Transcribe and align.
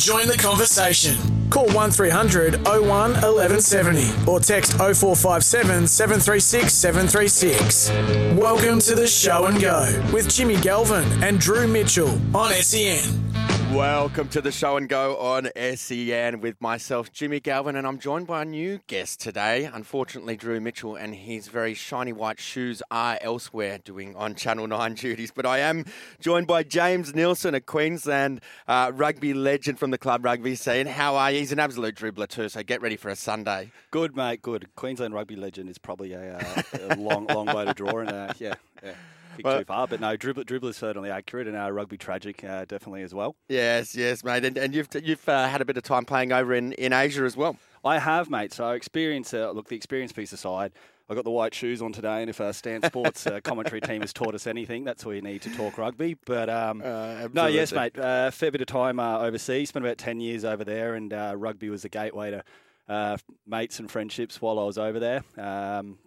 Join 0.00 0.28
the 0.28 0.38
conversation. 0.38 1.18
Call 1.50 1.66
1300 1.74 2.66
01 2.66 2.88
1170 2.88 4.26
or 4.26 4.40
text 4.40 4.72
0457 4.72 5.86
736 5.86 6.72
736. 6.72 7.90
Welcome 8.40 8.78
to 8.78 8.94
the 8.94 9.06
show 9.06 9.44
and 9.44 9.60
go 9.60 9.84
with 10.10 10.30
Jimmy 10.30 10.56
Galvin 10.56 11.04
and 11.22 11.38
Drew 11.38 11.68
Mitchell 11.68 12.18
on 12.34 12.50
SEN. 12.54 13.29
Welcome 13.74 14.28
to 14.30 14.40
the 14.40 14.50
show 14.50 14.76
and 14.76 14.88
go 14.88 15.16
on 15.18 15.48
SEN 15.76 16.40
with 16.40 16.60
myself, 16.60 17.12
Jimmy 17.12 17.38
Galvin, 17.38 17.76
and 17.76 17.86
I'm 17.86 18.00
joined 18.00 18.26
by 18.26 18.42
a 18.42 18.44
new 18.44 18.80
guest 18.88 19.20
today. 19.20 19.70
Unfortunately, 19.72 20.36
Drew 20.36 20.60
Mitchell 20.60 20.96
and 20.96 21.14
his 21.14 21.46
very 21.46 21.74
shiny 21.74 22.12
white 22.12 22.40
shoes 22.40 22.82
are 22.90 23.16
elsewhere 23.20 23.78
doing 23.78 24.16
on 24.16 24.34
Channel 24.34 24.66
9 24.66 24.94
duties. 24.94 25.30
But 25.30 25.46
I 25.46 25.58
am 25.58 25.84
joined 26.18 26.48
by 26.48 26.64
James 26.64 27.14
Nelson, 27.14 27.54
a 27.54 27.60
Queensland 27.60 28.40
uh, 28.66 28.90
rugby 28.92 29.34
legend 29.34 29.78
from 29.78 29.92
the 29.92 29.98
club 29.98 30.24
rugby 30.24 30.56
scene. 30.56 30.88
How 30.88 31.14
are 31.14 31.30
you? 31.30 31.38
He's 31.38 31.52
an 31.52 31.60
absolute 31.60 31.94
dribbler 31.94 32.26
too, 32.26 32.48
so 32.48 32.64
get 32.64 32.82
ready 32.82 32.96
for 32.96 33.08
a 33.08 33.16
Sunday. 33.16 33.70
Good, 33.92 34.16
mate. 34.16 34.42
Good. 34.42 34.68
Queensland 34.74 35.14
rugby 35.14 35.36
legend 35.36 35.70
is 35.70 35.78
probably 35.78 36.12
a, 36.12 36.38
uh, 36.38 36.62
a 36.90 36.96
long, 36.96 37.24
long 37.28 37.46
way 37.46 37.66
to 37.66 37.74
draw, 37.74 38.00
and 38.00 38.10
yeah, 38.40 38.54
yeah, 38.82 38.94
Well- 39.44 39.58
too 39.58 39.64
far. 39.64 39.86
But 39.86 40.00
no, 40.00 40.16
dribbler, 40.16 40.44
dribbler's 40.44 40.76
certainly 40.76 41.10
accurate, 41.10 41.46
and 41.46 41.56
uh, 41.56 41.70
rugby 41.70 41.96
tragic, 41.96 42.44
uh, 42.44 42.64
definitely 42.64 43.02
as 43.02 43.14
well. 43.14 43.36
Yes, 43.48 43.94
yes, 43.94 44.22
mate. 44.24 44.44
And, 44.44 44.56
and 44.56 44.74
you've, 44.74 44.88
you've 45.02 45.28
uh, 45.28 45.48
had 45.48 45.60
a 45.60 45.64
bit 45.64 45.76
of 45.76 45.82
time 45.82 46.04
playing 46.04 46.32
over 46.32 46.54
in, 46.54 46.72
in 46.74 46.92
Asia 46.92 47.24
as 47.24 47.36
well. 47.36 47.56
I 47.84 47.98
have, 47.98 48.28
mate. 48.28 48.52
So 48.52 48.70
experience. 48.70 49.32
Uh, 49.32 49.50
look, 49.52 49.68
the 49.68 49.76
experience 49.76 50.12
piece 50.12 50.32
aside, 50.32 50.72
I 51.08 51.14
got 51.14 51.24
the 51.24 51.30
white 51.30 51.54
shoes 51.54 51.80
on 51.80 51.92
today, 51.92 52.20
and 52.20 52.28
if 52.28 52.40
our 52.40 52.52
Stan 52.52 52.82
Sports 52.82 53.26
uh, 53.26 53.40
commentary 53.42 53.80
team 53.80 54.02
has 54.02 54.12
taught 54.12 54.34
us 54.34 54.46
anything, 54.46 54.84
that's 54.84 55.04
all 55.06 55.14
you 55.14 55.22
need 55.22 55.42
to 55.42 55.50
talk 55.56 55.78
rugby. 55.78 56.16
But 56.26 56.50
um, 56.50 56.78
no, 57.32 57.46
yes, 57.46 57.72
mate. 57.72 57.98
Uh, 57.98 58.30
fair 58.30 58.50
bit 58.50 58.60
of 58.60 58.66
time 58.66 59.00
uh, 59.00 59.18
overseas. 59.20 59.70
Spent 59.70 59.84
about 59.84 59.96
ten 59.98 60.20
years 60.20 60.44
over 60.44 60.62
there, 60.62 60.94
and 60.94 61.12
uh, 61.12 61.32
rugby 61.36 61.70
was 61.70 61.82
the 61.82 61.88
gateway 61.88 62.30
to 62.32 62.44
uh, 62.88 63.16
mates 63.46 63.78
and 63.78 63.90
friendships 63.90 64.42
while 64.42 64.58
I 64.58 64.64
was 64.64 64.76
over 64.76 65.00
there. 65.00 65.22
Um, 65.38 65.98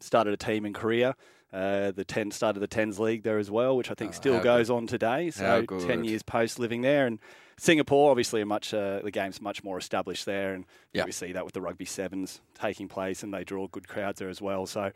started 0.00 0.32
a 0.32 0.36
team 0.38 0.64
in 0.64 0.72
Korea. 0.72 1.14
Uh, 1.52 1.90
the 1.92 2.04
ten 2.04 2.30
start 2.30 2.56
of 2.56 2.60
the 2.60 2.66
tens 2.66 2.98
league 3.00 3.22
there 3.22 3.38
as 3.38 3.50
well, 3.50 3.76
which 3.76 3.90
I 3.90 3.94
think 3.94 4.10
Oh, 4.10 4.14
still 4.14 4.40
goes 4.40 4.68
on 4.68 4.86
today. 4.86 5.30
So 5.30 5.64
ten 5.86 6.04
years 6.04 6.22
post 6.22 6.58
living 6.58 6.82
there, 6.82 7.06
and 7.06 7.18
Singapore 7.58 8.10
obviously 8.10 8.40
a 8.42 8.46
much 8.46 8.74
uh, 8.74 9.00
the 9.02 9.10
game's 9.10 9.40
much 9.40 9.64
more 9.64 9.78
established 9.78 10.26
there, 10.26 10.52
and 10.52 10.66
Yeah. 10.92 11.04
we 11.06 11.12
see 11.12 11.32
that 11.32 11.44
with 11.46 11.54
the 11.54 11.60
rugby 11.62 11.86
sevens 11.86 12.40
taking 12.54 12.86
place, 12.88 13.22
and 13.22 13.32
they 13.32 13.44
draw 13.44 13.66
good 13.66 13.88
crowds 13.88 14.18
there 14.18 14.28
as 14.28 14.42
well. 14.42 14.66
So 14.66 14.92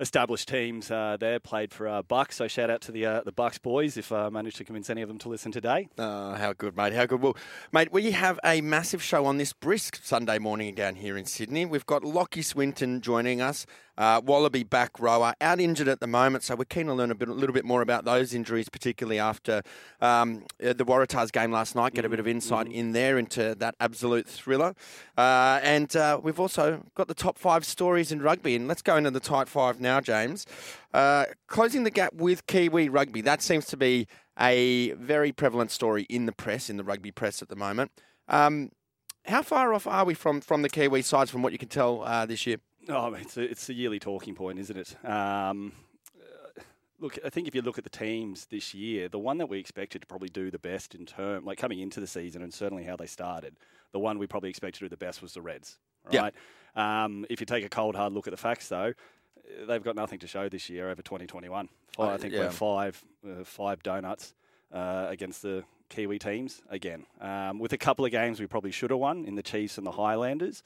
established 0.00 0.48
teams 0.48 0.90
uh, 0.90 1.16
there 1.18 1.38
played 1.38 1.72
for 1.72 1.86
uh, 1.86 2.02
Bucks. 2.02 2.36
So 2.36 2.48
shout 2.48 2.70
out 2.70 2.80
to 2.82 2.92
the 2.92 3.06
uh, 3.06 3.22
the 3.24 3.32
Bucks 3.32 3.58
boys 3.58 3.96
if 3.96 4.10
I 4.12 4.28
managed 4.28 4.56
to 4.56 4.64
convince 4.64 4.90
any 4.90 5.02
of 5.02 5.08
them 5.08 5.18
to 5.18 5.28
listen 5.28 5.52
today. 5.52 5.88
Oh, 5.98 6.32
how 6.32 6.52
good, 6.52 6.76
mate. 6.76 6.92
How 6.92 7.06
good. 7.06 7.20
Well, 7.20 7.36
mate, 7.72 7.92
we 7.92 8.10
have 8.12 8.40
a 8.44 8.60
massive 8.60 9.02
show 9.02 9.26
on 9.26 9.36
this 9.36 9.52
brisk 9.52 10.00
Sunday 10.02 10.38
morning 10.38 10.74
down 10.74 10.96
here 10.96 11.16
in 11.16 11.24
Sydney. 11.24 11.64
We've 11.66 11.86
got 11.86 12.02
Lachie 12.02 12.44
Swinton 12.44 13.00
joining 13.00 13.40
us, 13.40 13.66
uh, 13.98 14.20
Wallaby 14.24 14.64
back 14.64 14.98
rower, 14.98 15.34
out 15.40 15.60
injured 15.60 15.88
at 15.88 16.00
the 16.00 16.06
moment. 16.06 16.42
So 16.44 16.56
we're 16.56 16.64
keen 16.64 16.86
to 16.86 16.94
learn 16.94 17.10
a, 17.10 17.14
bit, 17.14 17.28
a 17.28 17.32
little 17.32 17.54
bit 17.54 17.64
more 17.64 17.82
about 17.82 18.04
those 18.04 18.34
injuries, 18.34 18.68
particularly 18.68 19.18
after 19.18 19.62
um, 20.00 20.44
uh, 20.64 20.72
the 20.72 20.84
Waratahs 20.84 21.30
game 21.30 21.52
last 21.52 21.74
night. 21.76 21.94
Get 21.94 22.04
a 22.04 22.08
bit 22.08 22.20
of 22.20 22.26
insight 22.26 22.66
in 22.66 22.92
there 22.92 23.18
into 23.18 23.54
that 23.56 23.74
absolute 23.78 24.26
thriller. 24.26 24.74
Uh, 25.16 25.60
and 25.62 25.94
uh, 25.94 26.18
we've 26.22 26.40
also 26.40 26.82
got 26.94 27.08
the 27.08 27.14
top 27.14 27.38
five 27.38 27.64
stories 27.64 28.10
in 28.10 28.22
rugby. 28.22 28.56
And 28.56 28.66
let's 28.66 28.82
go 28.82 28.96
into 28.96 29.10
the 29.10 29.20
tight 29.20 29.48
five 29.48 29.80
now, 29.82 30.00
James. 30.00 30.46
Uh, 30.94 31.26
closing 31.46 31.84
the 31.84 31.90
gap 31.90 32.14
with 32.14 32.46
Kiwi 32.46 32.88
rugby. 32.88 33.20
That 33.20 33.42
seems 33.42 33.66
to 33.66 33.76
be 33.76 34.06
a 34.38 34.92
very 34.92 35.32
prevalent 35.32 35.70
story 35.70 36.04
in 36.08 36.26
the 36.26 36.32
press, 36.32 36.70
in 36.70 36.76
the 36.78 36.84
rugby 36.84 37.10
press 37.10 37.42
at 37.42 37.48
the 37.48 37.56
moment. 37.56 37.90
Um, 38.28 38.70
how 39.26 39.42
far 39.42 39.74
off 39.74 39.86
are 39.86 40.04
we 40.04 40.14
from, 40.14 40.40
from 40.40 40.62
the 40.62 40.68
Kiwi 40.68 41.02
sides 41.02 41.30
from 41.30 41.42
what 41.42 41.52
you 41.52 41.58
can 41.58 41.68
tell 41.68 42.02
uh, 42.02 42.24
this 42.26 42.46
year? 42.46 42.56
Oh, 42.88 43.12
it's 43.14 43.36
a, 43.36 43.42
it's 43.42 43.68
a 43.68 43.74
yearly 43.74 43.98
talking 43.98 44.34
point, 44.34 44.58
isn't 44.58 44.76
it? 44.76 44.96
Um, 45.04 45.72
uh, 46.18 46.60
look, 46.98 47.18
I 47.24 47.30
think 47.30 47.46
if 47.46 47.54
you 47.54 47.62
look 47.62 47.78
at 47.78 47.84
the 47.84 47.90
teams 47.90 48.46
this 48.46 48.74
year, 48.74 49.08
the 49.08 49.18
one 49.18 49.38
that 49.38 49.48
we 49.48 49.58
expected 49.58 50.00
to 50.00 50.06
probably 50.06 50.28
do 50.28 50.50
the 50.50 50.58
best 50.58 50.94
in 50.94 51.06
term, 51.06 51.44
like 51.44 51.58
coming 51.58 51.78
into 51.78 52.00
the 52.00 52.06
season, 52.06 52.42
and 52.42 52.52
certainly 52.52 52.84
how 52.84 52.96
they 52.96 53.06
started, 53.06 53.56
the 53.92 54.00
one 54.00 54.18
we 54.18 54.26
probably 54.26 54.50
expected 54.50 54.80
to 54.80 54.84
do 54.86 54.88
the 54.88 54.96
best 54.96 55.22
was 55.22 55.34
the 55.34 55.42
Reds. 55.42 55.78
Right. 56.12 56.34
Um, 56.74 57.26
if 57.30 57.38
you 57.38 57.46
take 57.46 57.64
a 57.64 57.68
cold 57.68 57.94
hard 57.94 58.12
look 58.12 58.26
at 58.26 58.32
the 58.32 58.36
facts, 58.36 58.68
though, 58.68 58.94
they've 59.66 59.82
got 59.82 59.96
nothing 59.96 60.18
to 60.20 60.26
show 60.26 60.48
this 60.48 60.68
year 60.68 60.90
over 60.90 61.02
2021. 61.02 61.68
Five, 61.96 62.08
I 62.08 62.16
think 62.16 62.34
yeah. 62.34 62.40
we're 62.40 62.50
five 62.50 63.04
uh, 63.26 63.44
five 63.44 63.82
donuts 63.82 64.34
uh, 64.72 65.06
against 65.08 65.42
the 65.42 65.64
Kiwi 65.88 66.18
teams 66.18 66.62
again. 66.70 67.06
Um, 67.20 67.58
with 67.58 67.72
a 67.72 67.78
couple 67.78 68.04
of 68.04 68.10
games 68.10 68.40
we 68.40 68.46
probably 68.46 68.70
should 68.70 68.90
have 68.90 68.98
won 68.98 69.24
in 69.24 69.34
the 69.34 69.42
Chiefs 69.42 69.78
and 69.78 69.86
the 69.86 69.92
Highlanders. 69.92 70.62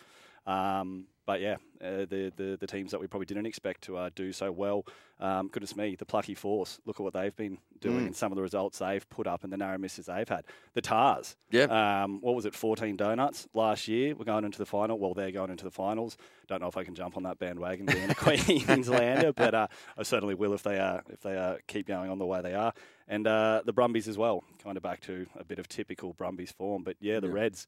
Um, 0.47 1.07
but 1.27 1.41
yeah, 1.41 1.57
uh, 1.83 2.07
the, 2.09 2.33
the 2.37 2.57
the 2.61 2.67
teams 2.69 2.93
that 2.93 3.01
we 3.01 3.09
probably 3.09 3.27
didn't 3.27 3.47
expect 3.47 3.83
to 3.83 3.97
uh, 3.97 4.11
do 4.15 4.33
so 4.33 4.53
well. 4.53 4.87
Um, 5.19 5.49
goodness 5.49 5.75
me, 5.75 5.97
the 5.97 6.05
plucky 6.07 6.35
force. 6.37 6.79
Look 6.87 7.01
at 7.01 7.03
what 7.03 7.15
they've 7.15 7.35
been 7.35 7.59
doing 7.81 8.03
Mm. 8.03 8.07
and 8.07 8.17
some 8.17 8.31
of 8.31 8.37
the 8.37 8.43
results 8.43 8.79
they've 8.79 9.09
put 9.11 9.27
up 9.27 9.43
and 9.43 9.53
the 9.53 9.57
narrow 9.57 9.77
misses 9.77 10.07
they've 10.07 10.29
had. 10.29 10.45
The 10.75 10.81
Tars. 10.83 11.35
Yeah. 11.51 11.65
Um, 12.05 12.21
what 12.21 12.37
was 12.37 12.47
it? 12.47 12.55
14 12.55 12.97
donuts 12.97 13.49
last 13.55 13.89
year. 13.89 14.15
We're 14.15 14.25
going 14.25 14.45
into 14.45 14.59
the 14.59 14.67
final. 14.67 14.99
Well, 15.01 15.15
they're 15.15 15.33
going 15.33 15.51
into 15.51 15.65
the 15.65 15.71
finals. 15.73 16.17
Don't 16.47 16.61
know 16.61 16.69
if 16.69 16.77
I 16.77 16.85
can 16.85 16.95
jump 16.95 17.17
on 17.17 17.25
that 17.25 17.39
bandwagon 17.41 17.87
being 17.87 18.09
a 18.11 18.15
Queenslander, 18.15 19.33
but 19.33 19.55
uh, 19.55 19.67
I 19.99 20.03
certainly 20.05 20.35
will 20.37 20.55
if 20.55 20.63
they 20.63 20.77
if 21.11 21.23
they 21.23 21.37
uh, 21.37 21.57
keep 21.67 21.89
going 21.89 22.09
on 22.09 22.19
the 22.21 22.27
way 22.27 22.41
they 22.41 22.55
are. 22.55 22.73
And 23.09 23.27
uh, 23.27 23.63
the 23.65 23.73
Brumbies 23.73 24.07
as 24.07 24.17
well, 24.17 24.45
kind 24.63 24.77
of 24.77 24.83
back 24.85 25.01
to 25.03 25.27
a 25.37 25.45
bit 25.45 25.59
of 25.59 25.67
typical 25.69 26.13
Brumbies 26.13 26.53
form. 26.53 26.85
But 26.85 26.97
yeah, 27.01 27.19
the 27.19 27.27
Yeah. 27.29 27.33
Reds. 27.35 27.67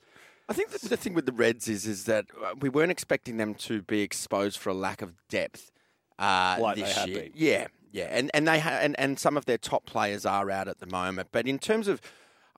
I 0.48 0.54
think 0.54 0.70
the, 0.70 0.88
the 0.88 0.96
thing 0.96 1.14
with 1.14 1.26
the 1.26 1.32
Reds 1.32 1.68
is 1.68 1.86
is 1.86 2.04
that 2.04 2.26
uh, 2.42 2.54
we 2.60 2.68
weren't 2.68 2.90
expecting 2.90 3.36
them 3.36 3.54
to 3.54 3.82
be 3.82 4.00
exposed 4.00 4.58
for 4.58 4.70
a 4.70 4.74
lack 4.74 5.02
of 5.02 5.12
depth 5.28 5.70
uh, 6.18 6.56
Like 6.60 6.76
they 6.76 6.82
this 6.82 7.06
year. 7.06 7.22
been. 7.22 7.32
Yeah, 7.34 7.66
yeah, 7.92 8.04
and 8.10 8.30
and 8.34 8.48
they 8.48 8.58
ha- 8.60 8.78
and, 8.80 8.98
and 8.98 9.18
some 9.18 9.36
of 9.36 9.44
their 9.44 9.58
top 9.58 9.84
players 9.86 10.24
are 10.24 10.50
out 10.50 10.68
at 10.68 10.78
the 10.80 10.86
moment. 10.86 11.28
But 11.32 11.46
in 11.46 11.58
terms 11.58 11.88
of 11.88 12.00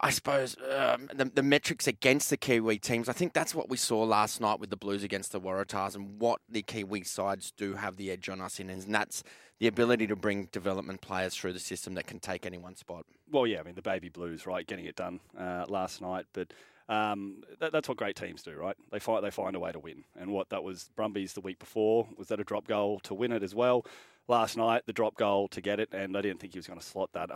I 0.03 0.11
suppose 0.11 0.57
um, 0.75 1.11
the, 1.15 1.27
the 1.27 1.43
metrics 1.43 1.87
against 1.87 2.31
the 2.31 2.39
Kiwi 2.39 2.79
teams. 2.79 3.07
I 3.09 3.13
think 3.13 3.35
that's 3.35 3.55
what 3.55 3.69
we 3.69 3.77
saw 3.77 4.03
last 4.03 4.41
night 4.41 4.59
with 4.59 4.71
the 4.71 4.77
Blues 4.77 5.03
against 5.03 5.33
the 5.33 5.41
Waratahs, 5.41 5.95
and 5.95 6.19
what 6.19 6.41
the 6.49 6.63
Kiwi 6.63 7.03
sides 7.05 7.53
do 7.55 7.75
have 7.75 7.97
the 7.97 8.11
edge 8.11 8.29
on 8.31 8.41
us 8.41 8.59
in, 8.59 8.71
and 8.71 8.95
that's 8.95 9.23
the 9.59 9.67
ability 9.67 10.07
to 10.07 10.17
bring 10.17 10.47
development 10.53 11.03
players 11.03 11.35
through 11.35 11.53
the 11.53 11.59
system 11.59 11.95
that 11.95 12.07
can 12.07 12.19
take 12.19 12.47
any 12.47 12.57
one 12.57 12.77
spot. 12.77 13.05
Well, 13.31 13.47
yeah, 13.47 13.61
I 13.61 13.63
mean 13.63 13.75
the 13.75 13.83
baby 13.83 14.09
blues, 14.09 14.47
right? 14.47 14.67
Getting 14.67 14.87
it 14.87 14.97
done 14.97 15.21
uh, 15.39 15.67
last 15.69 16.01
night, 16.01 16.25
but 16.33 16.51
um, 16.91 17.43
that, 17.61 17.73
that's 17.73 17.89
what 17.89 17.97
great 17.97 18.17
teams 18.17 18.43
do, 18.43 18.53
right? 18.53 18.77
They 18.91 18.99
find 18.99 19.25
they 19.25 19.31
find 19.31 19.55
a 19.55 19.61
way 19.61 19.71
to 19.71 19.79
win, 19.79 20.05
and 20.19 20.33
what 20.33 20.51
that 20.51 20.65
was 20.65 20.91
Brumbies 20.97 21.35
the 21.35 21.41
week 21.41 21.61
before 21.61 22.09
was 22.17 22.29
that 22.29 22.41
a 22.41 22.45
drop 22.45 22.67
goal 22.67 22.99
to 23.05 23.15
win 23.15 23.33
it 23.33 23.45
as 23.45 23.55
well. 23.55 23.87
Last 24.27 24.57
night, 24.57 24.83
the 24.87 24.93
drop 24.93 25.17
goal 25.17 25.49
to 25.49 25.61
get 25.61 25.81
it, 25.81 25.91
and 25.93 26.17
I 26.17 26.21
didn't 26.21 26.41
think 26.41 26.53
he 26.53 26.59
was 26.59 26.67
going 26.67 26.81
to 26.81 26.85
slot 26.85 27.11
that. 27.13 27.31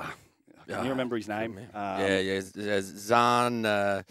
Can 0.66 0.75
Ah, 0.76 0.82
you 0.82 0.91
remember 0.91 1.16
his 1.16 1.28
name? 1.28 1.59
Um, 1.59 2.00
yeah, 2.00 2.19
yeah, 2.19 2.41
Z- 2.41 3.12
uh. 3.12 3.22
Uh, 3.65 4.03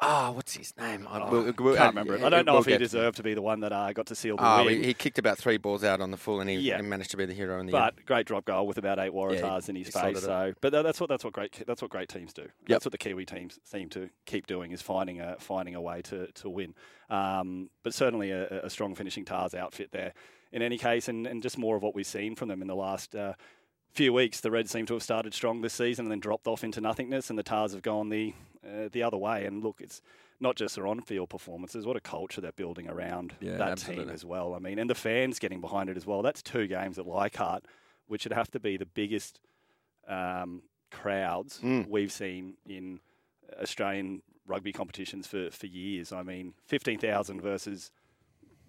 ah, 0.00 0.30
what's 0.30 0.54
his 0.56 0.74
name? 0.78 1.06
I 1.10 1.20
Oh, 1.20 1.30
we'll- 1.30 1.52
we'll- 1.58 1.74
can't 1.76 1.86
uh, 1.86 1.88
remember 1.88 2.14
it. 2.16 2.22
I 2.22 2.30
don't 2.30 2.46
know 2.46 2.52
we'll 2.52 2.60
if 2.62 2.66
he 2.66 2.72
get 2.72 2.78
to 2.78 2.84
deserved 2.84 3.16
to 3.18 3.22
be 3.22 3.34
the 3.34 3.42
one 3.42 3.60
that 3.60 3.70
uh, 3.72 3.92
got 3.92 4.06
to 4.06 4.14
seal 4.14 4.36
the 4.38 4.42
Oh, 4.44 4.64
win. 4.64 4.78
he, 4.80 4.86
he 4.88 4.94
kicked 4.94 5.18
about 5.18 5.36
three 5.36 5.58
balls 5.58 5.84
out 5.84 6.00
on 6.00 6.10
the 6.10 6.16
full, 6.16 6.40
and 6.40 6.48
he, 6.48 6.56
Yeah. 6.56 6.80
managed 6.80 7.10
to 7.10 7.16
be 7.18 7.26
the 7.26 7.34
hero 7.34 7.60
in 7.60 7.66
the 7.66 7.72
But 7.72 8.06
great 8.06 8.26
drop 8.26 8.46
goal 8.46 8.66
with 8.66 8.78
about 8.78 8.98
eight 8.98 9.12
Waratahs 9.12 9.66
Yeah, 9.68 9.70
in 9.70 9.76
his 9.76 9.90
face. 9.90 10.20
So, 10.22 10.54
but 10.62 10.70
that's 10.72 11.00
what 11.00 11.08
that's 11.10 11.22
what 11.24 11.34
great 11.34 11.62
that's 11.66 11.82
what 11.82 11.90
great 11.90 12.08
teams 12.08 12.32
do. 12.32 12.42
Yep. 12.42 12.50
That's 12.68 12.84
what 12.86 12.92
the 12.92 12.98
Kiwi 12.98 13.26
teams 13.26 13.58
seem 13.64 13.90
to 13.90 14.08
keep 14.24 14.46
doing 14.46 14.72
is 14.72 14.80
finding 14.80 15.20
a 15.20 15.36
finding 15.38 15.74
a 15.74 15.80
way 15.82 16.00
to 16.02 16.28
to 16.32 16.48
win. 16.48 16.74
Um, 17.10 17.68
but 17.82 17.92
certainly 17.92 18.30
a, 18.30 18.64
a 18.64 18.70
strong 18.70 18.94
finishing 18.94 19.24
Tars 19.24 19.54
outfit 19.54 19.90
there. 19.92 20.14
In 20.52 20.62
any 20.62 20.78
case, 20.78 21.08
and, 21.08 21.28
and 21.28 21.42
just 21.44 21.58
more 21.58 21.76
of 21.76 21.82
what 21.82 21.94
we've 21.94 22.06
seen 22.06 22.34
from 22.34 22.48
them 22.48 22.60
in 22.62 22.66
the 22.68 22.74
last. 22.74 23.14
Uh, 23.14 23.34
Few 23.92 24.12
weeks, 24.12 24.40
the 24.40 24.50
Reds 24.50 24.70
seem 24.70 24.86
to 24.86 24.94
have 24.94 25.02
started 25.02 25.34
strong 25.34 25.60
this 25.62 25.74
season 25.74 26.06
and 26.06 26.12
then 26.12 26.20
dropped 26.20 26.46
off 26.46 26.62
into 26.62 26.80
nothingness, 26.80 27.28
and 27.28 27.38
the 27.38 27.42
Tars 27.42 27.72
have 27.72 27.82
gone 27.82 28.08
the 28.08 28.34
uh, 28.64 28.88
the 28.92 29.02
other 29.02 29.16
way. 29.16 29.46
And 29.46 29.62
look, 29.64 29.80
it's 29.80 30.00
not 30.38 30.54
just 30.56 30.76
their 30.76 30.86
on-field 30.86 31.28
performances; 31.28 31.84
what 31.86 31.96
a 31.96 32.00
culture 32.00 32.40
they're 32.40 32.52
building 32.52 32.88
around 32.88 33.34
Yeah, 33.40 33.56
that 33.56 33.68
absolutely. 33.72 34.04
team 34.06 34.14
as 34.14 34.24
well. 34.24 34.54
I 34.54 34.58
mean, 34.60 34.78
and 34.78 34.88
the 34.88 34.94
fans 34.94 35.38
getting 35.38 35.60
behind 35.60 35.90
it 35.90 35.96
as 35.96 36.06
well. 36.06 36.22
That's 36.22 36.42
two 36.42 36.66
games 36.68 36.98
at 36.98 37.06
Leichhardt, 37.06 37.64
which 38.06 38.24
would 38.24 38.32
have 38.32 38.50
to 38.52 38.60
be 38.60 38.76
the 38.76 38.86
biggest 38.86 39.40
um, 40.08 40.62
crowds 40.90 41.60
Mm. 41.62 41.88
we've 41.88 42.12
seen 42.12 42.54
in 42.66 43.00
Australian 43.60 44.22
rugby 44.46 44.72
competitions 44.72 45.26
for, 45.26 45.50
for 45.50 45.66
years. 45.66 46.12
I 46.12 46.22
mean, 46.22 46.54
fifteen 46.64 46.98
thousand 46.98 47.40
versus 47.40 47.90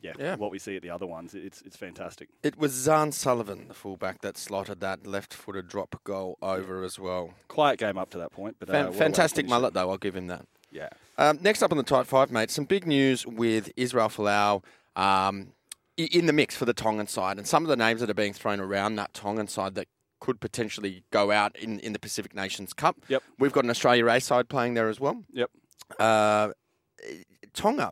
yeah, 0.01 0.13
Yeah. 0.19 0.35
what 0.35 0.51
we 0.51 0.59
see 0.59 0.75
at 0.75 0.81
the 0.81 0.89
other 0.89 1.05
ones. 1.07 1.33
It's 1.33 1.61
it's 1.61 1.77
fantastic. 1.77 2.29
It 2.43 2.57
was 2.57 2.73
Zarn 2.73 3.13
Sullivan, 3.13 3.67
the 3.67 3.73
fullback, 3.73 4.21
that 4.21 4.37
slotted 4.37 4.79
that 4.81 5.05
left-footed 5.05 5.67
drop 5.67 5.95
goal 6.03 6.37
over 6.41 6.83
as 6.83 6.99
well. 6.99 7.33
Quiet 7.47 7.79
game 7.79 7.97
up 7.97 8.09
to 8.11 8.17
that 8.17 8.31
point, 8.31 8.57
but 8.59 8.69
uh, 8.69 8.73
Fan- 8.73 8.81
what 8.85 8.87
a 8.87 8.91
way 8.91 8.97
to 8.97 9.03
fantastic 9.03 9.47
mullet, 9.47 9.69
it. 9.71 9.73
though. 9.75 9.89
I'll 9.91 9.97
give 9.97 10.15
him 10.15 10.27
that. 10.27 10.45
Yeah. 10.71 10.89
Um, 11.17 11.39
next 11.41 11.61
up 11.61 11.71
on 11.71 11.77
the 11.77 11.83
tight 11.83 12.07
five, 12.07 12.31
mate, 12.31 12.49
some 12.49 12.65
big 12.65 12.87
news 12.87 13.27
with 13.27 13.71
Israel 13.75 14.07
Folau 14.09 14.63
um, 14.95 15.53
in 15.97 16.25
the 16.25 16.33
mix 16.33 16.55
for 16.55 16.65
the 16.65 16.73
Tongan 16.73 17.07
side, 17.07 17.37
and 17.37 17.45
some 17.45 17.63
of 17.63 17.69
the 17.69 17.75
names 17.75 17.99
that 18.01 18.09
are 18.09 18.13
being 18.15 18.33
thrown 18.33 18.59
around 18.59 18.95
that 18.95 19.13
Tongan 19.13 19.47
side 19.47 19.75
that 19.75 19.87
could 20.21 20.39
potentially 20.39 21.03
go 21.11 21.29
out 21.31 21.55
in, 21.57 21.79
in 21.79 21.93
the 21.93 21.99
Pacific 21.99 22.33
Nations 22.35 22.73
Cup. 22.73 22.95
Yep. 23.07 23.23
We've 23.39 23.51
got 23.51 23.63
an 23.65 23.69
Australia 23.69 24.07
A 24.07 24.21
side 24.21 24.49
playing 24.49 24.75
there 24.75 24.87
as 24.87 24.99
well. 24.99 25.23
Yep. 25.33 25.49
Uh, 25.99 26.49
Tonga, 27.53 27.91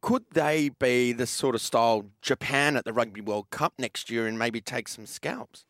could 0.00 0.24
they 0.32 0.68
be 0.68 1.12
the 1.12 1.26
sort 1.26 1.54
of 1.54 1.60
style 1.60 2.06
Japan 2.22 2.76
at 2.76 2.84
the 2.84 2.92
Rugby 2.92 3.20
World 3.20 3.50
Cup 3.50 3.74
next 3.78 4.10
year 4.10 4.26
and 4.26 4.38
maybe 4.38 4.60
take 4.60 4.88
some 4.88 5.06
scalps? 5.06 5.64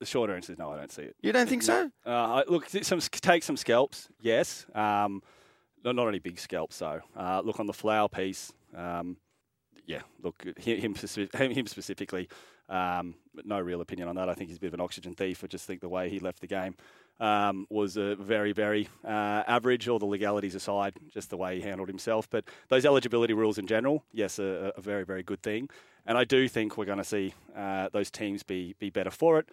The 0.00 0.06
short 0.06 0.30
answer 0.30 0.52
is 0.52 0.58
no, 0.58 0.70
I 0.70 0.76
don't 0.76 0.92
see 0.92 1.02
it. 1.02 1.16
You 1.20 1.32
don't 1.32 1.48
think 1.48 1.62
so? 1.62 1.90
Uh, 2.06 2.42
look, 2.48 2.68
some 2.68 3.00
take 3.00 3.42
some 3.42 3.56
scalps, 3.56 4.08
yes. 4.20 4.66
Um, 4.74 5.22
not, 5.84 5.96
not 5.96 6.08
any 6.08 6.18
big 6.18 6.38
scalps 6.38 6.78
though. 6.78 7.00
Uh, 7.16 7.40
look 7.44 7.58
on 7.58 7.66
the 7.66 7.72
Folau 7.72 8.10
piece. 8.10 8.52
Um, 8.76 9.16
yeah, 9.86 10.02
look 10.22 10.44
him, 10.58 10.94
him 11.34 11.66
specifically. 11.66 12.28
Um, 12.68 13.14
no 13.44 13.58
real 13.60 13.80
opinion 13.80 14.08
on 14.08 14.16
that. 14.16 14.28
I 14.28 14.34
think 14.34 14.50
he's 14.50 14.58
a 14.58 14.60
bit 14.60 14.68
of 14.68 14.74
an 14.74 14.80
oxygen 14.80 15.14
thief. 15.14 15.42
I 15.42 15.46
just 15.46 15.66
think 15.66 15.80
the 15.80 15.88
way 15.88 16.10
he 16.10 16.18
left 16.18 16.40
the 16.40 16.46
game 16.46 16.76
um, 17.20 17.66
was 17.70 17.96
a 17.96 18.14
very, 18.16 18.52
very 18.52 18.88
uh, 19.04 19.42
average. 19.46 19.88
All 19.88 19.98
the 19.98 20.06
legalities 20.06 20.54
aside, 20.54 20.94
just 21.12 21.30
the 21.30 21.36
way 21.36 21.56
he 21.56 21.62
handled 21.62 21.88
himself. 21.88 22.28
But 22.30 22.44
those 22.68 22.84
eligibility 22.84 23.34
rules 23.34 23.58
in 23.58 23.66
general, 23.66 24.04
yes, 24.12 24.38
a, 24.38 24.72
a 24.76 24.80
very, 24.80 25.04
very 25.04 25.22
good 25.22 25.42
thing. 25.42 25.68
And 26.06 26.16
I 26.16 26.24
do 26.24 26.48
think 26.48 26.76
we're 26.76 26.86
going 26.86 26.98
to 26.98 27.04
see 27.04 27.34
uh, 27.56 27.88
those 27.92 28.10
teams 28.10 28.42
be 28.42 28.74
be 28.78 28.90
better 28.90 29.10
for 29.10 29.38
it. 29.38 29.48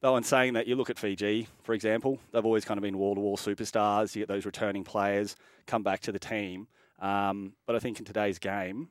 Though, 0.00 0.16
in 0.16 0.24
saying 0.24 0.54
that, 0.54 0.66
you 0.66 0.74
look 0.74 0.90
at 0.90 0.98
Fiji, 0.98 1.46
for 1.62 1.74
example, 1.74 2.18
they've 2.32 2.44
always 2.44 2.64
kind 2.64 2.76
of 2.76 2.82
been 2.82 2.98
wall 2.98 3.14
to 3.14 3.20
wall 3.20 3.36
superstars. 3.36 4.16
You 4.16 4.22
get 4.22 4.28
those 4.28 4.44
returning 4.44 4.82
players 4.82 5.36
come 5.66 5.84
back 5.84 6.00
to 6.00 6.12
the 6.12 6.18
team. 6.18 6.66
Um, 6.98 7.52
but 7.66 7.76
I 7.76 7.78
think 7.78 8.00
in 8.00 8.04
today's 8.04 8.40
game, 8.40 8.88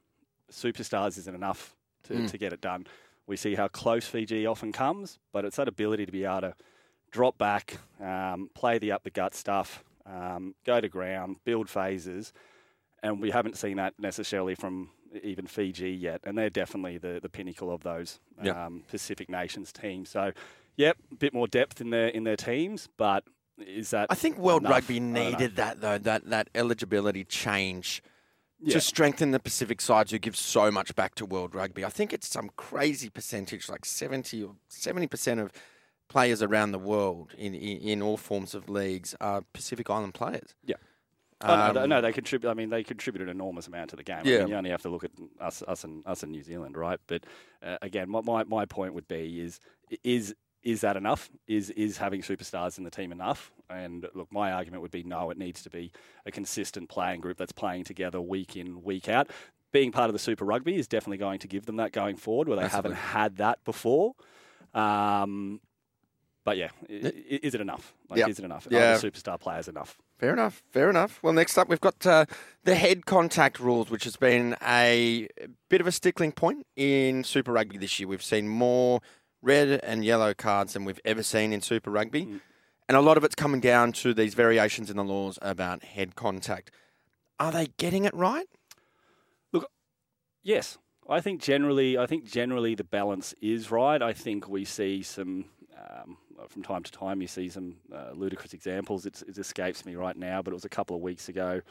superstars 0.50 1.18
isn't 1.18 1.36
enough 1.36 1.75
to, 2.04 2.13
mm. 2.13 2.31
to 2.31 2.38
get 2.38 2.54
it 2.54 2.62
done. 2.62 2.88
We 3.27 3.36
see 3.38 3.56
how 3.56 3.68
close 3.68 4.06
Fiji 4.06 4.45
often 4.45 4.71
comes, 4.71 5.19
but 5.31 5.44
it's 5.45 5.57
that 5.57 5.68
ability 5.68 6.06
to 6.06 6.12
be 6.12 6.24
able 6.24 6.42
to 6.42 6.56
drop 7.12 7.38
back, 7.38 7.78
um, 8.00 8.50
play 8.54 8.80
the 8.80 8.92
up 8.92 9.04
the 9.04 9.10
gut 9.10 9.36
stuff, 9.36 9.84
um, 10.06 10.56
go 10.66 10.81
to 10.81 10.90
ground, 10.90 11.38
build 11.44 11.69
phases, 11.69 12.34
and 13.04 13.22
we 13.22 13.31
haven't 13.31 13.58
seen 13.58 13.78
that 13.78 13.94
necessarily 14.00 14.56
from 14.56 14.90
even 15.24 15.46
Fiji 15.46 15.92
yet, 15.92 16.22
and 16.24 16.38
they're 16.38 16.50
definitely 16.50 16.98
the, 16.98 17.19
the 17.22 17.30
pinnacle 17.30 17.72
of 17.72 17.84
those 17.84 18.19
um, 18.48 18.84
Pacific 18.88 19.30
nations 19.30 19.72
teams. 19.72 20.10
So, 20.10 20.31
yep, 20.78 20.98
a 21.12 21.16
bit 21.16 21.34
more 21.34 21.48
depth 21.48 21.81
in 21.81 21.90
their 21.90 22.08
in 22.08 22.24
their 22.24 22.38
teams, 22.38 22.88
but 22.98 23.24
is 23.57 23.92
that? 23.92 24.07
I 24.10 24.16
think 24.16 24.38
World 24.38 24.62
enough? 24.62 24.72
Rugby 24.72 25.00
needed 25.00 25.57
that 25.57 25.81
though, 25.81 25.98
that 25.98 26.30
that 26.30 26.50
eligibility 26.56 27.24
change. 27.24 28.02
Yeah. 28.64 28.74
To 28.74 28.81
strengthen 28.81 29.31
the 29.31 29.40
Pacific 29.40 29.81
sides 29.81 30.12
who 30.12 30.19
give 30.19 30.36
so 30.36 30.69
much 30.69 30.94
back 30.94 31.16
to 31.16 31.25
World 31.25 31.56
Rugby, 31.56 31.84
I 31.84 31.90
think 31.90 32.14
it's 32.14 32.28
some 32.28 32.52
crazy 32.57 33.10
percentage, 33.10 33.68
like 33.68 33.86
seventy 33.86 34.44
or 34.44 34.54
seventy 34.68 35.07
percent 35.07 35.40
of 35.40 35.52
players 36.12 36.42
around 36.42 36.74
the 36.74 36.80
world 36.80 37.34
in, 37.38 37.56
in, 37.56 37.78
in 37.78 38.02
all 38.02 38.18
forms 38.18 38.54
of 38.54 38.68
leagues 38.68 39.16
are 39.22 39.44
Pacific 39.54 39.90
Island 39.90 40.13
players. 40.13 40.56
Yeah. 40.66 40.75
Um, 41.40 41.69
oh, 41.69 41.72
no, 41.72 41.86
no, 41.86 42.02
they 42.02 42.12
contribute. 42.12 42.50
I 42.50 42.54
mean, 42.54 42.69
they 42.69 42.84
contribute 42.84 43.24
an 43.24 43.30
enormous 43.30 43.68
amount 43.68 43.92
to 43.92 43.96
the 43.96 44.04
game. 44.04 44.24
Yeah. 44.25 44.36
I 44.36 44.40
mean, 44.40 44.48
you 44.50 44.56
only 44.56 44.69
have 44.72 44.81
to 44.81 44.90
look 44.90 45.06
at 45.06 45.12
us, 45.40 45.63
us, 45.66 45.86
and 45.86 46.06
us 46.06 46.22
in 46.22 46.31
New 46.31 46.44
Zealand, 46.44 46.75
right? 46.75 47.00
But 47.08 47.24
uh, 47.63 47.78
again, 47.81 48.10
my, 48.10 48.19
my 48.22 48.44
my 48.44 48.66
point 48.66 48.94
would 48.94 49.08
be 49.08 49.40
is 49.40 49.62
is 50.04 50.36
is 50.63 50.81
that 50.81 50.98
enough? 50.98 51.30
Is 51.48 51.69
is 51.72 51.98
having 51.98 52.22
superstars 52.22 52.78
in 52.78 52.84
the 52.84 52.92
team 52.92 53.14
enough? 53.14 53.52
And 53.69 54.06
look, 54.14 54.31
my 54.31 54.52
argument 54.52 54.81
would 54.81 54.92
be 54.92 55.04
no. 55.04 55.31
It 55.31 55.38
needs 55.38 55.64
to 55.64 55.69
be 55.69 55.94
a 56.25 56.31
consistent 56.31 56.90
playing 56.90 57.22
group 57.22 57.38
that's 57.38 57.54
playing 57.54 57.86
together 57.86 58.19
week 58.22 58.57
in, 58.57 58.84
week 58.84 59.07
out. 59.07 59.30
Being 59.72 59.94
part 59.94 60.10
of 60.10 60.14
the 60.14 60.19
Super 60.19 60.44
Rugby 60.44 60.75
is 60.75 60.88
definitely 60.88 61.18
going 61.18 61.40
to 61.40 61.48
give 61.48 61.66
them 61.66 61.78
that 61.78 61.94
going 61.94 62.18
forward, 62.18 62.50
where 62.50 62.57
they 62.57 62.66
Absolutely. 62.66 62.96
haven't 62.96 63.07
had 63.14 63.38
that 63.38 63.64
before. 63.64 64.14
Um, 64.74 65.62
but 66.44 66.58
yeah, 66.58 66.70
is 66.90 67.54
it 67.54 67.62
enough? 67.62 67.94
Like, 68.10 68.20
yep. 68.20 68.30
is 68.30 68.40
it 68.40 68.46
enough? 68.46 68.68
Yeah. 68.70 68.96
Are 68.96 68.98
the 68.98 69.12
superstar 69.12 69.40
players 69.40 69.68
enough? 69.68 69.98
Fair 70.18 70.34
enough. 70.34 70.64
Fair 70.72 70.90
enough. 70.90 71.20
Well, 71.22 71.34
next 71.34 71.58
up, 71.58 71.70
we've 71.70 71.82
got 71.82 72.06
uh, 72.06 72.26
the 72.64 72.76
head 72.76 73.06
contact 73.06 73.60
rules, 73.60 73.90
which 73.90 74.06
has 74.06 74.16
been 74.16 74.56
a 74.66 75.28
bit 75.70 75.82
of 75.82 75.88
a 75.88 75.92
stickling 75.92 76.32
point 76.32 76.66
in 76.76 77.24
Super 77.24 77.52
Rugby 77.52 77.78
this 77.78 78.00
year. 78.00 78.08
We've 78.08 78.24
seen 78.24 78.48
more 78.48 79.02
red 79.42 79.80
and 79.84 80.04
yellow 80.04 80.34
cards 80.34 80.74
than 80.74 80.86
we've 80.86 81.00
ever 81.06 81.24
seen 81.24 81.54
in 81.54 81.62
Super 81.62 81.92
Rugby. 81.92 82.26
Mm. 82.26 82.42
And 82.90 82.98
a 82.98 83.02
lot 83.02 83.18
of 83.18 83.24
it's 83.24 83.36
coming 83.36 83.62
down 83.62 83.92
to 83.94 84.14
these 84.14 84.34
variations 84.34 84.90
in 84.90 84.98
the 84.98 85.04
laws 85.04 85.40
about 85.42 85.84
head 85.84 86.16
contact. 86.16 86.72
Are 87.40 87.52
they 87.52 87.68
getting 87.78 88.06
it 88.06 88.14
right? 88.14 88.48
Look, 89.54 89.70
yes. 90.44 90.78
I 91.10 91.22
think 91.22 91.42
generally, 91.42 91.98
I 91.98 92.06
think 92.06 92.26
generally 92.26 92.76
the 92.76 92.84
balance 92.84 93.34
is 93.42 93.72
right. 93.72 94.02
I 94.02 94.14
think 94.14 94.48
we 94.48 94.66
see 94.66 95.04
some 95.04 95.46
um, 95.89 96.18
from 96.48 96.63
time 96.63 96.83
to 96.83 96.92
time 96.92 97.22
you 97.22 97.28
see 97.28 97.50
some 97.50 97.75
uh, 97.94 98.12
ludicrous 98.13 98.54
examples. 98.54 99.06
It's, 99.06 99.22
it 99.24 99.38
escapes 99.38 99.86
me 99.86 99.95
right 99.95 100.16
now, 100.16 100.42
but 100.42 100.51
it 100.51 100.54
was 100.56 100.66
a 100.66 100.69
couple 100.69 100.95
of 100.95 101.01
weeks 101.01 101.30
ago. 101.30 101.62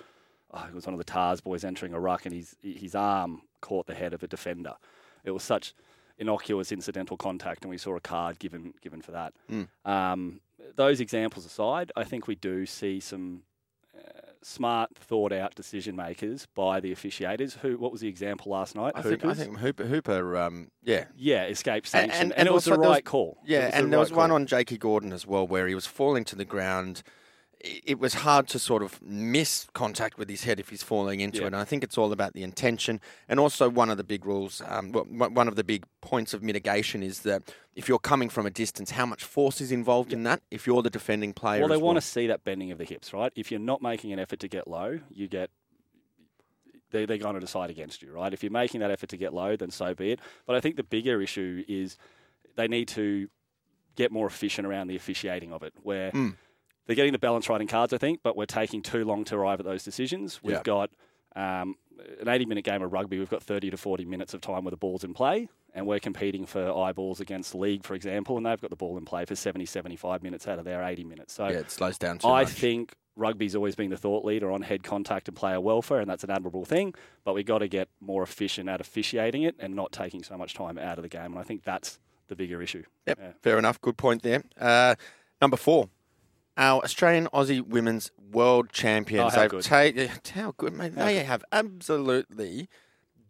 Oh, 0.53 0.67
it 0.69 0.75
was 0.75 0.87
one 0.87 0.95
of 0.95 0.99
the 0.99 1.05
Tars 1.05 1.41
boys 1.41 1.65
entering 1.65 1.95
a 1.95 2.01
ruck, 2.01 2.27
and 2.27 2.35
his 2.35 2.57
his 2.63 2.95
arm 2.95 3.43
caught 3.61 3.87
the 3.87 3.95
head 3.95 4.13
of 4.13 4.23
a 4.23 4.27
defender. 4.27 4.75
It 5.25 5.31
was 5.31 5.43
such 5.43 5.75
innocuous 6.19 6.73
incidental 6.73 7.17
contact, 7.17 7.63
and 7.63 7.71
we 7.71 7.79
saw 7.79 7.97
a 7.97 8.01
card 8.01 8.39
given 8.39 8.75
given 8.83 9.01
for 9.01 9.13
that. 9.13 9.33
Mm. 9.51 9.69
Um, 9.85 10.41
those 10.75 11.01
examples 11.01 11.47
aside, 11.47 11.93
I 11.97 12.05
think 12.05 12.27
we 12.27 12.35
do 12.35 12.67
see 12.67 13.01
some 13.01 13.43
smart, 14.43 14.97
thought 14.97 15.33
out 15.33 15.55
decision 15.55 15.97
makers 15.97 16.47
by 16.55 16.81
the 16.81 16.93
officiators. 16.95 17.59
Who? 17.59 17.79
What 17.79 17.93
was 17.93 18.01
the 18.01 18.09
example 18.09 18.53
last 18.53 18.75
night? 18.75 18.93
I 18.95 19.03
think, 19.03 19.25
I 19.25 19.35
think 19.35 19.59
Hooper. 19.59 19.85
Hooper 19.85 20.37
um, 20.37 20.71
yeah, 20.83 21.07
yeah, 21.17 21.45
escaped 21.45 21.89
sanction, 21.89 22.13
and, 22.13 22.23
and, 22.23 22.33
and, 22.33 22.41
and 22.41 22.49
it 22.49 22.53
was 22.53 22.65
the 22.65 22.79
right 22.79 23.05
was, 23.05 23.11
call. 23.11 23.39
Yeah, 23.45 23.71
and 23.73 23.87
the 23.87 23.91
there 23.91 23.99
right 23.99 24.03
was 24.03 24.13
one 24.13 24.31
on 24.31 24.47
Jakey 24.47 24.79
Gordon 24.79 25.13
as 25.13 25.27
well, 25.27 25.47
where 25.47 25.67
he 25.67 25.75
was 25.75 25.87
falling 25.87 26.25
to 26.27 26.37
the 26.37 26.45
ground 26.45 27.03
it 27.63 27.99
was 27.99 28.15
hard 28.15 28.49
to 28.49 28.59
sort 28.59 28.83
of 28.83 29.01
miss 29.03 29.67
contact 29.75 30.17
with 30.19 30.31
his 30.31 30.45
head 30.45 30.59
if 30.59 30.71
he's 30.71 30.83
falling 30.83 31.21
into 31.21 31.41
yeah. 31.41 31.45
it. 31.45 31.47
And 31.49 31.57
I 31.57 31.65
think 31.65 31.85
it's 31.85 31.99
all 31.99 32.11
about 32.11 32.33
the 32.33 32.43
intention. 32.43 33.01
And 33.29 33.39
also, 33.39 33.69
one 33.69 33.91
of 33.91 33.99
the 33.99 34.05
big 34.05 34.25
rules, 34.25 34.63
um, 34.67 34.93
one 34.93 35.47
of 35.47 35.57
the 35.57 35.65
big 35.65 35.85
points 36.01 36.33
of 36.33 36.43
mitigation 36.43 37.03
is 37.03 37.21
that 37.21 37.43
if 37.75 37.89
you're 37.89 37.99
coming 37.99 38.31
from 38.31 38.47
a 38.47 38.51
distance, 38.51 38.93
how 38.93 39.05
much 39.05 39.25
force 39.25 39.61
is 39.61 39.73
involved 39.73 40.11
yeah. 40.11 40.19
in 40.19 40.23
that 40.25 40.43
if 40.51 40.67
you're 40.67 40.83
the 40.83 40.91
defending 40.91 41.35
player? 41.35 41.61
Well, 41.61 41.69
they 41.69 41.77
want 41.77 41.97
to 41.97 42.03
see 42.03 42.27
that 42.29 42.45
bending 42.45 42.73
of 42.73 42.79
the 42.79 42.85
hips, 42.85 43.13
right? 43.13 43.33
If 43.37 43.51
you're 43.51 43.61
not 43.61 43.83
making 43.83 44.13
an 44.13 44.19
effort 44.19 44.41
to 44.41 44.49
get 44.49 44.67
low, 44.67 45.01
you 45.11 45.29
get. 45.29 45.51
They, 46.93 47.05
they're 47.05 47.19
going 47.19 47.35
to 47.35 47.41
decide 47.41 47.71
against 47.71 48.03
you, 48.03 48.11
right? 48.11 48.33
If 48.33 48.43
you're 48.43 48.51
making 48.51 48.81
that 48.81 48.91
effort 48.91 49.11
to 49.11 49.17
get 49.17 49.33
low, 49.33 49.55
then 49.55 49.71
so 49.71 49.95
be 49.95 50.13
it. 50.13 50.21
But 50.47 50.57
I 50.57 50.61
think 50.61 50.75
the 50.75 50.83
bigger 50.83 51.23
issue 51.23 51.63
is 51.69 51.97
they 52.57 52.67
need 52.67 52.89
to 52.89 53.29
get 53.95 54.11
more 54.11 54.27
efficient 54.27 54.67
around 54.67 54.89
the 54.89 54.97
officiating 54.97 55.53
of 55.53 55.63
it, 55.63 55.75
where. 55.83 56.11
Mm 56.11 56.37
they're 56.87 56.97
getting 56.97 57.13
the 57.13 57.19
balance 57.19 57.49
right 57.49 57.61
in 57.61 57.67
cards, 57.67 57.93
I 57.93 57.99
think, 57.99 58.21
but 58.23 58.37
we're 58.37 58.47
taking 58.47 58.83
too 58.83 59.05
long 59.05 59.25
to 59.25 59.37
arrive 59.37 59.61
at 59.61 59.67
those 59.67 59.85
decisions. 59.85 60.43
We've 60.43 60.63
got 60.63 60.91
um, 61.37 61.77
an 62.21 62.29
80 62.29 62.47
minute 62.47 62.65
game 62.65 62.83
of 62.83 62.93
rugby, 62.93 63.19
we've 63.19 63.31
got 63.31 63.43
30 63.43 63.71
to 63.71 63.77
40 63.77 64.05
minutes 64.05 64.35
of 64.35 64.41
time 64.41 64.65
where 64.65 64.71
the 64.71 64.77
ball's 64.77 65.05
in 65.05 65.15
play, 65.15 65.49
and 65.75 65.87
we're 65.87 66.01
competing 66.01 66.47
for 66.47 66.77
eyeballs 66.77 67.21
against 67.21 67.55
league, 67.55 67.85
for 67.85 67.95
example, 67.95 68.37
and 68.37 68.47
they've 68.47 68.61
got 68.61 68.71
the 68.71 68.77
ball 68.77 68.99
in 68.99 69.05
play 69.05 69.25
for 69.25 69.37
70, 69.37 69.67
75 69.67 70.23
minutes 70.23 70.49
out 70.49 70.59
of 70.59 70.65
their 70.65 70.83
80 70.83 71.05
minutes. 71.05 71.35
So 71.35 71.49
yeah, 71.49 71.59
it 71.59 71.71
slows 71.71 71.99
down 71.99 72.19
too 72.19 72.29
I 72.29 72.43
much. 72.43 72.53
think 72.53 72.95
rugby's 73.17 73.55
always 73.55 73.75
been 73.75 73.91
the 73.91 73.97
thought 73.97 74.25
leader 74.25 74.51
on 74.51 74.63
head 74.63 74.83
contact 74.83 75.29
and 75.29 75.37
player 75.37 75.61
welfare, 75.61 76.01
and 76.01 76.11
that's 76.11 76.25
an 76.25 76.31
admirable 76.31 76.65
thing, 76.65 76.95
but 77.25 77.35
we've 77.35 77.47
got 77.47 77.59
to 77.59 77.69
get 77.69 77.89
more 78.01 78.23
efficient 78.23 78.69
at 78.69 78.81
officiating 78.81 79.43
it 79.43 79.55
and 79.59 79.75
not 79.75 79.93
taking 79.93 80.23
so 80.23 80.37
much 80.37 80.55
time 80.55 80.79
out 80.79 80.99
of 80.99 81.03
the 81.03 81.09
game, 81.09 81.27
and 81.27 81.39
I 81.39 81.43
think 81.43 81.63
that's 81.63 81.99
the 82.29 82.37
bigger 82.37 82.63
issue. 82.63 82.85
Yep, 83.07 83.19
yeah. 83.21 83.33
fair 83.43 83.59
enough. 83.59 83.81
Good 83.81 83.97
point 83.97 84.23
there. 84.23 84.43
Uh, 84.59 84.95
number 85.41 85.57
four, 85.57 85.89
our 86.57 86.83
Australian 86.83 87.29
Aussie 87.33 87.67
women's 87.67 88.11
world 88.33 88.71
champions. 88.71 89.35
Oh, 89.35 89.41
how 89.41 89.49
good. 89.49 89.65
Ta- 89.65 89.91
how 90.35 90.55
good, 90.57 90.75
mate. 90.75 90.95
How 90.95 91.07
they 91.07 91.15
good. 91.15 91.27
have 91.27 91.45
absolutely 91.53 92.69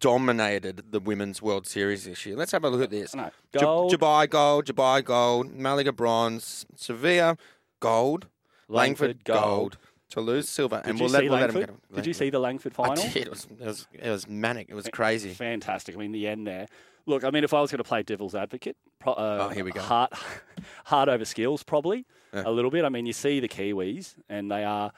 dominated 0.00 0.84
the 0.90 1.00
women's 1.00 1.40
World 1.42 1.66
Series 1.66 2.04
this 2.04 2.24
year. 2.26 2.36
Let's 2.36 2.52
have 2.52 2.64
a 2.64 2.70
look 2.70 2.82
at 2.82 2.90
this. 2.90 3.14
No. 3.14 3.30
Gold. 3.52 3.90
J- 3.90 3.96
Dubai 3.96 4.28
gold, 4.28 4.64
Dubai 4.64 5.04
gold, 5.04 5.54
Malaga 5.54 5.92
bronze, 5.92 6.66
Sevilla 6.74 7.36
gold, 7.80 8.26
Langford, 8.68 9.08
Langford 9.08 9.24
gold. 9.24 9.42
gold. 9.42 9.78
Toulouse 10.08 10.48
silver, 10.48 10.80
did 10.82 10.90
and 10.90 11.00
we'll 11.00 11.08
let, 11.08 11.22
we'll 11.22 11.34
let 11.34 11.52
them 11.52 11.60
get 11.60 11.94
Did 11.94 12.06
you 12.06 12.12
see 12.12 12.30
the 12.30 12.40
Langford 12.40 12.74
final? 12.74 12.94
It 13.14 13.30
was, 13.30 13.46
it 13.60 13.64
was, 13.64 13.86
it 13.92 14.10
was 14.10 14.28
manic. 14.28 14.68
It 14.68 14.74
was 14.74 14.88
crazy. 14.88 15.32
Fantastic. 15.32 15.94
I 15.94 15.98
mean, 15.98 16.10
the 16.10 16.26
end 16.26 16.48
there. 16.48 16.66
Look, 17.06 17.22
I 17.22 17.30
mean, 17.30 17.44
if 17.44 17.54
I 17.54 17.60
was 17.60 17.70
going 17.70 17.78
to 17.78 17.84
play 17.84 18.02
devil's 18.02 18.34
advocate, 18.34 18.76
uh, 19.06 19.12
oh, 19.16 19.48
here 19.50 19.64
we 19.64 19.70
go. 19.70 19.80
Heart, 19.80 20.12
heart 20.86 21.08
over 21.08 21.24
skills, 21.24 21.62
probably 21.62 22.06
yeah. 22.32 22.42
a 22.46 22.50
little 22.50 22.70
bit. 22.70 22.84
I 22.84 22.88
mean, 22.88 23.06
you 23.06 23.12
see 23.12 23.40
the 23.40 23.48
Kiwis, 23.48 24.14
and 24.28 24.50
they 24.50 24.64
are. 24.64 24.92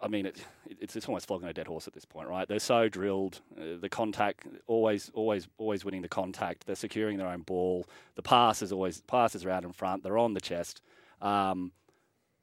I 0.00 0.06
mean, 0.06 0.26
it, 0.26 0.44
it's, 0.80 0.94
it's 0.94 1.08
almost 1.08 1.26
flogging 1.26 1.48
a 1.48 1.52
dead 1.52 1.66
horse 1.66 1.88
at 1.88 1.92
this 1.92 2.04
point, 2.04 2.28
right? 2.28 2.46
They're 2.46 2.60
so 2.60 2.88
drilled. 2.88 3.40
Uh, 3.60 3.78
the 3.80 3.88
contact, 3.88 4.46
always, 4.68 5.10
always, 5.12 5.48
always 5.58 5.84
winning 5.84 6.02
the 6.02 6.08
contact. 6.08 6.66
They're 6.66 6.76
securing 6.76 7.18
their 7.18 7.26
own 7.26 7.42
ball. 7.42 7.84
The 8.14 8.22
pass 8.22 8.62
is 8.62 8.70
always 8.70 9.00
passes 9.02 9.44
are 9.44 9.50
out 9.50 9.64
in 9.64 9.72
front. 9.72 10.04
They're 10.04 10.18
on 10.18 10.34
the 10.34 10.40
chest. 10.40 10.82
Um, 11.20 11.72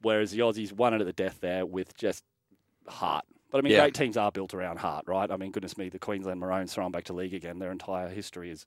whereas 0.01 0.31
the 0.31 0.39
Aussies 0.39 0.73
won 0.73 0.93
it 0.93 1.01
at 1.01 1.07
the 1.07 1.13
death 1.13 1.37
there 1.39 1.65
with 1.65 1.95
just 1.95 2.23
heart. 2.87 3.25
But 3.51 3.59
I 3.59 3.61
mean, 3.61 3.73
yeah. 3.73 3.79
great 3.81 3.93
teams 3.93 4.17
are 4.17 4.31
built 4.31 4.53
around 4.53 4.79
heart, 4.79 5.05
right? 5.07 5.31
I 5.31 5.37
mean, 5.37 5.51
goodness 5.51 5.77
me, 5.77 5.87
the 5.87 5.99
Queensland 5.99 6.39
Maroons 6.39 6.73
thrown 6.73 6.91
back 6.91 7.05
to 7.05 7.13
league 7.13 7.33
again. 7.33 7.59
Their 7.59 7.71
entire 7.71 8.09
history 8.09 8.51
is 8.51 8.65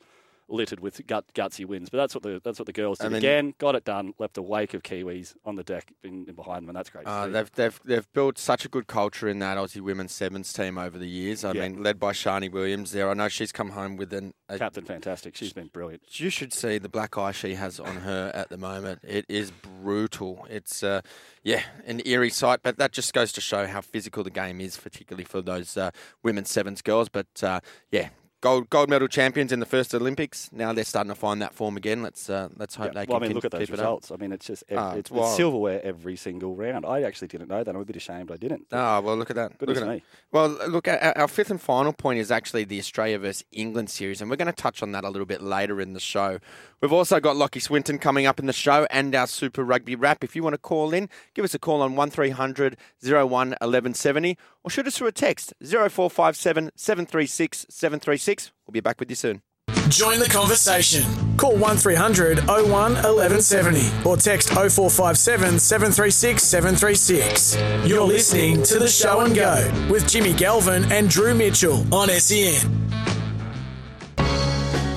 littered 0.49 0.81
with 0.81 1.07
gut, 1.07 1.25
gutsy 1.35 1.65
wins. 1.65 1.91
But 1.91 1.99
that's 1.99 2.15
what 2.15 2.23
the 2.23 2.41
that's 2.43 2.59
what 2.59 2.67
the 2.67 2.73
girls 2.73 2.99
did. 2.99 3.13
Again, 3.13 3.55
got 3.59 3.75
it 3.75 3.85
done. 3.85 4.15
Left 4.19 4.37
a 4.39 4.43
wake 4.43 4.75
of 4.75 4.83
Kiwis 4.83 5.35
on 5.45 5.57
the 5.57 5.65
deck 5.65 5.93
in, 6.03 6.27
in 6.29 6.35
behind 6.35 6.63
them, 6.63 6.71
and 6.71 6.77
that's 6.77 6.91
great. 6.91 7.07
Uh, 7.07 7.29
they've 7.29 7.51
they've 7.53 7.81
they've 7.85 8.13
built 8.13 8.39
such 8.39 8.65
a 8.65 8.69
good 8.69 8.87
culture 8.87 9.29
in 9.29 9.39
that 9.41 9.59
Aussie 9.59 9.81
women's 9.81 10.13
sevens 10.13 10.53
team 10.53 10.79
over 10.79 10.99
the 10.99 11.09
years. 11.09 11.45
I 11.45 11.53
yeah. 11.53 11.69
mean, 11.69 11.83
led 11.83 11.99
by 11.99 12.13
Sharni 12.13 12.51
Williams. 12.51 12.93
There, 12.93 13.11
I 13.11 13.15
know 13.15 13.29
she's 13.29 13.53
come 13.53 13.71
home 13.71 13.97
with 13.97 14.13
an 14.13 14.35
a, 14.49 14.59
captain. 14.59 14.85
Fantastic. 14.85 15.37
She's 15.37 15.53
been 15.53 15.69
brilliant. 15.69 16.03
You 16.19 16.31
should 16.31 16.53
see 16.53 16.79
the 16.79 16.89
black 16.89 17.19
eye 17.19 17.33
she 17.33 17.55
has 17.55 17.79
on 17.79 17.97
her 17.97 18.31
at 18.35 18.49
the 18.49 18.57
moment. 18.59 19.01
It 19.03 19.27
is 19.29 19.51
brutal. 19.51 20.47
It's 20.49 20.83
uh, 20.83 21.03
yeah, 21.43 21.63
an 21.87 22.03
eerie 22.05 22.31
sight. 22.31 22.61
But 22.63 22.79
that 22.79 22.93
just 22.93 23.13
goes 23.13 23.33
to 23.33 23.41
show 23.41 23.67
how 23.67 23.81
physical 23.81 24.25
the 24.25 24.31
game 24.31 24.61
is, 24.61 24.77
particularly 24.77 25.25
for 25.25 25.43
those 25.43 25.77
uh, 25.77 25.91
women's 26.23 26.51
sevens 26.51 26.83
girls. 26.83 27.09
But 27.09 27.27
uh, 27.43 27.61
yeah, 27.91 28.09
gold 28.41 28.71
gold 28.71 28.89
medal 28.89 29.09
champions 29.09 29.53
in 29.53 29.61
the 29.61 29.67
first 29.67 29.95
Olympics. 29.95 30.51
Now 30.53 30.73
they're 30.73 30.85
starting 30.85 31.11
to 31.11 31.15
find 31.15 31.43
that 31.43 31.55
form 31.55 31.77
again. 31.77 32.03
Let's 32.03 32.31
uh, 32.31 32.49
let's 32.57 32.75
hope 32.75 32.95
yeah. 32.95 33.05
they 33.05 33.07
well, 33.09 33.19
can. 33.19 33.25
I 33.25 33.29
mean, 33.29 33.35
look 33.35 33.45
at 33.45 33.51
those 33.51 33.71
results. 33.71 34.11
I 34.11 34.17
mean, 34.17 34.33
it's 34.33 34.47
just 34.47 34.65
every, 34.69 34.83
ah, 34.83 34.93
it's, 34.93 35.11
it's, 35.11 35.37
silverware 35.37 35.81
every 35.83 36.17
single 36.17 36.55
round. 36.55 36.87
I 36.87 37.03
actually 37.03 37.29
didn't 37.29 37.49
know 37.49 37.65
that. 37.65 37.75
I'm 37.75 37.81
a 37.81 37.85
bit 37.85 37.97
ashamed 37.97 38.31
I 38.31 38.37
didn't. 38.37 38.67
Ah, 38.73 39.01
well, 39.01 39.17
look 39.17 39.31
at 39.31 39.37
that. 39.37 39.59
Good 39.59 39.69
look 39.69 39.79
at 39.79 39.89
me. 39.89 40.03
Well, 40.33 40.49
look, 40.69 40.89
our, 40.89 40.99
our, 41.17 41.29
fifth 41.29 41.51
and 41.51 41.61
final 41.61 41.93
point 41.93 42.19
is 42.19 42.31
actually 42.31 42.65
the 42.65 42.79
Australia 42.79 43.19
versus 43.19 43.45
England 43.53 43.91
series, 43.91 44.21
and 44.21 44.31
we're 44.31 44.37
going 44.37 44.47
to 44.47 44.53
touch 44.53 44.83
on 44.83 44.93
that 44.93 45.05
a 45.05 45.11
little 45.11 45.27
bit 45.27 45.43
later 45.43 45.81
in 45.81 45.93
the 45.93 46.01
show. 46.01 46.39
We've 46.81 46.93
also 46.93 47.19
got 47.21 47.37
Lachie 47.37 47.63
Swinton 47.63 47.99
coming 47.99 48.27
up 48.27 48.39
in 48.39 48.47
the 48.47 48.53
show 48.53 48.87
and 48.91 49.15
our 49.15 49.27
Super 49.27 49.65
Rugby 49.65 49.97
wrap. 49.97 50.23
If 50.23 50.37
you 50.37 50.43
want 50.43 50.55
to 50.55 50.59
call 50.59 50.95
in, 50.95 51.09
give 51.35 51.45
us 51.45 51.55
a 51.55 51.59
call 51.59 51.83
on 51.83 51.97
1300 51.97 52.77
01 53.03 53.29
1170 53.29 54.37
or 54.69 54.71
shoot 54.71 54.87
us 54.87 54.99
through 54.99 55.07
a 55.07 55.13
text 55.13 55.55
0457 55.63 56.71
736 56.77 57.67
736. 57.71 58.53
We'll 58.67 58.73
be 58.73 58.81
back 58.81 59.01
with 59.01 59.09
you 59.09 59.17
soon. 59.17 59.41
Join 59.89 60.19
the 60.19 60.29
conversation. 60.29 61.05
Call 61.39 61.57
1300 61.57 62.47
01 62.47 62.69
1170 62.69 64.07
or 64.07 64.19
text 64.19 64.51
0457 64.51 65.59
736 65.59 66.43
736. 66.43 67.57
You're 67.89 68.07
listening 68.07 68.63
to 68.65 68.79
The 68.79 68.89
Show 68.89 69.21
and 69.21 69.35
Go 69.35 69.89
with 69.91 70.07
Jimmy 70.07 70.35
Galvin 70.35 70.93
and 70.93 71.09
Drew 71.09 71.35
Mitchell 71.35 71.83
on 71.95 72.11
SEN. 72.11 72.61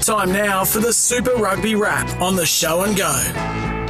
Time 0.01 0.33
now 0.33 0.65
for 0.65 0.79
the 0.79 0.91
Super 0.91 1.35
Rugby 1.35 1.75
Wrap 1.75 2.19
on 2.19 2.35
the 2.35 2.45
Show 2.45 2.83
and 2.83 2.97
Go. 2.97 3.80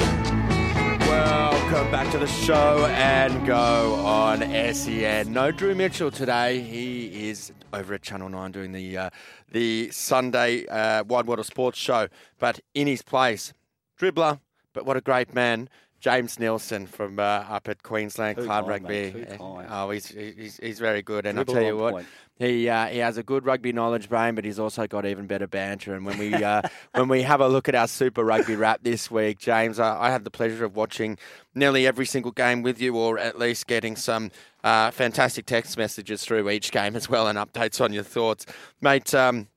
Welcome 1.12 1.92
back 1.92 2.10
to 2.12 2.18
the 2.18 2.28
Show 2.28 2.86
and 2.86 3.46
Go 3.46 3.96
on 3.96 4.40
SEN. 4.74 5.34
No 5.34 5.52
Drew 5.52 5.76
Mitchell 5.76 6.10
today. 6.10 6.62
He 6.62 7.30
is 7.30 7.52
over 7.74 7.96
at 7.96 8.02
Channel 8.02 8.30
9 8.30 8.52
doing 8.54 8.72
the 8.72 8.98
uh, 8.98 9.10
the 9.52 9.92
Sunday 9.92 10.66
uh, 10.68 11.04
Wide 11.04 11.28
World 11.28 11.40
of 11.40 11.46
Sports 11.46 11.78
show. 11.78 12.08
But 12.40 12.62
in 12.74 12.88
his 12.88 13.02
place, 13.02 13.54
dribbler, 14.00 14.40
but 14.72 14.86
what 14.86 14.96
a 14.96 15.02
great 15.02 15.34
man, 15.34 15.68
James 16.02 16.40
Nelson 16.40 16.88
from 16.88 17.20
uh, 17.20 17.22
up 17.22 17.70
at 17.70 17.84
Queensland 17.84 18.40
Too 18.40 18.46
Club 18.46 18.68
Rugby. 18.68 19.28
Oh, 19.40 19.92
he's, 19.92 20.08
he's, 20.08 20.58
he's 20.58 20.80
very 20.80 21.04
good. 21.04 21.28
And 21.28 21.36
Dribble 21.36 21.54
I'll 21.54 21.62
tell 21.62 21.68
you 21.68 21.78
what, 21.78 21.94
point. 21.94 22.08
he 22.40 22.68
uh, 22.68 22.88
he 22.88 22.98
has 22.98 23.18
a 23.18 23.24
good 23.24 23.46
rugby 23.46 23.72
knowledge 23.72 24.10
brain, 24.10 24.34
but 24.34 24.44
he's 24.44 24.58
also 24.58 24.88
got 24.88 25.06
even 25.06 25.28
better 25.28 25.46
banter. 25.46 25.94
And 25.94 26.04
when 26.04 26.18
we 26.18 26.34
uh, 26.34 26.64
when 26.96 27.08
we 27.08 27.22
have 27.22 27.40
a 27.40 27.48
look 27.48 27.70
at 27.70 27.76
our 27.76 27.88
Super 27.88 28.24
Rugby 28.24 28.56
wrap 28.56 28.82
this 28.82 29.12
week, 29.12 29.38
James, 29.38 29.80
I, 29.80 30.08
I 30.08 30.10
had 30.10 30.24
the 30.24 30.32
pleasure 30.32 30.66
of 30.66 30.76
watching 30.76 31.20
nearly 31.54 31.86
every 31.86 32.08
single 32.08 32.32
game 32.32 32.64
with 32.64 32.82
you, 32.82 32.98
or 32.98 33.20
at 33.20 33.38
least 33.38 33.68
getting 33.68 33.96
some 33.96 34.32
uh, 34.64 34.90
fantastic 34.90 35.46
text 35.46 35.78
messages 35.78 36.26
through 36.26 36.50
each 36.50 36.72
game 36.72 36.96
as 36.96 37.08
well, 37.08 37.28
and 37.28 37.38
updates 37.38 37.80
on 37.80 37.94
your 37.94 38.04
thoughts, 38.04 38.48
mate. 38.82 39.14
Um, 39.14 39.48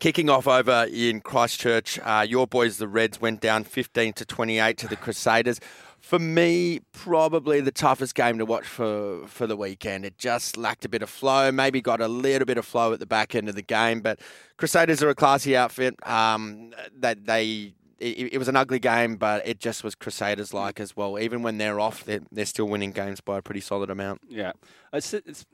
Kicking 0.00 0.30
off 0.30 0.46
over 0.46 0.86
in 0.92 1.20
Christchurch, 1.20 1.98
uh, 2.04 2.24
your 2.28 2.46
boys, 2.46 2.78
the 2.78 2.86
Reds, 2.86 3.20
went 3.20 3.40
down 3.40 3.64
15 3.64 4.12
to 4.12 4.24
28 4.24 4.78
to 4.78 4.86
the 4.86 4.94
Crusaders 4.94 5.58
for 6.08 6.18
me, 6.18 6.80
probably 6.92 7.60
the 7.60 7.70
toughest 7.70 8.14
game 8.14 8.38
to 8.38 8.46
watch 8.46 8.64
for, 8.64 9.26
for 9.26 9.46
the 9.46 9.58
weekend. 9.58 10.06
It 10.06 10.16
just 10.16 10.56
lacked 10.56 10.86
a 10.86 10.88
bit 10.88 11.02
of 11.02 11.10
flow, 11.10 11.52
maybe 11.52 11.82
got 11.82 12.00
a 12.00 12.08
little 12.08 12.46
bit 12.46 12.56
of 12.56 12.64
flow 12.64 12.94
at 12.94 12.98
the 12.98 13.04
back 13.04 13.34
end 13.34 13.46
of 13.46 13.54
the 13.54 13.60
game. 13.60 14.00
But 14.00 14.18
Crusaders 14.56 15.02
are 15.02 15.10
a 15.10 15.14
classy 15.14 15.54
outfit. 15.54 15.96
Um, 16.08 16.72
that 16.96 17.26
they, 17.26 17.74
it, 17.98 18.32
it, 18.32 18.38
was 18.38 18.48
an 18.48 18.56
ugly 18.56 18.78
game, 18.78 19.16
but 19.16 19.46
it 19.46 19.60
just 19.60 19.84
was 19.84 19.94
Crusaders 19.94 20.54
like 20.54 20.80
as 20.80 20.96
well. 20.96 21.18
Even 21.18 21.42
when 21.42 21.58
they're 21.58 21.78
off, 21.78 22.04
they're, 22.04 22.22
they're 22.32 22.46
still 22.46 22.68
winning 22.68 22.92
games 22.92 23.20
by 23.20 23.36
a 23.36 23.42
pretty 23.42 23.60
solid 23.60 23.90
amount. 23.90 24.22
Yeah, 24.30 24.52
it's, 24.94 25.12
it's 25.12 25.44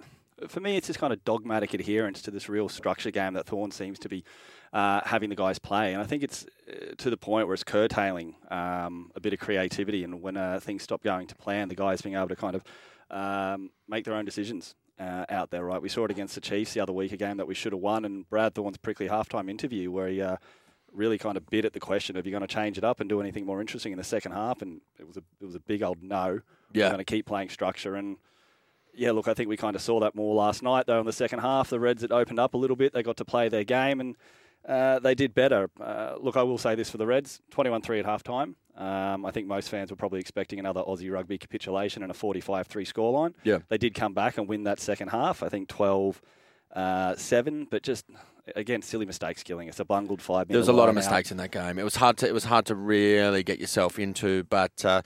for 0.46 0.60
me, 0.60 0.76
it's 0.76 0.86
this 0.86 0.96
kind 0.96 1.12
of 1.12 1.24
dogmatic 1.24 1.74
adherence 1.74 2.22
to 2.22 2.30
this 2.30 2.48
real 2.48 2.68
structure 2.68 3.10
game 3.10 3.34
that 3.34 3.46
Thorn 3.46 3.72
seems 3.72 3.98
to 3.98 4.08
be 4.08 4.22
uh, 4.74 5.00
having 5.04 5.30
the 5.30 5.36
guys 5.36 5.58
play. 5.58 5.94
And 5.94 6.02
I 6.02 6.04
think 6.04 6.22
it's 6.22 6.44
uh, 6.68 6.94
to 6.98 7.08
the 7.08 7.16
point 7.16 7.46
where 7.46 7.54
it's 7.54 7.64
curtailing 7.64 8.34
um, 8.50 9.12
a 9.14 9.20
bit 9.20 9.32
of 9.32 9.38
creativity. 9.38 10.02
And 10.02 10.20
when 10.20 10.36
uh, 10.36 10.58
things 10.60 10.82
stop 10.82 11.02
going 11.02 11.28
to 11.28 11.36
plan, 11.36 11.68
the 11.68 11.76
guys 11.76 12.02
being 12.02 12.16
able 12.16 12.28
to 12.28 12.36
kind 12.36 12.56
of 12.56 12.64
um, 13.10 13.70
make 13.88 14.04
their 14.04 14.14
own 14.14 14.26
decisions. 14.26 14.74
Uh, 14.96 15.24
out 15.28 15.50
there, 15.50 15.64
right? 15.64 15.82
We 15.82 15.88
saw 15.88 16.04
it 16.04 16.12
against 16.12 16.36
the 16.36 16.40
Chiefs 16.40 16.74
the 16.74 16.78
other 16.78 16.92
week, 16.92 17.10
a 17.10 17.16
game 17.16 17.36
that 17.38 17.48
we 17.48 17.54
should 17.56 17.72
have 17.72 17.80
won, 17.80 18.04
and 18.04 18.30
Brad 18.30 18.54
Thorn's 18.54 18.76
prickly 18.76 19.08
halftime 19.08 19.50
interview 19.50 19.90
where 19.90 20.06
he 20.06 20.22
uh, 20.22 20.36
really 20.92 21.18
kind 21.18 21.36
of 21.36 21.44
bit 21.50 21.64
at 21.64 21.72
the 21.72 21.80
question 21.80 22.16
of 22.16 22.24
you 22.24 22.30
going 22.30 22.42
to 22.42 22.46
change 22.46 22.78
it 22.78 22.84
up 22.84 23.00
and 23.00 23.08
do 23.08 23.20
anything 23.20 23.44
more 23.44 23.60
interesting 23.60 23.90
in 23.90 23.98
the 23.98 24.04
second 24.04 24.30
half, 24.30 24.62
and 24.62 24.80
it 25.00 25.04
was 25.04 25.16
a 25.16 25.22
it 25.40 25.46
was 25.46 25.56
a 25.56 25.58
big 25.58 25.82
old 25.82 26.00
no. 26.00 26.42
Yeah, 26.72 26.84
we're 26.84 26.90
going 26.90 26.98
to 26.98 27.04
keep 27.04 27.26
playing 27.26 27.48
structure 27.48 27.96
and 27.96 28.18
yeah, 28.94 29.10
look, 29.10 29.26
I 29.26 29.34
think 29.34 29.48
we 29.48 29.56
kind 29.56 29.74
of 29.74 29.82
saw 29.82 29.98
that 29.98 30.14
more 30.14 30.32
last 30.36 30.62
night, 30.62 30.86
though, 30.86 31.00
in 31.00 31.06
the 31.06 31.12
second 31.12 31.40
half. 31.40 31.70
The 31.70 31.80
Reds 31.80 32.02
had 32.02 32.12
opened 32.12 32.38
up 32.38 32.54
a 32.54 32.56
little 32.56 32.76
bit. 32.76 32.92
They 32.92 33.02
got 33.02 33.16
to 33.16 33.24
play 33.24 33.48
their 33.48 33.64
game, 33.64 33.98
and 33.98 34.16
uh, 34.68 34.98
they 34.98 35.14
did 35.14 35.34
better. 35.34 35.70
Uh, 35.80 36.14
look, 36.20 36.36
I 36.36 36.42
will 36.42 36.58
say 36.58 36.74
this 36.74 36.90
for 36.90 36.96
the 36.96 37.06
Reds 37.06 37.40
21 37.50 37.82
3 37.82 38.00
at 38.00 38.06
half 38.06 38.22
time. 38.22 38.56
Um, 38.76 39.24
I 39.24 39.30
think 39.30 39.46
most 39.46 39.68
fans 39.68 39.90
were 39.90 39.96
probably 39.96 40.20
expecting 40.20 40.58
another 40.58 40.82
Aussie 40.82 41.12
rugby 41.12 41.38
capitulation 41.38 42.02
and 42.02 42.10
a 42.10 42.14
45 42.14 42.66
3 42.66 42.84
scoreline. 42.84 43.34
Yeah. 43.44 43.58
They 43.68 43.78
did 43.78 43.94
come 43.94 44.14
back 44.14 44.38
and 44.38 44.48
win 44.48 44.64
that 44.64 44.80
second 44.80 45.08
half, 45.08 45.42
I 45.42 45.48
think 45.48 45.68
12 45.68 46.20
uh, 46.74 47.16
7, 47.16 47.68
but 47.70 47.82
just. 47.82 48.06
Again, 48.56 48.82
silly 48.82 49.06
mistakes 49.06 49.42
killing 49.42 49.70
us. 49.70 49.80
A 49.80 49.86
bungled 49.86 50.20
five. 50.20 50.48
There 50.48 50.58
was 50.58 50.68
a 50.68 50.72
lot 50.74 50.90
of 50.90 50.94
mistakes 50.94 51.28
out. 51.28 51.30
in 51.30 51.36
that 51.38 51.50
game. 51.50 51.78
It 51.78 51.82
was 51.82 51.96
hard 51.96 52.18
to 52.18 52.28
it 52.28 52.34
was 52.34 52.44
hard 52.44 52.66
to 52.66 52.74
really 52.74 53.42
get 53.42 53.58
yourself 53.58 53.98
into, 53.98 54.44
but 54.44 54.84
uh, 54.84 55.00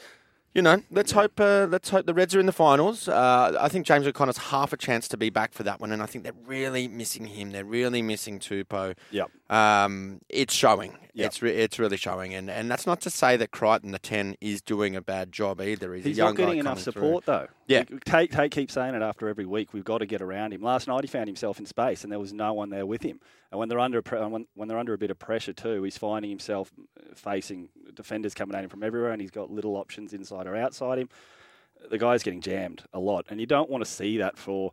you 0.59 0.63
know, 0.63 0.83
let's 0.91 1.13
hope 1.13 1.39
uh, 1.39 1.69
let's 1.71 1.89
hope 1.89 2.05
the 2.05 2.13
Reds 2.13 2.35
are 2.35 2.41
in 2.41 2.47
the 2.47 2.53
finals. 2.53 3.07
Uh, 3.07 3.57
I 3.61 3.69
think 3.69 3.87
James 3.87 4.09
O'Connor's 4.09 4.39
half 4.39 4.73
a 4.73 4.77
chance 4.77 5.07
to 5.07 5.17
be 5.17 5.31
back 5.31 5.53
for 5.53 5.63
that 5.63 5.81
one, 5.81 5.93
and 5.93 6.03
I 6.03 6.07
think 6.07 6.25
they're 6.25 6.33
really 6.47 6.89
missing 6.89 7.27
him. 7.27 7.53
They're 7.53 7.65
really 7.65 8.03
missing 8.03 8.41
Tupou. 8.41 8.97
Yeah, 9.13 9.27
um, 9.51 10.21
it's 10.29 10.53
showing. 10.53 10.99
Yep. 11.15 11.27
It's 11.27 11.43
re- 11.43 11.55
it's 11.55 11.79
really 11.79 11.97
showing, 11.97 12.35
and, 12.35 12.51
and 12.51 12.69
that's 12.69 12.89
not 12.89 13.01
to 13.03 13.11
say 13.11 13.37
that 13.37 13.53
Creighton 13.53 13.93
the 13.93 14.01
ten 14.01 14.37
is 14.41 14.61
doing 14.61 14.97
a 14.97 15.01
bad 15.01 15.31
job 15.31 15.61
either. 15.61 15.95
He's, 15.95 16.05
He's 16.05 16.17
a 16.17 16.19
young 16.19 16.35
not 16.35 16.37
getting 16.37 16.59
enough 16.59 16.81
support 16.81 17.25
through. 17.25 17.35
though. 17.35 17.47
Yeah, 17.69 17.85
Tate 18.05 18.33
Tate 18.33 18.51
keeps 18.51 18.75
saying 18.75 18.97
it 18.97 19.03
after 19.03 19.29
every 19.29 19.47
week. 19.47 19.73
We've 19.73 19.85
got 19.85 19.99
to 19.99 20.07
get 20.07 20.23
around 20.23 20.55
him. 20.55 20.63
Last 20.63 20.89
night 20.89 21.05
he 21.05 21.09
found 21.09 21.29
himself 21.29 21.61
in 21.61 21.67
space, 21.67 22.03
and 22.03 22.11
there 22.11 22.19
was 22.19 22.33
no 22.33 22.53
one 22.53 22.71
there 22.71 22.87
with 22.87 23.03
him. 23.03 23.21
And 23.51 23.59
when 23.59 23.69
they're 23.69 23.79
under 23.79 24.01
when, 24.01 24.47
when 24.55 24.69
they're 24.69 24.79
under 24.79 24.93
a 24.93 24.99
bit 24.99 25.11
of 25.11 25.19
pressure 25.19 25.53
too, 25.53 25.85
he's 25.85 25.97
finding 25.97 26.31
himself 26.31 26.73
facing 27.15 27.69
defenders 27.95 28.35
coming 28.35 28.57
at 28.57 28.65
him 28.65 28.71
from 28.71 28.83
everywhere, 28.83 29.13
and 29.13 29.21
he's 29.21 29.31
got 29.31 29.51
little 29.51 29.77
options 29.77 30.13
inside 30.13 30.47
or 30.49 30.57
outside 30.57 30.99
him. 30.99 31.09
The 31.91 31.99
guy's 31.99 32.23
getting 32.23 32.41
jammed 32.41 32.83
a 32.93 32.99
lot, 32.99 33.27
and 33.31 33.41
you 33.41 33.47
don't 33.47 33.71
want 33.71 33.85
to 33.85 33.91
see 33.91 34.19
that 34.19 34.37
for. 34.37 34.73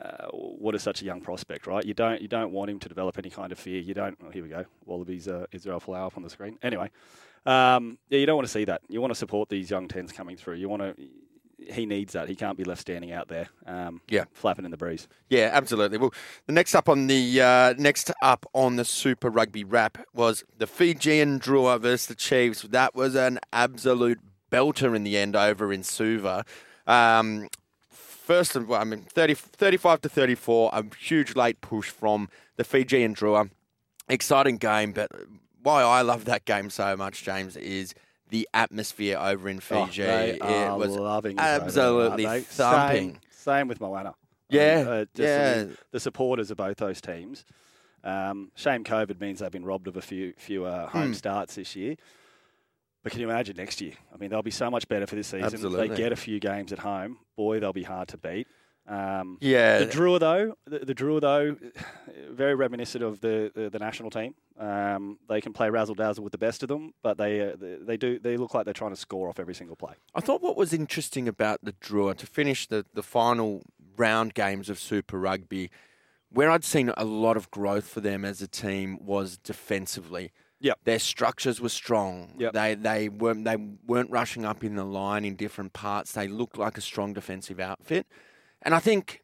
Uh, 0.00 0.28
what 0.28 0.76
is 0.76 0.82
such 0.82 1.02
a 1.02 1.04
young 1.04 1.20
prospect, 1.20 1.66
right? 1.66 1.84
You 1.84 1.92
don't 1.92 2.22
you 2.22 2.28
don't 2.28 2.52
want 2.52 2.70
him 2.70 2.78
to 2.78 2.88
develop 2.88 3.18
any 3.18 3.30
kind 3.30 3.50
of 3.50 3.58
fear. 3.58 3.80
You 3.80 3.94
don't. 3.94 4.16
Oh, 4.24 4.30
here 4.30 4.44
we 4.44 4.48
go. 4.48 4.64
Wallabies 4.86 5.26
uh, 5.26 5.46
Israel 5.50 5.80
Folau 5.80 6.06
up 6.06 6.16
on 6.16 6.22
the 6.22 6.30
screen. 6.30 6.56
Anyway, 6.62 6.92
um, 7.46 7.98
yeah, 8.08 8.20
you 8.20 8.26
don't 8.26 8.36
want 8.36 8.46
to 8.46 8.52
see 8.52 8.64
that. 8.66 8.80
You 8.88 9.00
want 9.00 9.10
to 9.10 9.18
support 9.18 9.48
these 9.48 9.70
young 9.70 9.88
tens 9.88 10.12
coming 10.12 10.36
through. 10.36 10.54
You 10.54 10.68
want 10.68 10.82
to 10.82 10.94
he 11.58 11.86
needs 11.86 12.12
that. 12.12 12.28
He 12.28 12.34
can't 12.34 12.56
be 12.56 12.64
left 12.64 12.80
standing 12.80 13.12
out 13.12 13.28
there, 13.28 13.48
um, 13.66 14.00
yeah, 14.08 14.24
flapping 14.32 14.64
in 14.64 14.70
the 14.70 14.76
breeze. 14.76 15.08
Yeah, 15.28 15.50
absolutely. 15.52 15.98
Well, 15.98 16.14
the 16.46 16.52
next 16.52 16.74
up 16.74 16.88
on 16.88 17.06
the 17.06 17.40
uh, 17.40 17.74
next 17.78 18.12
up 18.22 18.46
on 18.52 18.76
the 18.76 18.84
Super 18.84 19.28
Rugby 19.28 19.64
wrap 19.64 19.98
was 20.14 20.44
the 20.56 20.66
Fijian 20.66 21.40
Drua 21.40 21.80
versus 21.80 22.06
the 22.06 22.14
Chiefs. 22.14 22.62
That 22.62 22.94
was 22.94 23.14
an 23.14 23.38
absolute 23.52 24.20
belter 24.50 24.94
in 24.94 25.04
the 25.04 25.16
end 25.16 25.36
over 25.36 25.72
in 25.72 25.82
Suva. 25.82 26.44
Um, 26.86 27.48
first, 27.90 28.56
I 28.56 28.84
mean, 28.84 29.02
30, 29.02 29.34
35 29.34 30.00
to 30.02 30.08
34, 30.08 30.70
a 30.72 30.84
huge 30.96 31.36
late 31.36 31.60
push 31.60 31.90
from 31.90 32.28
the 32.56 32.64
Fijian 32.64 33.14
Drua. 33.14 33.50
Exciting 34.08 34.56
game, 34.56 34.92
but 34.92 35.10
why 35.62 35.82
I 35.82 36.00
love 36.02 36.24
that 36.24 36.44
game 36.44 36.70
so 36.70 36.96
much, 36.96 37.22
James, 37.24 37.56
is– 37.56 37.94
the 38.30 38.48
atmosphere 38.54 39.18
over 39.18 39.48
in 39.48 39.58
oh, 39.58 39.86
Fiji. 39.86 40.04
Oh, 40.04 40.74
it 40.74 40.78
was 40.78 40.96
loving 40.96 41.38
absolutely 41.38 42.26
over, 42.26 42.40
thumping. 42.40 43.12
Same, 43.12 43.20
same 43.30 43.68
with 43.68 43.80
Moana. 43.80 44.14
Yeah, 44.50 44.84
uh, 44.86 45.04
yeah. 45.14 45.54
The, 45.54 45.78
the, 45.92 46.00
supporters 46.00 46.50
of 46.50 46.56
both 46.56 46.78
those 46.78 47.00
teams. 47.00 47.44
Um, 48.02 48.50
shame 48.54 48.84
COVID 48.84 49.20
means 49.20 49.40
they've 49.40 49.50
been 49.50 49.64
robbed 49.64 49.88
of 49.88 49.96
a 49.96 50.02
few 50.02 50.32
few 50.38 50.64
uh, 50.64 50.88
home 50.88 51.12
mm. 51.12 51.16
starts 51.16 51.56
this 51.56 51.76
year. 51.76 51.96
But 53.02 53.12
can 53.12 53.20
you 53.20 53.30
imagine 53.30 53.56
next 53.56 53.80
year? 53.80 53.94
I 54.12 54.16
mean, 54.16 54.30
they'll 54.30 54.42
be 54.42 54.50
so 54.50 54.70
much 54.70 54.88
better 54.88 55.06
for 55.06 55.14
this 55.14 55.28
season. 55.28 55.44
Absolutely. 55.44 55.88
They 55.88 55.96
get 55.96 56.12
a 56.12 56.16
few 56.16 56.40
games 56.40 56.72
at 56.72 56.80
home. 56.80 57.18
Boy, 57.36 57.60
they'll 57.60 57.72
be 57.72 57.84
hard 57.84 58.08
to 58.08 58.18
beat. 58.18 58.46
Um, 58.88 59.36
yeah. 59.40 59.80
The 59.80 59.86
draw 59.86 60.18
though, 60.18 60.54
the, 60.66 60.78
the 60.80 60.94
Drua 60.94 61.20
though, 61.20 61.56
very 62.30 62.54
reminiscent 62.54 63.04
of 63.04 63.20
the 63.20 63.52
the, 63.54 63.68
the 63.68 63.78
national 63.78 64.10
team. 64.10 64.34
Um, 64.58 65.18
they 65.28 65.40
can 65.40 65.52
play 65.52 65.68
razzle 65.68 65.94
dazzle 65.94 66.24
with 66.24 66.32
the 66.32 66.38
best 66.38 66.62
of 66.62 66.68
them, 66.68 66.94
but 67.02 67.18
they, 67.18 67.40
uh, 67.40 67.56
they 67.56 67.76
they 67.76 67.96
do 67.98 68.18
they 68.18 68.36
look 68.36 68.54
like 68.54 68.64
they're 68.64 68.74
trying 68.74 68.92
to 68.92 68.96
score 68.96 69.28
off 69.28 69.38
every 69.38 69.54
single 69.54 69.76
play. 69.76 69.94
I 70.14 70.20
thought 70.20 70.42
what 70.42 70.56
was 70.56 70.72
interesting 70.72 71.28
about 71.28 71.60
the 71.62 71.72
Drua 71.72 72.16
to 72.16 72.26
finish 72.26 72.66
the 72.66 72.86
the 72.94 73.02
final 73.02 73.62
round 73.96 74.32
games 74.32 74.70
of 74.70 74.78
Super 74.78 75.18
Rugby, 75.18 75.70
where 76.30 76.50
I'd 76.50 76.64
seen 76.64 76.90
a 76.96 77.04
lot 77.04 77.36
of 77.36 77.50
growth 77.50 77.88
for 77.88 78.00
them 78.00 78.24
as 78.24 78.40
a 78.40 78.48
team 78.48 78.98
was 79.04 79.36
defensively. 79.36 80.32
Yep. 80.60 80.78
Their 80.84 80.98
structures 80.98 81.60
were 81.60 81.68
strong. 81.68 82.34
Yep. 82.38 82.52
They 82.52 82.74
they 82.74 83.08
weren't 83.08 83.44
they 83.44 83.56
weren't 83.86 84.10
rushing 84.10 84.44
up 84.44 84.64
in 84.64 84.74
the 84.74 84.84
line 84.84 85.24
in 85.24 85.36
different 85.36 85.72
parts. 85.72 86.12
They 86.12 86.26
looked 86.26 86.58
like 86.58 86.76
a 86.76 86.80
strong 86.80 87.12
defensive 87.12 87.60
outfit. 87.60 88.06
And 88.62 88.74
I 88.74 88.80
think 88.80 89.22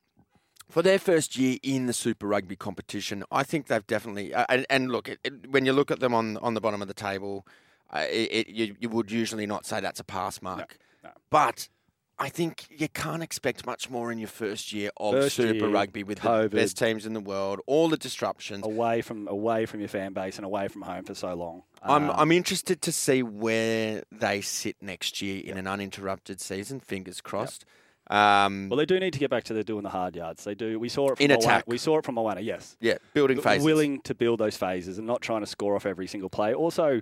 for 0.71 0.81
their 0.83 0.99
first 0.99 1.37
year 1.37 1.59
in 1.63 1.87
the 1.87 1.93
Super 1.93 2.27
Rugby 2.29 2.57
competition, 2.57 3.25
I 3.31 3.43
think 3.43 3.67
they've 3.67 3.87
definitely 3.87 4.33
uh, 4.33 4.47
and, 4.49 4.67
and, 4.71 4.93
look 4.93 5.09
it, 5.09 5.19
it, 5.25 5.51
when 5.51 5.67
you 5.67 5.73
look 5.73 5.91
at 5.91 6.01
them 6.01 6.15
on 6.15 6.37
on 6.39 6.55
the 6.55 6.61
bottom 6.61 6.81
of 6.81 6.89
the 6.89 6.95
table, 6.95 7.47
uh, 7.93 8.07
it, 8.09 8.49
you, 8.49 8.77
you 8.79 8.89
would 8.89 9.11
usually 9.11 9.47
not 9.47 9.67
say 9.67 9.81
that's 9.81 10.01
a 10.01 10.05
pass 10.05 10.41
mark. 10.41 10.79
No, 11.03 11.11
no. 11.11 11.15
But 11.31 11.69
I 12.19 12.29
think 12.29 12.67
you 12.71 12.89
can't 12.89 13.23
expect 13.23 13.67
much 13.67 13.91
more 13.91 14.13
in 14.13 14.19
your 14.19 14.29
first 14.29 14.73
year 14.73 14.91
of 14.97 15.15
First 15.15 15.37
Super 15.37 15.53
year, 15.55 15.69
Rugby 15.69 16.05
with 16.05 16.21
COVID. 16.21 16.51
the 16.51 16.57
best 16.57 16.79
teams 16.79 17.07
in 17.07 17.13
the 17.13 17.21
world, 17.21 17.61
all 17.67 17.89
the 17.89 17.97
disruptions. 17.97 18.65
Away 18.65 19.03
from 19.03 19.27
away 19.27 19.67
from 19.67 19.81
your 19.81 19.89
fan 19.89 20.13
base 20.13 20.37
and 20.37 20.45
away 20.45 20.69
from 20.69 20.83
home 20.83 21.05
for 21.05 21.15
so 21.15 21.35
long. 21.35 21.63
I'm 21.83 22.09
Um, 22.11 22.17
I'm 22.17 22.33
interested 22.33 22.81
to 22.83 22.93
see 22.93 23.23
where 23.23 24.05
they 24.13 24.41
sit 24.43 24.77
next 24.81 25.21
year 25.23 25.43
in 25.45 25.59
an 25.59 25.67
uninterrupted 25.67 26.41
season. 26.41 26.79
Fingers 26.81 27.21
crossed. 27.21 27.65
Um, 28.11 28.69
well, 28.69 28.77
they 28.77 28.85
do 28.87 29.01
need 29.01 29.15
to 29.15 29.19
get 29.19 29.31
back 29.31 29.45
to 29.45 29.55
the 29.55 29.65
doing 29.65 29.83
the 29.83 29.89
hard 29.89 30.15
yards. 30.15 30.45
They 30.45 30.55
do. 30.55 30.79
We 30.79 30.91
saw 30.91 31.09
it 31.13 31.17
from 31.17 31.25
In 31.25 31.31
Moana. 31.31 31.43
attack. 31.43 31.65
We 31.67 31.79
saw 31.79 31.99
it 31.99 32.05
from 32.05 32.17
Moana. 32.17 32.43
Yes, 32.43 32.77
yeah, 32.81 32.99
building 33.15 33.41
phases. 33.41 33.65
willing 33.65 34.03
to 34.03 34.15
build 34.15 34.39
those 34.41 34.57
phases 34.57 34.99
and 34.99 35.07
not 35.07 35.23
trying 35.23 35.41
to 35.41 35.47
score 35.47 35.75
off 35.75 35.87
every 35.87 36.07
single 36.07 36.29
play. 36.29 36.53
Also, 36.53 37.01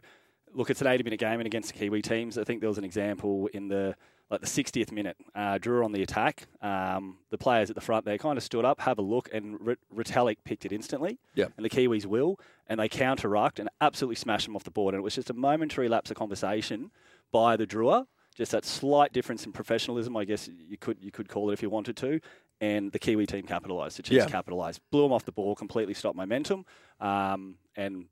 look, 0.55 0.71
it's 0.71 0.81
an 0.81 0.87
80 0.87 1.05
minute 1.05 1.21
game 1.21 1.41
and 1.41 1.47
against 1.47 1.73
the 1.73 1.79
Kiwi 1.79 2.03
teams. 2.03 2.39
I 2.39 2.45
think 2.45 2.61
there 2.61 2.69
was 2.69 2.79
an 2.79 2.85
example 2.85 3.49
in 3.55 3.69
the 3.69 3.95
like 4.31 4.41
the 4.41 4.47
60th 4.47 4.91
minute. 4.93 5.17
Uh, 5.35 5.59
Drua 5.59 5.85
on 5.85 5.93
the 5.93 6.03
attack. 6.03 6.47
Um, 6.63 7.19
the 7.31 7.37
players 7.37 7.69
at 7.69 7.75
the 7.75 7.83
front 7.83 8.07
there 8.07 8.17
kind 8.17 8.39
of 8.39 8.43
stood 8.43 8.65
up, 8.65 8.81
have 8.81 8.99
a 8.99 9.03
look, 9.03 9.29
and 9.31 9.59
R- 9.67 9.77
Retallick 9.95 10.39
picked 10.45 10.65
it 10.65 10.73
instantly. 10.73 11.19
Yep. 11.35 11.53
And 11.59 11.67
the 11.67 11.69
Kiwis 11.69 12.07
will, 12.07 12.41
and 12.67 12.81
they 12.81 12.89
counter 12.89 13.29
rucked 13.29 13.59
and 13.59 13.69
absolutely 13.83 14.15
smashed 14.17 14.47
them 14.47 14.57
off 14.57 14.65
the 14.65 14.71
board. 14.71 14.95
And 14.95 15.01
it 15.01 15.05
was 15.05 15.17
just 15.17 15.29
a 15.29 15.35
momentary 15.35 15.87
lapse 15.89 16.11
of 16.11 16.17
conversation 16.17 16.91
by 17.31 17.57
the 17.59 17.67
Drua. 17.67 18.07
Just 18.35 18.53
that 18.53 18.65
slight 18.65 19.13
difference 19.13 19.45
in 19.45 19.53
professionalism, 19.53 20.17
I 20.17 20.25
guess 20.25 20.49
you 20.49 20.79
could 20.79 20.97
you 21.03 21.11
could 21.11 21.29
call 21.29 21.51
it 21.51 21.53
if 21.53 21.63
you 21.63 21.69
wanted 21.69 21.99
to. 21.99 22.19
And 22.63 22.91
the 22.93 22.99
Kiwi 22.99 23.27
team 23.27 23.43
capitalised. 23.43 23.99
The 23.99 24.03
Chiefs 24.03 24.25
Yeah. 24.25 24.31
capitalised, 24.31 24.81
blew 24.91 25.03
them 25.03 25.13
off 25.13 25.27
the 25.27 25.33
ball, 25.33 25.55
completely 25.55 25.93
stopped 25.93 26.17
momentum, 26.17 26.65
um, 27.01 27.57
and 27.77 28.07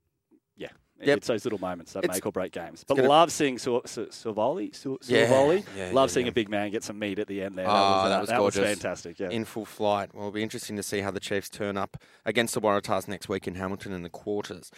yeah, 0.57 0.69
Yep. 1.09 1.17
it's 1.19 1.27
those 1.27 1.45
little 1.45 1.59
moments 1.59 1.93
that 1.95 2.05
It's- 2.05 2.17
make 2.17 2.27
or 2.27 2.33
break 2.33 2.53
games. 2.53 2.85
But 2.87 2.99
love 2.99 3.33
seeing 3.33 3.59
Su- 3.59 3.83
Su- 3.87 4.09
Su- 4.11 4.29
Yeah, 4.33 5.27
Suvali. 5.27 5.65
yeah, 5.77 5.91
love 5.93 6.11
yeah, 6.11 6.15
seeing 6.15 6.29
a 6.29 6.33
big 6.33 6.49
man 6.49 6.71
get 6.71 6.85
some 6.85 6.99
meat 6.99 7.19
at 7.19 7.27
the 7.27 7.43
end 7.43 7.57
there. 7.57 7.67
Oh, 7.69 8.09
that 8.09 8.21
was 8.21 8.29
that 8.29 8.39
gorgeous. 8.39 8.59
was 8.61 8.69
fantastic. 8.69 9.19
Yeah. 9.19 9.31
in 9.31 9.45
full 9.45 9.65
flight. 9.65 10.15
Well, 10.15 10.25
it'll 10.25 10.33
be 10.33 10.43
interesting 10.43 10.77
to 10.77 10.83
see 10.83 11.01
how 11.01 11.11
the 11.11 11.21
Chiefs 11.21 11.49
turn 11.49 11.77
up 11.77 11.97
against 12.25 12.55
the 12.55 12.61
Waratahs 12.61 13.09
next 13.09 13.29
week 13.29 13.47
in 13.49 13.55
Hamilton 13.55 13.93
in 13.93 14.03
the 14.03 14.11
quarters. 14.11 14.71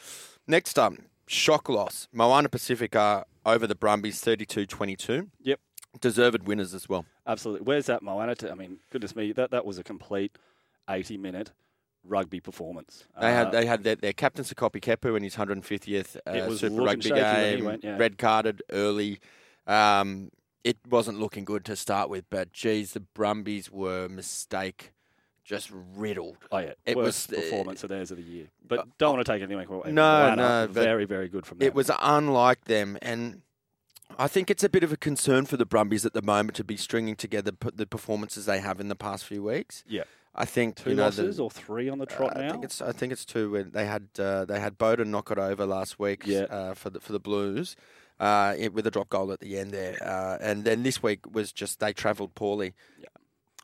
Next 0.46 0.78
up, 0.78 0.94
shock 1.26 1.68
loss. 1.68 2.08
Moana 2.12 2.48
Pacifica 2.48 3.24
over 3.44 3.66
the 3.66 3.74
Brumbies 3.74 4.20
32-22. 4.22 5.28
Yep. 5.40 5.60
Deserved 6.00 6.46
winners 6.46 6.72
as 6.74 6.88
well. 6.88 7.04
Absolutely. 7.26 7.64
Where's 7.64 7.86
that 7.86 8.02
Moana? 8.02 8.34
To, 8.36 8.50
I 8.50 8.54
mean, 8.54 8.78
goodness 8.90 9.14
me, 9.14 9.32
that, 9.32 9.50
that 9.50 9.64
was 9.64 9.78
a 9.78 9.82
complete 9.84 10.36
80 10.88 11.18
minute 11.18 11.52
rugby 12.04 12.40
performance. 12.40 13.04
They 13.20 13.32
had 13.32 13.48
Uh, 13.48 13.50
they 13.50 13.66
had 13.66 13.84
their, 13.84 13.96
their 13.96 14.12
captain 14.12 14.44
Sekope 14.44 14.80
Kepu 14.80 15.16
in 15.16 15.22
his 15.22 15.36
150th 15.36 16.16
uh, 16.26 16.54
Super 16.56 16.82
Rugby 16.82 17.02
shaky 17.02 17.14
when 17.14 17.44
he 17.50 17.56
game, 17.56 17.64
went, 17.64 17.84
yeah. 17.84 17.96
red 17.96 18.18
carded 18.18 18.62
early. 18.70 19.18
Um, 19.66 20.30
it 20.64 20.78
wasn't 20.88 21.18
looking 21.18 21.44
good 21.44 21.64
to 21.66 21.76
start 21.76 22.08
with, 22.08 22.24
but 22.30 22.52
geez, 22.52 22.92
the 22.92 23.00
Brumbies 23.00 23.70
were 23.70 24.08
mistake 24.08 24.92
just 25.44 25.70
riddled. 25.96 26.36
Oh 26.50 26.58
yeah, 26.58 26.72
It 26.86 26.96
worst 26.96 27.30
was, 27.30 27.38
uh, 27.38 27.42
performance 27.42 27.82
of 27.82 27.88
theirs 27.88 28.10
of 28.10 28.16
the 28.16 28.22
year. 28.22 28.46
But 28.66 28.86
don't 28.98 29.14
want 29.14 29.26
to 29.26 29.32
take 29.32 29.42
anything 29.42 29.66
away. 29.68 29.82
from 29.82 29.94
No, 29.94 30.34
no, 30.34 30.68
very 30.70 31.04
very 31.04 31.28
good 31.28 31.46
from 31.46 31.58
them. 31.58 31.66
It 31.66 31.74
was 31.74 31.90
unlike 32.00 32.64
them, 32.66 32.96
and 33.02 33.42
I 34.18 34.28
think 34.28 34.50
it's 34.50 34.62
a 34.62 34.68
bit 34.68 34.84
of 34.84 34.92
a 34.92 34.96
concern 34.96 35.46
for 35.46 35.56
the 35.56 35.66
Brumbies 35.66 36.06
at 36.06 36.12
the 36.12 36.22
moment 36.22 36.56
to 36.56 36.64
be 36.64 36.76
stringing 36.76 37.16
together 37.16 37.52
the 37.74 37.86
performances 37.86 38.46
they 38.46 38.60
have 38.60 38.80
in 38.80 38.88
the 38.88 38.96
past 38.96 39.24
few 39.24 39.42
weeks. 39.42 39.84
yeah, 39.88 40.04
I 40.34 40.44
think 40.46 40.76
two 40.76 40.90
you 40.90 40.96
know, 40.96 41.04
losses 41.04 41.36
the, 41.36 41.44
or 41.44 41.50
three 41.50 41.88
on 41.88 41.98
the 41.98 42.06
trot 42.06 42.36
uh, 42.36 42.40
now. 42.40 42.48
I 42.48 42.50
think 42.52 42.64
it's 42.64 42.80
I 42.80 42.92
think 42.92 43.12
it's 43.12 43.24
two. 43.24 43.50
When 43.50 43.70
they 43.72 43.86
had 43.86 44.08
uh, 44.18 44.44
they 44.46 44.60
had 44.60 44.78
Beauden 44.78 45.08
knock 45.08 45.30
it 45.30 45.38
over 45.38 45.66
last 45.66 45.98
week 45.98 46.22
Yeah. 46.26 46.42
uh, 46.44 46.74
for 46.74 46.90
the 46.90 47.00
for 47.00 47.12
the 47.12 47.20
Blues. 47.20 47.76
Uh, 48.20 48.54
it, 48.56 48.72
with 48.72 48.86
a 48.86 48.90
drop 48.90 49.08
goal 49.08 49.32
at 49.32 49.40
the 49.40 49.58
end 49.58 49.72
there, 49.72 49.96
uh, 50.00 50.38
and 50.40 50.64
then 50.64 50.84
this 50.84 51.02
week 51.02 51.20
was 51.34 51.52
just 51.52 51.80
they 51.80 51.92
travelled 51.92 52.34
poorly. 52.36 52.72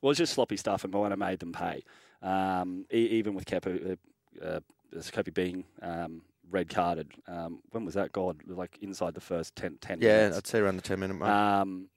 Well, 0.02 0.11
it's 0.11 0.18
just 0.18 0.33
sloppy 0.35 0.57
stuff, 0.57 0.83
and 0.85 0.92
Moana 0.92 1.16
made 1.16 1.38
them 1.38 1.52
pay. 1.52 1.85
Um, 2.22 2.85
e- 2.92 2.96
even 3.18 3.35
with 3.35 3.44
Kepu, 3.46 3.96
uh, 4.42 4.44
uh, 4.44 4.61
Kopi 4.94 5.33
being 5.33 5.64
um, 5.81 6.22
red 6.50 6.68
carded. 6.68 7.09
Um, 7.28 7.61
when 7.70 7.85
was 7.85 7.94
that? 7.94 8.11
God, 8.11 8.40
like 8.46 8.78
inside 8.81 9.14
the 9.14 9.20
first 9.20 9.54
10, 9.54 9.78
10 9.81 10.00
Yeah, 10.00 10.16
minutes. 10.22 10.38
I'd 10.38 10.46
say 10.48 10.59
around 10.59 10.76
the 10.76 10.83
ten 10.83 10.98
minute 10.98 11.14
mark. 11.14 11.31
Um, 11.31 11.88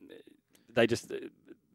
they 0.74 0.86
just 0.86 1.12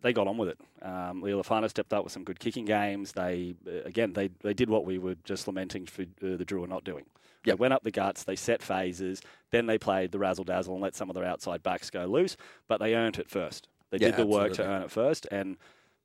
they 0.07 0.12
got 0.12 0.27
on 0.29 0.38
with 0.38 0.49
it. 0.49 0.59
Um, 0.83 1.23
Leali'ifano 1.23 1.69
stepped 1.69 1.92
up 1.92 2.05
with 2.05 2.12
some 2.12 2.25
good 2.25 2.38
kicking 2.38 2.64
games. 2.64 3.12
They 3.12 3.57
uh, 3.66 3.83
again 3.85 4.12
they, 4.12 4.29
they 4.40 4.55
did 4.55 4.71
what 4.71 4.85
we 4.85 4.99
were 4.99 5.16
just 5.25 5.47
lamenting 5.47 5.87
for 5.87 6.03
uh, 6.03 6.37
the 6.37 6.45
Drua 6.45 6.69
not 6.69 6.85
doing. 6.85 7.05
They 7.45 7.55
went 7.55 7.73
up 7.75 7.85
the 7.85 7.92
guts. 7.92 8.25
They 8.25 8.35
set 8.35 8.61
phases. 8.61 9.23
Then 9.53 9.66
they 9.66 9.79
played 9.79 10.11
the 10.11 10.19
razzle 10.19 10.45
dazzle 10.45 10.75
and 10.75 10.83
let 10.83 10.97
some 10.97 11.09
of 11.09 11.14
their 11.14 11.25
outside 11.25 11.62
backs 11.62 11.90
go 11.90 12.05
loose. 12.07 12.37
But 12.66 12.81
they 12.81 12.97
earned 12.97 13.19
it 13.19 13.31
first. 13.31 13.69
They 13.90 13.99
Yeah, 13.99 14.09
did 14.09 14.16
the 14.16 14.27
work 14.27 14.53
to 14.55 14.64
earn 14.64 14.83
it 14.83 14.90
first. 14.90 15.29
And 15.31 15.57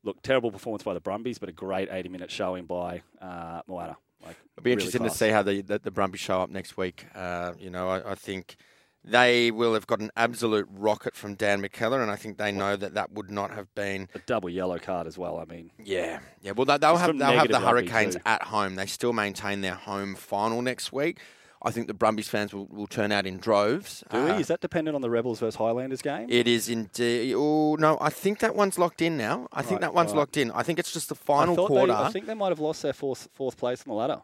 look, 0.04 0.22
terrible 0.22 0.52
performance 0.52 0.84
by 0.84 0.94
the 0.94 1.00
Brumbies, 1.00 1.40
but 1.40 1.50
a 1.50 1.52
great 1.52 1.90
eighty 1.92 2.10
minute 2.10 2.30
showing 2.30 2.66
by 2.66 3.02
uh, 3.22 3.62
Moana. 3.68 3.98
Like 4.24 4.38
It'll 4.56 4.64
be 4.64 4.70
really 4.70 4.74
interesting 4.74 5.00
class. 5.02 5.14
to 5.14 5.18
see 5.18 5.30
how 5.30 5.42
the, 5.42 5.62
the, 5.62 5.80
the 5.80 5.90
Brumbies 5.92 6.22
show 6.22 6.42
up 6.42 6.52
next 6.52 6.78
week. 6.78 7.06
Uh, 7.16 7.54
you 7.58 7.72
know, 7.72 7.90
I, 7.90 8.12
I 8.12 8.16
think 8.16 8.56
they 9.04 9.52
will 9.52 9.74
have 9.74 9.88
got 9.88 10.00
an 10.00 10.12
absolute 10.16 10.68
rocket 10.72 11.16
from 11.16 11.36
Dan 11.36 11.62
McKellar, 11.62 12.02
and 12.02 12.12
I 12.12 12.16
think 12.16 12.38
they 12.38 12.52
know 12.52 12.76
that 12.76 12.94
that 12.94 13.12
would 13.14 13.32
not 13.32 13.52
have 13.52 13.74
been. 13.74 14.08
a 14.14 14.20
double 14.20 14.50
yellow 14.50 14.78
card 14.78 15.08
as 15.08 15.18
well. 15.18 15.38
I 15.40 15.46
mean, 15.46 15.72
Yeah, 15.84 16.20
yeah. 16.42 16.52
Well, 16.52 16.66
they, 16.66 16.78
they'll 16.78 16.98
have 16.98 17.18
they'll 17.18 17.32
have 17.32 17.50
the 17.50 17.60
Hurricanes 17.60 18.18
at 18.26 18.44
home. 18.44 18.76
They 18.76 18.86
still 18.86 19.14
maintain 19.14 19.62
their 19.62 19.76
home 19.76 20.16
final 20.16 20.62
next 20.62 20.92
week. 20.94 21.20
I 21.64 21.70
think 21.70 21.86
the 21.86 21.94
Brumbies 21.94 22.28
fans 22.28 22.56
will, 22.56 22.66
will 22.72 22.88
turn 22.88 23.12
out 23.12 23.28
in 23.28 23.38
droves. 23.38 24.04
do 24.10 24.18
Uh, 24.18 24.26
we? 24.36 24.42
Is 24.42 24.48
that 24.48 24.62
dependent 24.62 24.96
on 24.96 25.02
the 25.02 25.12
Rebels 25.12 25.40
versus 25.40 25.56
Highlanders 25.56 26.02
game? 26.02 26.28
It 26.28 26.48
is 26.48 26.68
indeed. 26.68 27.36
Oh 27.36 27.76
no, 27.76 28.00
I 28.02 28.10
think 28.10 28.40
that 28.40 28.56
one's 28.56 28.80
locked 28.80 29.02
in 29.02 29.16
now. 29.16 29.48
I 29.54 29.62
think 29.62 29.82
that 29.82 29.94
one's 29.94 30.12
right. 30.12 30.18
locked 30.18 30.38
in. 30.38 30.50
I 30.52 30.64
think 30.64 30.80
it's 30.80 30.92
just 30.92 31.10
the 31.10 31.16
final 31.16 31.56
thought 31.56 31.68
quarter. 31.68 31.94
They, 31.94 32.00
I 32.00 32.10
think 32.10 32.26
they 32.26 32.34
might 32.34 32.50
have 32.50 32.60
lost 32.60 32.82
their 32.82 32.94
fourth 32.94 33.30
fourth 33.34 33.58
place 33.58 33.84
on 33.86 33.90
the 33.92 33.96
ladder. 33.96 34.22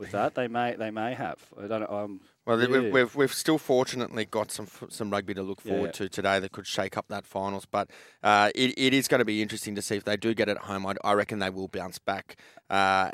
With 0.00 0.10
that, 0.12 0.34
they 0.34 0.48
may 0.48 0.74
they 0.74 0.90
may 0.90 1.14
have. 1.14 1.38
I 1.62 1.66
don't 1.68 1.80
know. 1.82 1.96
Um, 1.98 2.20
Well, 2.46 2.58
Yeah. 2.60 2.68
we've, 2.68 2.92
we've 2.92 3.14
we've 3.14 3.34
still 3.34 3.58
fortunately 3.58 4.24
got 4.24 4.50
some 4.50 4.66
some 4.88 5.10
rugby 5.10 5.34
to 5.34 5.42
look 5.42 5.60
forward 5.60 5.88
Yeah. 5.88 6.06
to 6.06 6.08
today 6.08 6.40
that 6.40 6.52
could 6.52 6.66
shake 6.66 6.96
up 6.96 7.06
that 7.08 7.26
finals. 7.26 7.66
But 7.66 7.90
uh, 8.22 8.50
it, 8.54 8.70
it 8.78 8.92
is 8.94 9.06
going 9.08 9.18
to 9.20 9.24
be 9.26 9.42
interesting 9.42 9.74
to 9.76 9.82
see 9.82 9.96
if 9.96 10.04
they 10.04 10.16
do 10.16 10.34
get 10.34 10.48
it 10.48 10.56
at 10.56 10.64
home. 10.64 10.86
I, 10.86 10.94
I 11.04 11.12
reckon 11.12 11.38
they 11.38 11.50
will 11.50 11.68
bounce 11.68 11.98
back 11.98 12.36
uh, 12.70 13.10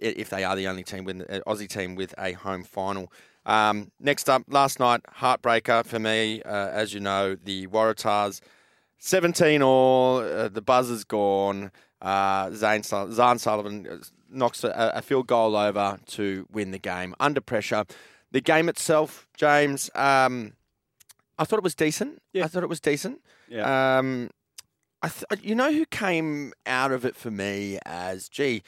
if 0.00 0.30
they 0.30 0.42
are 0.42 0.56
the 0.56 0.66
only 0.68 0.82
team 0.84 1.04
with 1.04 1.20
uh, 1.30 1.40
Aussie 1.46 1.68
team 1.68 1.94
with 1.96 2.14
a 2.18 2.32
home 2.32 2.64
final. 2.64 3.12
Um, 3.44 3.90
next 4.00 4.28
up, 4.30 4.42
last 4.48 4.80
night 4.80 5.02
heartbreaker 5.18 5.84
for 5.84 5.98
me. 5.98 6.42
Uh, 6.42 6.68
as 6.70 6.94
you 6.94 7.00
know, 7.00 7.34
the 7.34 7.66
Waratahs, 7.66 8.40
seventeen 8.98 9.62
all. 9.62 10.18
Uh, 10.18 10.48
the 10.48 10.62
buzzer's 10.62 11.04
gone. 11.04 11.70
Uh, 12.00 12.50
Zane 12.52 12.82
Zarn 12.82 13.38
Sullivan 13.38 14.00
knocks 14.32 14.64
a, 14.64 14.92
a 14.94 15.02
field 15.02 15.26
goal 15.26 15.56
over 15.56 15.98
to 16.06 16.46
win 16.50 16.70
the 16.70 16.78
game 16.78 17.14
under 17.20 17.40
pressure. 17.40 17.84
The 18.30 18.40
game 18.40 18.68
itself, 18.68 19.26
James, 19.36 19.90
um, 19.94 20.54
I 21.38 21.44
thought 21.44 21.58
it 21.58 21.62
was 21.64 21.74
decent. 21.74 22.22
Yeah. 22.32 22.44
I 22.44 22.48
thought 22.48 22.62
it 22.62 22.68
was 22.68 22.80
decent. 22.80 23.20
yeah, 23.48 23.98
Um, 23.98 24.30
I 25.02 25.08
th- 25.08 25.42
you 25.44 25.54
know 25.54 25.72
who 25.72 25.84
came 25.86 26.52
out 26.64 26.92
of 26.92 27.04
it 27.04 27.16
for 27.16 27.30
me 27.30 27.78
as, 27.84 28.28
gee, 28.28 28.62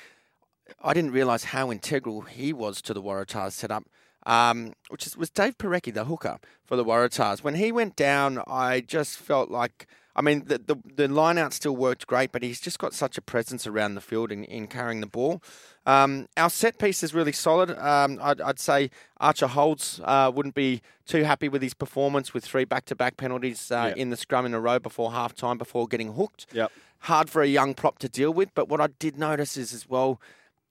I 0.82 0.92
didn't 0.94 1.12
realise 1.12 1.44
how 1.44 1.70
integral 1.70 2.22
he 2.22 2.52
was 2.52 2.82
to 2.82 2.94
the 2.94 3.02
Waratahs 3.02 3.52
setup, 3.52 3.84
um, 4.26 4.72
which 4.88 5.06
is, 5.06 5.16
was 5.16 5.30
Dave 5.30 5.56
Porecki, 5.58 5.92
the 5.94 6.06
hooker 6.06 6.38
for 6.64 6.76
the 6.76 6.84
Waratahs. 6.84 7.42
When 7.44 7.54
he 7.54 7.70
went 7.70 7.96
down, 7.96 8.42
I 8.46 8.80
just 8.80 9.16
felt 9.18 9.50
like 9.50 9.86
I 10.16 10.22
mean, 10.22 10.44
the, 10.46 10.58
the, 10.58 10.76
the 10.94 11.08
line 11.08 11.38
out 11.38 11.52
still 11.52 11.74
worked 11.74 12.06
great, 12.06 12.30
but 12.30 12.42
he's 12.42 12.60
just 12.60 12.78
got 12.78 12.94
such 12.94 13.18
a 13.18 13.22
presence 13.22 13.66
around 13.66 13.94
the 13.94 14.00
field 14.00 14.30
in, 14.30 14.44
in 14.44 14.68
carrying 14.68 15.00
the 15.00 15.08
ball. 15.08 15.42
Um, 15.86 16.28
our 16.36 16.50
set 16.50 16.78
piece 16.78 17.02
is 17.02 17.12
really 17.12 17.32
solid. 17.32 17.70
Um, 17.78 18.18
I'd, 18.22 18.40
I'd, 18.40 18.58
say 18.58 18.90
Archer 19.18 19.48
Holz 19.48 20.00
uh, 20.04 20.30
wouldn't 20.34 20.54
be 20.54 20.82
too 21.04 21.24
happy 21.24 21.48
with 21.48 21.62
his 21.62 21.74
performance 21.74 22.32
with 22.32 22.44
three 22.44 22.64
back 22.64 22.86
to 22.86 22.94
back 22.94 23.16
penalties 23.16 23.70
uh, 23.70 23.86
yep. 23.88 23.96
in 23.96 24.10
the 24.10 24.16
scrum 24.16 24.46
in 24.46 24.54
a 24.54 24.60
row 24.60 24.78
before 24.78 25.12
half 25.12 25.34
time 25.34 25.58
before 25.58 25.86
getting 25.86 26.14
hooked. 26.14 26.46
Yep. 26.52 26.72
Hard 27.00 27.28
for 27.28 27.42
a 27.42 27.46
young 27.46 27.74
prop 27.74 27.98
to 27.98 28.08
deal 28.08 28.32
with. 28.32 28.54
But 28.54 28.68
what 28.68 28.80
I 28.80 28.86
did 28.98 29.18
notice 29.18 29.56
is 29.56 29.74
as 29.74 29.88
well, 29.88 30.20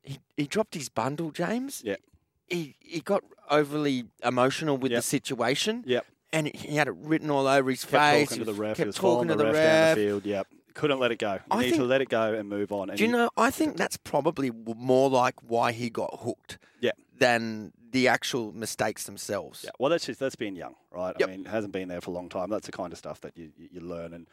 he, 0.01 0.19
he 0.36 0.47
dropped 0.47 0.73
his 0.73 0.89
bundle, 0.89 1.32
James. 1.32 1.82
Yeah. 1.86 1.97
He, 2.47 2.75
he 2.79 3.01
got 3.01 3.23
overly 3.51 4.06
emotional 4.23 4.77
with 4.77 4.91
yep. 4.91 4.99
the 4.99 5.03
situation. 5.03 5.84
Yep. 5.86 6.06
And 6.34 6.48
he 6.54 6.76
had 6.76 6.88
it 6.88 6.96
written 6.98 7.30
all 7.30 7.48
over 7.48 7.69
his 7.69 7.86
kept 7.86 8.04
face. 8.04 8.30
Talking 8.30 8.46
to 8.46 8.52
the 8.52 8.60
ref. 8.60 8.78
Kept 8.78 8.96
talking 8.96 9.28
to 9.30 9.36
the, 9.36 9.46
ref, 9.46 9.54
ref 9.54 9.63
down 9.63 9.89
the 9.96 10.04
field. 10.04 10.26
Yep 10.26 10.48
couldn't 10.74 11.00
let 11.00 11.12
it 11.12 11.19
go. 11.19 11.34
You 11.34 11.39
I 11.52 11.62
need 11.62 11.69
think, 11.69 11.82
to 11.82 11.84
let 11.84 12.02
it 12.02 12.10
go 12.10 12.34
and 12.34 12.50
move 12.50 12.72
on. 12.72 12.89
And 12.89 12.98
do 12.98 13.06
you 13.06 13.12
know? 13.12 13.30
I 13.38 13.52
think 13.52 13.78
that's 13.78 13.98
probably 13.98 14.52
more 14.52 15.10
like 15.10 15.36
why 15.48 15.72
he 15.72 15.89
got 15.89 16.22
hooked. 16.22 16.58
Yeah. 16.80 16.91
Than 17.17 17.72
the 17.91 18.08
actual 18.08 18.52
mistakes 18.52 19.06
themselves. 19.06 19.62
Yeah. 19.63 19.72
Well, 19.80 19.89
that's 19.89 20.06
just 20.06 20.19
that's 20.19 20.36
being 20.36 20.56
young, 20.56 20.76
right? 20.91 21.15
Yep. 21.19 21.30
I 21.30 21.32
mean, 21.32 21.46
hasn't 21.46 21.74
been 21.74 21.88
there 21.88 22.02
for 22.02 22.12
a 22.12 22.13
long 22.13 22.30
time. 22.30 22.50
That's 22.50 22.65
the 22.65 22.72
kind 22.72 22.91
of 22.91 22.98
stuff 22.98 23.22
that 23.22 23.38
you 23.38 23.52
you 23.58 23.82
learn 23.82 24.13
and. 24.13 24.28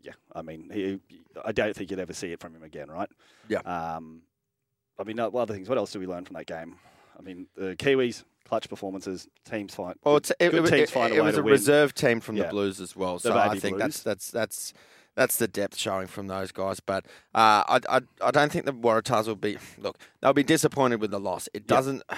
Yeah, 0.00 0.12
I 0.32 0.42
mean, 0.42 0.70
he, 0.72 1.00
I 1.44 1.50
don't 1.50 1.74
think 1.74 1.90
you'd 1.90 1.98
ever 1.98 2.12
see 2.12 2.30
it 2.30 2.38
from 2.38 2.54
him 2.54 2.62
again, 2.62 2.88
right? 2.88 3.08
Yeah. 3.48 3.58
Um, 3.58 4.22
I 4.96 5.02
mean, 5.02 5.18
other 5.18 5.52
things. 5.52 5.68
What 5.68 5.76
else 5.76 5.90
do 5.90 5.98
we 5.98 6.06
learn 6.06 6.24
from 6.24 6.34
that 6.34 6.46
game? 6.46 6.76
I 7.18 7.22
mean, 7.22 7.48
the 7.56 7.74
Kiwis 7.74 8.22
clutch 8.48 8.68
performances, 8.68 9.28
teams 9.48 9.74
find. 9.74 9.94
Well, 10.04 10.16
it's, 10.16 10.30
it, 10.38 10.50
good 10.50 10.66
it, 10.66 10.70
teams 10.70 10.90
find 10.90 11.12
it, 11.12 11.18
a 11.18 11.22
was 11.22 11.36
a 11.36 11.42
win. 11.42 11.52
reserve 11.52 11.94
team 11.94 12.20
from 12.20 12.36
yeah. 12.36 12.44
the 12.44 12.50
Blues 12.50 12.80
as 12.80 12.96
well, 12.96 13.18
so 13.18 13.36
I 13.36 13.58
think 13.58 13.76
Blues. 13.76 14.02
that's 14.02 14.02
that's 14.02 14.30
that's 14.30 14.74
that's 15.14 15.36
the 15.36 15.48
depth 15.48 15.76
showing 15.76 16.06
from 16.06 16.28
those 16.28 16.52
guys. 16.52 16.80
But 16.80 17.04
uh, 17.34 17.64
I, 17.68 17.80
I, 17.88 18.00
I 18.22 18.30
don't 18.30 18.50
think 18.50 18.64
the 18.64 18.72
Waratahs 18.72 19.26
will 19.26 19.36
be. 19.36 19.58
Look, 19.76 19.98
they'll 20.20 20.32
be 20.32 20.44
disappointed 20.44 21.00
with 21.00 21.10
the 21.10 21.20
loss. 21.20 21.48
It 21.52 21.66
doesn't. 21.66 22.02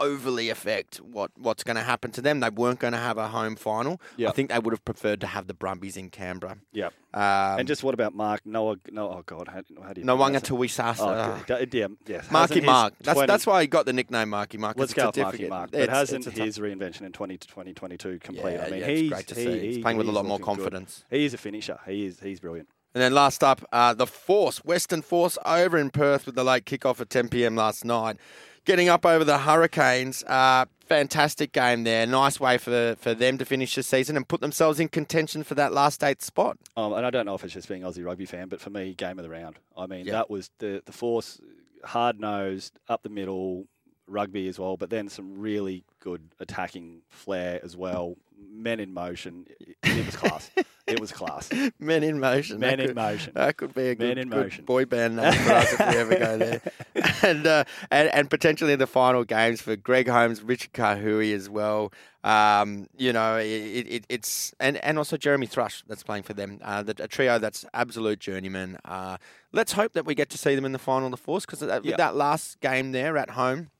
overly 0.00 0.50
affect 0.50 0.96
what, 0.98 1.30
what's 1.36 1.64
going 1.64 1.76
to 1.76 1.82
happen 1.82 2.10
to 2.12 2.20
them. 2.20 2.40
They 2.40 2.50
weren't 2.50 2.78
going 2.78 2.92
to 2.92 2.98
have 2.98 3.18
a 3.18 3.28
home 3.28 3.56
final. 3.56 4.00
Yep. 4.16 4.28
I 4.28 4.32
think 4.32 4.50
they 4.50 4.58
would 4.58 4.72
have 4.72 4.84
preferred 4.84 5.20
to 5.22 5.26
have 5.26 5.46
the 5.46 5.54
Brumbies 5.54 5.96
in 5.96 6.10
Canberra. 6.10 6.58
Yeah. 6.72 6.90
Um, 7.14 7.60
and 7.60 7.68
just 7.68 7.82
what 7.82 7.94
about 7.94 8.14
Mark 8.14 8.44
Noah? 8.44 8.76
No, 8.90 9.08
oh 9.10 9.22
God, 9.24 9.48
how, 9.48 9.62
how 9.82 9.92
do 9.92 10.02
you? 10.02 10.06
Noanga 10.06 10.40
Tuisasa. 10.40 11.44
Oh, 11.48 11.66
yeah, 11.72 11.86
yes. 12.06 12.30
Marky 12.30 12.60
Mark. 12.60 12.94
That's 13.00 13.16
20, 13.16 13.26
that's 13.26 13.46
why 13.46 13.62
he 13.62 13.66
got 13.66 13.86
the 13.86 13.92
nickname 13.92 14.30
Marky 14.30 14.58
Mark. 14.58 14.78
Let's 14.78 14.92
go 14.92 15.10
Marky 15.16 15.48
Mark. 15.48 15.70
But 15.70 15.88
hasn't 15.88 16.26
his 16.26 16.58
reinvention 16.58 17.02
in 17.02 17.12
20 17.12 17.38
to 17.38 17.48
2022 17.48 18.18
complete? 18.18 18.52
Yeah, 18.52 18.64
I 18.66 18.70
mean, 18.70 18.80
yeah, 18.80 18.86
he's 18.86 19.10
great 19.10 19.26
to 19.28 19.34
he, 19.34 19.44
see. 19.44 19.58
He's 19.60 19.78
playing 19.78 19.96
with 19.96 20.08
a 20.08 20.12
lot 20.12 20.26
more 20.26 20.38
confidence. 20.38 21.04
Good. 21.08 21.18
He 21.18 21.24
is 21.24 21.34
a 21.34 21.38
finisher. 21.38 21.78
He 21.86 22.06
is. 22.06 22.20
He's 22.20 22.40
brilliant. 22.40 22.68
And 22.96 23.02
then 23.02 23.12
last 23.12 23.44
up, 23.44 23.60
uh, 23.72 23.92
the 23.92 24.06
Force, 24.06 24.64
Western 24.64 25.02
Force 25.02 25.36
over 25.44 25.76
in 25.76 25.90
Perth 25.90 26.24
with 26.24 26.34
the 26.34 26.42
late 26.42 26.64
kickoff 26.64 26.98
at 26.98 27.10
10 27.10 27.28
p.m. 27.28 27.54
last 27.54 27.84
night. 27.84 28.16
Getting 28.64 28.88
up 28.88 29.04
over 29.04 29.22
the 29.22 29.36
Hurricanes. 29.36 30.24
Uh, 30.24 30.64
fantastic 30.80 31.52
game 31.52 31.84
there. 31.84 32.06
Nice 32.06 32.40
way 32.40 32.56
for 32.56 32.96
for 32.98 33.12
them 33.12 33.36
to 33.36 33.44
finish 33.44 33.74
the 33.74 33.82
season 33.82 34.16
and 34.16 34.26
put 34.26 34.40
themselves 34.40 34.80
in 34.80 34.88
contention 34.88 35.42
for 35.44 35.54
that 35.56 35.74
last 35.74 36.02
eight 36.02 36.22
spot. 36.22 36.56
Um, 36.74 36.94
and 36.94 37.04
I 37.04 37.10
don't 37.10 37.26
know 37.26 37.34
if 37.34 37.44
it's 37.44 37.52
just 37.52 37.68
being 37.68 37.82
Aussie 37.82 38.02
rugby 38.02 38.24
fan, 38.24 38.48
but 38.48 38.62
for 38.62 38.70
me, 38.70 38.94
game 38.94 39.18
of 39.18 39.24
the 39.24 39.30
round. 39.30 39.56
I 39.76 39.84
mean, 39.84 40.06
yep. 40.06 40.14
that 40.14 40.30
was 40.30 40.50
the, 40.58 40.82
the 40.86 40.92
Force, 40.92 41.38
hard 41.84 42.18
nosed, 42.18 42.78
up 42.88 43.02
the 43.02 43.10
middle, 43.10 43.66
rugby 44.08 44.48
as 44.48 44.58
well, 44.58 44.78
but 44.78 44.88
then 44.88 45.10
some 45.10 45.38
really 45.38 45.84
good 46.00 46.22
attacking 46.40 47.02
flair 47.10 47.60
as 47.62 47.76
well 47.76 48.16
men 48.38 48.80
in 48.80 48.92
motion. 48.92 49.46
It 49.82 50.06
was 50.06 50.16
class. 50.16 50.50
it 50.86 51.00
was 51.00 51.12
class. 51.12 51.50
Men 51.78 52.02
in 52.02 52.18
motion. 52.20 52.58
Men 52.60 52.78
that 52.78 52.80
in 52.80 52.86
could, 52.88 52.96
motion. 52.96 53.32
That 53.34 53.56
could 53.56 53.74
be 53.74 53.88
a 53.88 53.94
good, 53.94 54.18
in 54.18 54.28
good 54.28 54.44
motion. 54.44 54.64
boy 54.64 54.84
band 54.84 55.16
name 55.16 55.32
for 55.32 55.52
us 55.52 55.72
if 55.72 55.78
we 55.78 55.96
ever 55.96 56.16
go 56.16 56.38
there. 56.38 56.62
and, 57.22 57.46
uh, 57.46 57.64
and 57.90 58.08
and 58.08 58.30
potentially 58.30 58.76
the 58.76 58.86
final 58.86 59.24
games 59.24 59.60
for 59.60 59.76
Greg 59.76 60.08
Holmes, 60.08 60.42
Richard 60.42 60.72
Kahui 60.72 61.34
as 61.34 61.48
well. 61.48 61.92
Um, 62.24 62.88
you 62.96 63.12
know, 63.12 63.36
it, 63.36 63.44
it, 63.44 64.06
it's 64.08 64.52
and, 64.58 64.78
and 64.78 64.98
also 64.98 65.16
Jeremy 65.16 65.46
Thrush 65.46 65.84
that's 65.86 66.02
playing 66.02 66.24
for 66.24 66.34
them. 66.34 66.58
Uh, 66.62 66.82
the, 66.82 66.94
a 66.98 67.08
trio 67.08 67.38
that's 67.38 67.64
absolute 67.72 68.18
journeyman. 68.18 68.78
Uh, 68.84 69.16
let's 69.52 69.72
hope 69.72 69.92
that 69.92 70.04
we 70.04 70.14
get 70.14 70.28
to 70.30 70.38
see 70.38 70.54
them 70.54 70.64
in 70.64 70.72
the 70.72 70.78
final 70.78 71.06
of 71.06 71.12
the 71.12 71.16
Force 71.16 71.46
because 71.46 71.60
that, 71.60 71.84
yeah. 71.84 71.96
that 71.96 72.16
last 72.16 72.60
game 72.60 72.92
there 72.92 73.16
at 73.16 73.30
home 73.30 73.70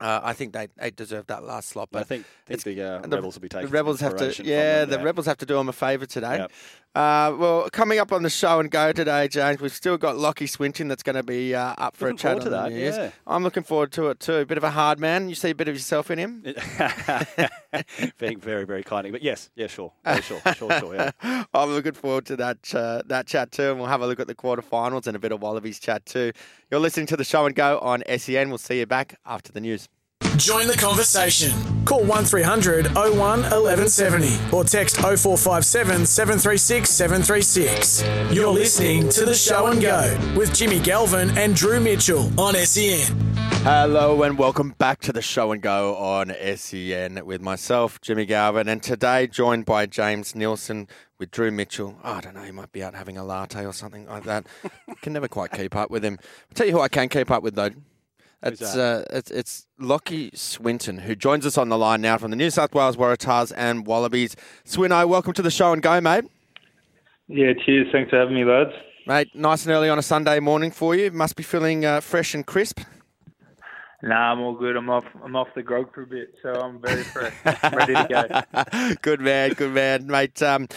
uh, 0.00 0.20
I 0.22 0.32
think 0.32 0.52
they, 0.52 0.68
they 0.76 0.90
deserve 0.90 1.26
that 1.26 1.42
last 1.44 1.68
slot. 1.70 1.88
But 1.90 2.00
I 2.00 2.04
think, 2.04 2.26
think 2.46 2.62
the, 2.62 2.82
uh, 2.82 3.00
Rebels 3.08 3.34
will 3.34 3.42
be 3.42 3.48
taking 3.48 3.66
the 3.66 3.72
Rebels 3.72 4.00
have 4.00 4.16
to 4.16 4.42
yeah 4.44 4.84
the 4.84 4.98
Rebels 4.98 5.26
have 5.26 5.38
to 5.38 5.46
do 5.46 5.54
them 5.56 5.68
a 5.68 5.72
favour 5.72 6.06
today. 6.06 6.38
Yep. 6.38 6.52
Uh, 6.94 7.34
well, 7.38 7.68
coming 7.70 7.98
up 7.98 8.12
on 8.12 8.22
the 8.22 8.30
show 8.30 8.58
and 8.58 8.70
go 8.70 8.92
today, 8.92 9.28
James, 9.28 9.60
we've 9.60 9.74
still 9.74 9.96
got 9.96 10.16
Lachie 10.16 10.48
Swinton 10.48 10.88
that's 10.88 11.02
going 11.02 11.14
to 11.14 11.22
be 11.22 11.54
uh, 11.54 11.74
up 11.78 11.94
for 11.94 12.06
looking 12.06 12.18
a 12.18 12.34
chat 12.34 12.42
to 12.42 12.50
that. 12.50 12.72
Yeah. 12.72 13.10
I'm 13.26 13.44
looking 13.44 13.62
forward 13.62 13.92
to 13.92 14.08
it 14.08 14.20
too. 14.20 14.36
A 14.36 14.46
bit 14.46 14.58
of 14.58 14.64
a 14.64 14.70
hard 14.70 14.98
man. 14.98 15.28
You 15.28 15.34
see 15.34 15.50
a 15.50 15.54
bit 15.54 15.68
of 15.68 15.74
yourself 15.74 16.10
in 16.10 16.18
him. 16.18 16.42
Being 18.18 18.40
very 18.40 18.64
very 18.64 18.82
kind, 18.82 19.10
but 19.12 19.22
yes, 19.22 19.50
yeah, 19.54 19.66
sure, 19.66 19.92
yeah, 20.04 20.20
sure, 20.20 20.40
sure, 20.54 20.72
sure. 20.78 20.94
Yeah. 20.94 21.44
I'm 21.54 21.70
looking 21.70 21.92
forward 21.92 22.26
to 22.26 22.36
that 22.36 22.74
uh, 22.74 23.02
that 23.06 23.26
chat 23.26 23.52
too, 23.52 23.70
and 23.70 23.78
we'll 23.78 23.88
have 23.88 24.00
a 24.00 24.06
look 24.06 24.18
at 24.18 24.26
the 24.26 24.34
quarterfinals 24.34 25.06
and 25.06 25.14
a 25.14 25.20
bit 25.20 25.30
of 25.30 25.40
Wallabies 25.40 25.78
chat 25.78 26.06
too. 26.06 26.32
You're 26.70 26.80
listening 26.80 27.06
to 27.06 27.16
the 27.16 27.24
show 27.24 27.46
and 27.46 27.54
go 27.54 27.78
on 27.78 28.02
SEN. 28.16 28.48
We'll 28.48 28.58
see 28.58 28.78
you 28.80 28.86
back 28.86 29.18
after 29.24 29.52
the 29.52 29.60
news. 29.60 29.88
Join 30.38 30.68
the 30.68 30.76
conversation. 30.76 31.50
Call 31.84 32.04
1300 32.04 32.94
01 32.94 33.18
1170 33.18 34.56
or 34.56 34.62
text 34.62 34.96
0457 34.96 36.06
736 36.06 36.88
736. 36.88 38.04
You're 38.32 38.48
listening 38.48 39.08
to 39.08 39.24
the 39.24 39.34
show 39.34 39.66
and 39.66 39.82
go 39.82 40.16
with 40.36 40.54
Jimmy 40.54 40.78
Galvin 40.78 41.36
and 41.36 41.56
Drew 41.56 41.80
Mitchell 41.80 42.30
on 42.40 42.54
SEN. 42.54 43.18
Hello 43.64 44.22
and 44.22 44.38
welcome 44.38 44.76
back 44.78 45.00
to 45.00 45.12
the 45.12 45.22
show 45.22 45.50
and 45.50 45.60
go 45.60 45.96
on 45.96 46.32
SEN 46.54 47.26
with 47.26 47.42
myself, 47.42 48.00
Jimmy 48.00 48.24
Galvin, 48.24 48.68
and 48.68 48.80
today 48.80 49.26
joined 49.26 49.64
by 49.64 49.86
James 49.86 50.36
Nelson 50.36 50.86
with 51.18 51.32
Drew 51.32 51.50
Mitchell. 51.50 51.98
Oh, 52.04 52.12
I 52.12 52.20
don't 52.20 52.34
know, 52.34 52.44
he 52.44 52.52
might 52.52 52.70
be 52.70 52.84
out 52.84 52.94
having 52.94 53.18
a 53.18 53.24
latte 53.24 53.66
or 53.66 53.72
something 53.72 54.06
like 54.06 54.22
that. 54.22 54.46
can 55.02 55.14
never 55.14 55.26
quite 55.26 55.50
keep 55.50 55.74
up 55.74 55.90
with 55.90 56.04
him. 56.04 56.16
I'll 56.20 56.54
tell 56.54 56.66
you 56.68 56.74
who 56.74 56.80
I 56.80 56.88
can 56.88 57.08
keep 57.08 57.32
up 57.32 57.42
with 57.42 57.56
though. 57.56 57.70
It's, 58.42 58.62
uh, 58.62 59.04
it's 59.10 59.30
it's 59.32 59.66
Lachie 59.80 60.36
Swinton 60.36 60.98
who 60.98 61.16
joins 61.16 61.44
us 61.44 61.58
on 61.58 61.70
the 61.70 61.78
line 61.78 62.00
now 62.00 62.18
from 62.18 62.30
the 62.30 62.36
New 62.36 62.50
South 62.50 62.72
Wales 62.72 62.96
Waratahs 62.96 63.52
and 63.56 63.84
Wallabies. 63.84 64.36
Swinno, 64.64 65.08
welcome 65.08 65.32
to 65.32 65.42
the 65.42 65.50
show 65.50 65.72
and 65.72 65.82
go, 65.82 66.00
mate. 66.00 66.24
Yeah, 67.26 67.52
cheers. 67.66 67.88
Thanks 67.90 68.10
for 68.10 68.16
having 68.16 68.34
me, 68.34 68.44
lads. 68.44 68.70
Mate, 69.06 69.34
nice 69.34 69.64
and 69.64 69.72
early 69.72 69.88
on 69.88 69.98
a 69.98 70.02
Sunday 70.02 70.38
morning 70.38 70.70
for 70.70 70.94
you. 70.94 71.10
Must 71.10 71.34
be 71.34 71.42
feeling 71.42 71.84
uh, 71.84 72.00
fresh 72.00 72.32
and 72.34 72.46
crisp. 72.46 72.80
Nah, 74.02 74.32
I'm 74.32 74.40
all 74.40 74.54
good. 74.54 74.76
I'm 74.76 74.88
off. 74.88 75.04
I'm 75.24 75.34
off 75.34 75.48
the 75.56 75.62
grog 75.62 75.92
for 75.92 76.02
a 76.02 76.06
bit, 76.06 76.32
so 76.40 76.52
I'm 76.52 76.80
very 76.80 77.02
fresh, 77.02 77.34
ready 77.44 77.94
to 77.94 78.06
go. 78.08 78.94
good 79.02 79.20
man, 79.20 79.54
good 79.54 79.72
man, 79.72 80.06
mate. 80.06 80.40
Um, 80.42 80.68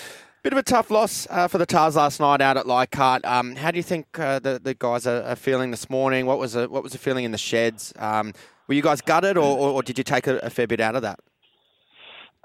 Bit 0.44 0.54
of 0.54 0.60
a 0.60 0.64
tough 0.64 0.90
loss 0.90 1.28
uh, 1.30 1.48
for 1.48 1.60
the 1.60 1.68
Tars 1.68 1.96
last 1.96 2.20
night 2.20 2.42
out 2.42 2.58
at 2.58 2.66
Leichhardt. 2.66 3.24
Um, 3.26 3.56
how 3.56 3.70
do 3.70 3.78
you 3.78 3.84
think 3.84 4.18
uh, 4.18 4.40
the, 4.40 4.60
the 4.60 4.74
guys 4.74 5.06
are, 5.06 5.22
are, 5.22 5.36
feeling 5.36 5.70
this 5.70 5.88
morning? 5.88 6.26
What 6.26 6.40
was 6.40 6.54
the, 6.54 6.68
what 6.68 6.82
was 6.82 6.94
the 6.94 6.98
feeling 6.98 7.26
in 7.26 7.32
the 7.32 7.38
sheds? 7.38 7.94
Um, 8.00 8.34
were 8.68 8.74
you 8.74 8.82
guys 8.82 9.02
gutted, 9.02 9.38
or, 9.38 9.56
or, 9.56 9.70
or 9.70 9.84
did 9.84 10.00
you 10.00 10.04
take 10.04 10.26
a, 10.26 10.38
a, 10.40 10.50
fair 10.50 10.66
bit 10.66 10.80
out 10.80 10.96
of 10.96 11.04
that? 11.04 11.20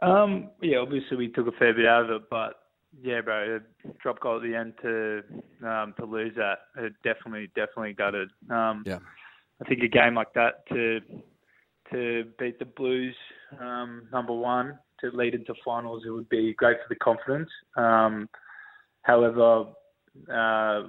Um, 0.02 0.50
yeah, 0.60 0.76
obviously 0.76 1.16
we 1.16 1.28
took 1.28 1.46
a 1.46 1.52
fair 1.52 1.72
bit 1.72 1.86
out 1.86 2.04
of 2.04 2.10
it, 2.10 2.22
but 2.28 2.56
yeah, 3.02 3.22
bro, 3.22 3.60
drop 4.02 4.20
goal 4.20 4.36
at 4.36 4.42
the 4.42 4.54
end 4.54 4.74
to 4.82 5.22
um, 5.66 5.94
to 5.98 6.04
lose 6.04 6.34
that, 6.36 6.58
it 6.76 6.92
definitely 7.02 7.50
definitely 7.56 7.94
gutted. 7.94 8.28
Um, 8.50 8.82
yeah, 8.84 8.98
I 9.62 9.68
think 9.68 9.82
a 9.82 9.88
game 9.88 10.14
like 10.14 10.34
that 10.34 10.68
to 10.68 11.00
to 11.92 12.24
beat 12.38 12.58
the 12.58 12.66
Blues 12.66 13.16
um, 13.58 14.06
number 14.12 14.34
one 14.34 14.78
to 15.00 15.10
lead 15.10 15.34
into 15.34 15.54
finals, 15.64 16.02
it 16.06 16.10
would 16.10 16.28
be 16.28 16.54
great 16.54 16.78
for 16.78 16.88
the 16.88 16.96
confidence. 16.96 17.50
Um, 17.76 18.28
however, 19.02 19.66
uh, 20.32 20.82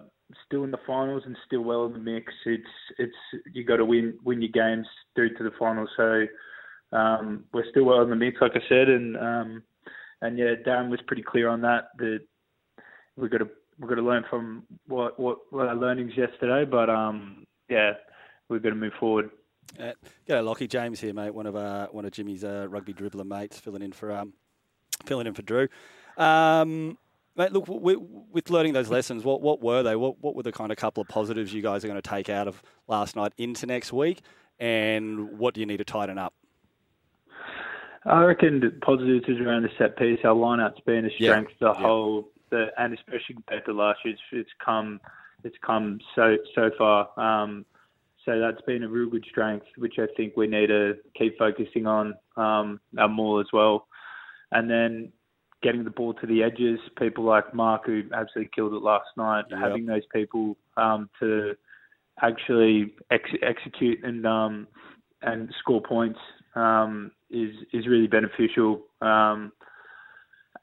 still 0.45 0.63
in 0.63 0.71
the 0.71 0.79
finals 0.85 1.23
and 1.25 1.37
still 1.45 1.61
well 1.61 1.85
in 1.85 1.93
the 1.93 1.99
mix. 1.99 2.33
It's 2.45 2.63
it's 2.97 3.43
you 3.53 3.63
got 3.63 3.77
to 3.77 3.85
win 3.85 4.17
win 4.23 4.41
your 4.41 4.51
games 4.51 4.87
through 5.15 5.35
to 5.35 5.43
the 5.43 5.51
finals. 5.57 5.89
So 5.97 6.25
um, 6.91 7.45
we're 7.53 7.69
still 7.69 7.85
well 7.85 8.01
in 8.01 8.09
the 8.09 8.15
mix, 8.15 8.41
like 8.41 8.53
I 8.55 8.61
said, 8.69 8.89
and 8.89 9.17
um, 9.17 9.63
and 10.21 10.37
yeah, 10.37 10.55
Darren 10.65 10.89
was 10.89 10.99
pretty 11.07 11.23
clear 11.23 11.49
on 11.49 11.61
that. 11.61 11.89
That 11.97 12.19
we've 13.15 13.31
got 13.31 13.39
to 13.39 13.49
we've 13.79 13.89
got 13.89 13.95
to 13.95 14.01
learn 14.01 14.25
from 14.29 14.63
what 14.87 15.19
what, 15.19 15.39
what 15.51 15.67
our 15.67 15.75
learnings 15.75 16.13
yesterday, 16.15 16.69
but 16.69 16.89
um, 16.89 17.45
yeah, 17.69 17.93
we've 18.49 18.63
got 18.63 18.69
to 18.69 18.75
move 18.75 18.93
forward. 18.99 19.29
Uh, 19.79 19.93
g'day, 20.27 20.43
Lachie 20.43 20.69
James 20.69 20.99
here, 20.99 21.13
mate. 21.13 21.33
One 21.33 21.45
of 21.45 21.55
uh, 21.55 21.87
one 21.91 22.05
of 22.05 22.11
Jimmy's 22.11 22.43
uh, 22.43 22.67
rugby 22.69 22.93
dribbler 22.93 23.25
mates, 23.25 23.59
filling 23.59 23.81
in 23.81 23.91
for 23.91 24.11
um, 24.11 24.33
filling 25.05 25.27
in 25.27 25.33
for 25.33 25.41
Drew. 25.41 25.67
Um, 26.17 26.97
mate, 27.35 27.51
look, 27.51 27.67
we, 27.67 27.95
with 27.95 28.49
learning 28.49 28.73
those 28.73 28.89
lessons, 28.89 29.23
what 29.23 29.41
what 29.41 29.61
were 29.61 29.83
they? 29.83 29.95
What 29.95 30.21
what 30.21 30.35
were 30.35 30.43
the 30.43 30.51
kind 30.51 30.71
of 30.71 30.77
couple 30.77 31.01
of 31.01 31.07
positives 31.07 31.53
you 31.53 31.61
guys 31.61 31.83
are 31.83 31.87
going 31.87 32.01
to 32.01 32.09
take 32.09 32.29
out 32.29 32.47
of 32.47 32.61
last 32.87 33.15
night 33.15 33.33
into 33.37 33.65
next 33.65 33.93
week, 33.93 34.21
and 34.59 35.37
what 35.37 35.53
do 35.53 35.59
you 35.59 35.65
need 35.65 35.77
to 35.77 35.85
tighten 35.85 36.17
up? 36.17 36.33
I 38.05 38.23
reckon 38.23 38.61
the 38.61 38.71
positives 38.81 39.25
is 39.27 39.39
around 39.39 39.63
the 39.63 39.69
set 39.77 39.97
piece. 39.97 40.19
Our 40.23 40.33
lineout's 40.33 40.79
been 40.81 41.05
a 41.05 41.11
strength 41.11 41.51
yeah. 41.59 41.73
the 41.73 41.73
yeah. 41.73 41.85
whole 41.85 42.29
the 42.49 42.67
and 42.77 42.93
especially 42.93 43.35
compared 43.35 43.65
to 43.65 43.73
last 43.73 43.99
year, 44.05 44.13
it's, 44.13 44.23
it's 44.31 44.49
come 44.63 44.99
it's 45.43 45.57
come 45.61 45.99
so 46.15 46.37
so 46.55 46.71
far. 46.77 47.09
Um, 47.19 47.65
so 48.27 48.41
that's 48.41 48.61
been 48.67 48.83
a 48.83 48.89
real 48.89 49.09
good 49.09 49.25
strength, 49.29 49.65
which 49.77 49.95
I 49.99 50.07
think 50.17 50.35
we 50.35 50.47
need 50.47 50.67
to 50.67 50.95
keep 51.17 51.37
focusing 51.37 51.87
on 51.87 52.13
um, 52.35 52.81
more 53.09 53.39
as 53.39 53.47
well. 53.53 53.87
And 54.51 54.69
then 54.69 55.13
getting 55.63 55.85
the 55.85 55.89
ball 55.89 56.13
to 56.15 56.27
the 56.27 56.43
edges, 56.43 56.77
people 56.99 57.23
like 57.23 57.53
Mark 57.53 57.85
who 57.85 58.03
absolutely 58.13 58.51
killed 58.53 58.73
it 58.73 58.83
last 58.83 59.07
night, 59.15 59.45
yep. 59.49 59.59
having 59.61 59.85
those 59.85 60.03
people 60.13 60.57
um, 60.75 61.09
to 61.21 61.55
actually 62.21 62.93
ex- 63.11 63.29
execute 63.41 64.03
and 64.03 64.27
um, 64.27 64.67
and 65.21 65.49
score 65.59 65.81
points 65.81 66.19
um, 66.55 67.11
is 67.29 67.55
is 67.71 67.87
really 67.87 68.07
beneficial. 68.07 68.81
Um, 69.01 69.53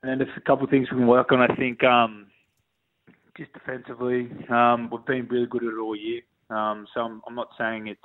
and 0.02 0.10
then 0.10 0.18
there's 0.18 0.36
a 0.36 0.40
couple 0.42 0.64
of 0.64 0.70
things 0.70 0.88
we 0.90 0.98
can 0.98 1.06
work 1.06 1.32
on. 1.32 1.40
I 1.40 1.54
think 1.56 1.82
um, 1.82 2.26
just 3.38 3.54
defensively, 3.54 4.30
um, 4.50 4.90
we've 4.92 5.06
been 5.06 5.26
really 5.30 5.46
good 5.46 5.62
at 5.62 5.72
it 5.72 5.80
all 5.80 5.96
year. 5.96 6.20
Um, 6.50 6.86
so 6.94 7.00
I'm, 7.00 7.22
I'm 7.26 7.34
not 7.34 7.48
saying 7.58 7.86
it's 7.86 8.00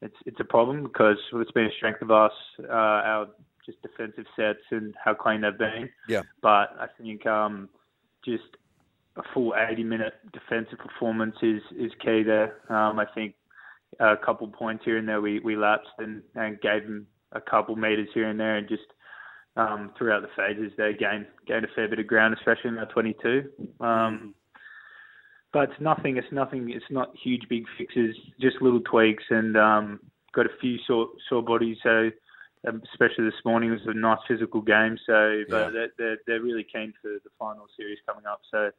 it's 0.00 0.16
it's 0.26 0.40
a 0.40 0.44
problem 0.44 0.84
because 0.84 1.16
it's 1.32 1.50
been 1.52 1.66
a 1.66 1.76
strength 1.76 2.02
of 2.02 2.10
us, 2.10 2.32
uh, 2.62 2.72
our 2.72 3.26
just 3.66 3.82
defensive 3.82 4.24
sets 4.36 4.60
and 4.70 4.94
how 5.02 5.14
clean 5.14 5.42
they've 5.42 5.58
been. 5.58 5.90
Yeah. 6.08 6.22
But 6.40 6.76
I 6.78 6.86
think 7.00 7.26
um, 7.26 7.68
just 8.24 8.56
a 9.16 9.22
full 9.34 9.54
80 9.56 9.84
minute 9.84 10.14
defensive 10.32 10.78
performance 10.78 11.36
is 11.42 11.62
is 11.76 11.92
key 12.00 12.22
there. 12.22 12.60
Um, 12.70 12.98
I 12.98 13.06
think 13.14 13.34
a 14.00 14.16
couple 14.16 14.46
points 14.48 14.84
here 14.84 14.96
and 14.96 15.08
there 15.08 15.20
we, 15.20 15.40
we 15.40 15.56
lapsed 15.56 15.88
and, 15.98 16.22
and 16.34 16.60
gave 16.60 16.84
them 16.84 17.06
a 17.32 17.40
couple 17.40 17.74
meters 17.76 18.08
here 18.14 18.28
and 18.28 18.38
there 18.38 18.56
and 18.56 18.68
just 18.68 18.82
um, 19.56 19.90
throughout 19.98 20.22
the 20.22 20.28
phases 20.36 20.72
they 20.76 20.92
gained 20.92 21.26
gained 21.46 21.64
a 21.64 21.68
fair 21.74 21.88
bit 21.88 21.98
of 21.98 22.06
ground, 22.06 22.34
especially 22.38 22.70
in 22.70 22.78
our 22.78 22.86
22. 22.86 23.44
Um, 23.80 24.34
but 25.52 25.70
it's 25.70 25.80
nothing. 25.80 26.16
It's 26.16 26.32
nothing. 26.32 26.70
It's 26.70 26.84
not 26.90 27.12
huge, 27.22 27.42
big 27.48 27.64
fixes. 27.76 28.16
Just 28.40 28.60
little 28.60 28.80
tweaks, 28.80 29.24
and 29.30 29.56
um, 29.56 30.00
got 30.34 30.46
a 30.46 30.50
few 30.60 30.78
sore 30.86 31.08
sore 31.28 31.42
bodies. 31.42 31.78
So, 31.82 32.10
um, 32.66 32.82
especially 32.92 33.24
this 33.24 33.44
morning, 33.44 33.70
was 33.70 33.80
a 33.86 33.94
nice 33.94 34.18
physical 34.26 34.60
game. 34.60 34.98
So, 35.06 35.42
but 35.48 35.72
yeah. 35.72 35.86
they're, 35.96 36.18
they're 36.26 36.42
really 36.42 36.64
keen 36.64 36.92
for 37.00 37.08
the 37.08 37.30
final 37.38 37.66
series 37.76 37.98
coming 38.06 38.26
up. 38.26 38.40
So. 38.50 38.70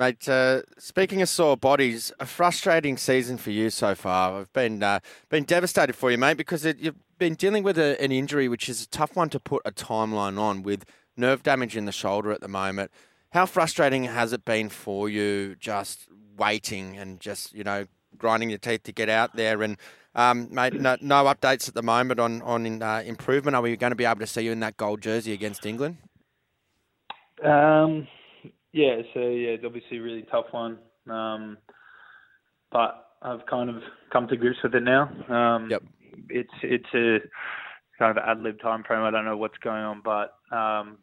Mate, 0.00 0.28
uh, 0.28 0.62
speaking 0.78 1.22
of 1.22 1.28
sore 1.28 1.56
bodies, 1.56 2.12
a 2.20 2.26
frustrating 2.26 2.96
season 2.96 3.36
for 3.36 3.50
you 3.50 3.68
so 3.68 3.96
far. 3.96 4.42
I've 4.42 4.52
been 4.52 4.80
uh, 4.80 5.00
been 5.28 5.42
devastated 5.42 5.94
for 5.94 6.12
you, 6.12 6.18
mate, 6.18 6.36
because 6.36 6.64
it, 6.64 6.78
you've 6.78 6.94
been 7.18 7.34
dealing 7.34 7.64
with 7.64 7.76
a, 7.76 8.00
an 8.00 8.12
injury 8.12 8.48
which 8.48 8.68
is 8.68 8.80
a 8.80 8.88
tough 8.88 9.16
one 9.16 9.28
to 9.30 9.40
put 9.40 9.60
a 9.64 9.72
timeline 9.72 10.38
on, 10.38 10.62
with 10.62 10.84
nerve 11.16 11.42
damage 11.42 11.76
in 11.76 11.84
the 11.84 11.90
shoulder 11.90 12.30
at 12.30 12.40
the 12.40 12.46
moment. 12.46 12.92
How 13.30 13.46
frustrating 13.46 14.04
has 14.04 14.32
it 14.32 14.44
been 14.44 14.68
for 14.68 15.08
you 15.08 15.54
just 15.56 16.08
waiting 16.36 16.96
and 16.96 17.20
just, 17.20 17.52
you 17.52 17.64
know, 17.64 17.86
grinding 18.16 18.48
your 18.48 18.58
teeth 18.58 18.84
to 18.84 18.92
get 18.92 19.08
out 19.08 19.36
there? 19.36 19.62
And, 19.62 19.76
um, 20.14 20.48
mate, 20.50 20.74
no, 20.74 20.96
no 21.00 21.24
updates 21.24 21.68
at 21.68 21.74
the 21.74 21.82
moment 21.82 22.20
on, 22.20 22.40
on 22.42 22.82
uh, 22.82 23.02
improvement. 23.04 23.54
Are 23.54 23.62
we 23.62 23.76
going 23.76 23.90
to 23.90 23.96
be 23.96 24.06
able 24.06 24.20
to 24.20 24.26
see 24.26 24.42
you 24.42 24.52
in 24.52 24.60
that 24.60 24.76
gold 24.76 25.02
jersey 25.02 25.32
against 25.32 25.66
England? 25.66 25.98
Um, 27.44 28.08
yeah, 28.72 29.02
so 29.14 29.20
yeah, 29.20 29.50
it's 29.50 29.64
obviously 29.64 29.98
a 29.98 30.02
really 30.02 30.26
tough 30.30 30.46
one. 30.50 30.78
Um, 31.08 31.58
but 32.72 33.08
I've 33.22 33.44
kind 33.46 33.70
of 33.70 33.76
come 34.12 34.28
to 34.28 34.36
grips 34.36 34.58
with 34.62 34.74
it 34.74 34.82
now. 34.82 35.10
Um, 35.28 35.70
yep. 35.70 35.82
It's 36.28 36.52
it's 36.62 36.94
a 36.94 37.18
kind 37.98 38.16
of 38.16 38.24
ad 38.24 38.40
lib 38.40 38.60
time 38.60 38.84
frame. 38.84 39.02
I 39.02 39.10
don't 39.10 39.24
know 39.24 39.36
what's 39.36 39.58
going 39.58 39.82
on, 39.82 40.02
but 40.04 40.34
um, 40.54 40.98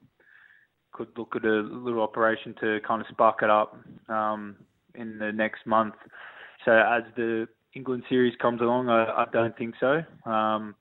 could 0.95 1.09
look 1.17 1.35
at 1.35 1.43
a 1.43 1.61
little 1.61 2.01
operation 2.01 2.55
to 2.61 2.79
kind 2.87 3.01
of 3.01 3.07
spark 3.09 3.39
it 3.41 3.49
up 3.49 3.77
um, 4.07 4.55
in 4.95 5.17
the 5.17 5.31
next 5.31 5.65
month. 5.65 5.95
So 6.63 6.71
as 6.71 7.03
the 7.15 7.47
England 7.73 8.03
series 8.09 8.33
comes 8.41 8.61
along, 8.61 8.89
I, 8.89 9.05
I 9.05 9.25
don't 9.33 9.57
think 9.57 9.75
so. 9.79 10.01
Um, 10.29 10.75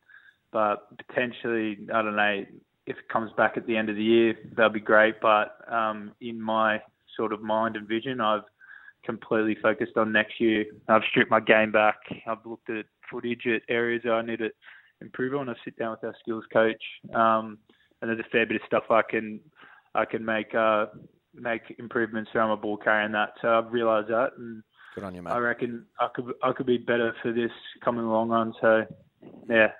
but 0.53 0.87
potentially, 1.09 1.79
I 1.93 2.03
don't 2.03 2.17
know 2.17 2.45
if 2.87 2.97
it 2.97 3.09
comes 3.13 3.33
back 3.37 3.57
at 3.57 3.67
the 3.67 3.77
end 3.77 3.89
of 3.89 3.97
the 3.97 4.05
year, 4.05 4.35
that'll 4.57 4.71
be 4.71 4.81
great. 4.81 5.21
But 5.21 5.57
um, 5.71 6.13
in 6.21 6.41
my 6.41 6.81
sort 7.17 7.33
of 7.33 7.43
mind 7.43 7.77
and 7.77 7.89
vision, 7.89 8.21
I've 8.21 8.45
completely 9.05 9.57
focused 9.61 9.97
on 9.97 10.13
next 10.13 10.41
year. 10.41 10.65
I've 10.89 11.03
stripped 11.11 11.31
my 11.31 11.41
game 11.41 11.73
back. 11.73 11.97
I've 12.27 12.45
looked 12.45 12.71
at 12.71 12.87
footage 13.11 13.47
at 13.47 13.63
areas 13.69 14.03
that 14.05 14.13
I 14.13 14.23
need 14.23 14.39
to 14.39 14.51
improve 15.01 15.35
on. 15.35 15.49
I 15.49 15.55
sit 15.65 15.79
down 15.79 15.91
with 15.91 16.05
our 16.05 16.15
skills 16.21 16.45
coach, 16.53 16.83
um, 17.15 17.59
and 18.01 18.11
there's 18.11 18.21
a 18.21 18.31
fair 18.31 18.47
bit 18.47 18.57
of 18.57 18.67
stuff 18.67 18.85
I 18.91 19.03
can 19.03 19.41
I 19.95 20.05
can 20.05 20.25
make 20.25 20.55
uh, 20.55 20.87
make 21.35 21.75
improvements 21.79 22.31
around 22.35 22.51
my 22.51 22.57
ball 22.57 22.77
carrying 22.77 23.13
that. 23.13 23.31
So 23.41 23.49
I've 23.49 23.73
realised 23.73 24.09
that, 24.09 24.33
and 24.39 24.63
good 24.95 25.05
on 25.05 25.15
you, 25.15 25.23
mate. 25.23 25.31
I 25.31 25.39
reckon 25.39 25.87
I 26.01 26.09
could 26.15 26.33
I 26.43 26.53
could 26.53 26.67
be 26.67 26.79
better 26.79 27.15
for 27.23 27.33
this 27.33 27.53
coming 27.85 28.07
long 28.07 28.29
run. 28.29 28.55
So 28.61 28.85
yeah. 29.49 29.73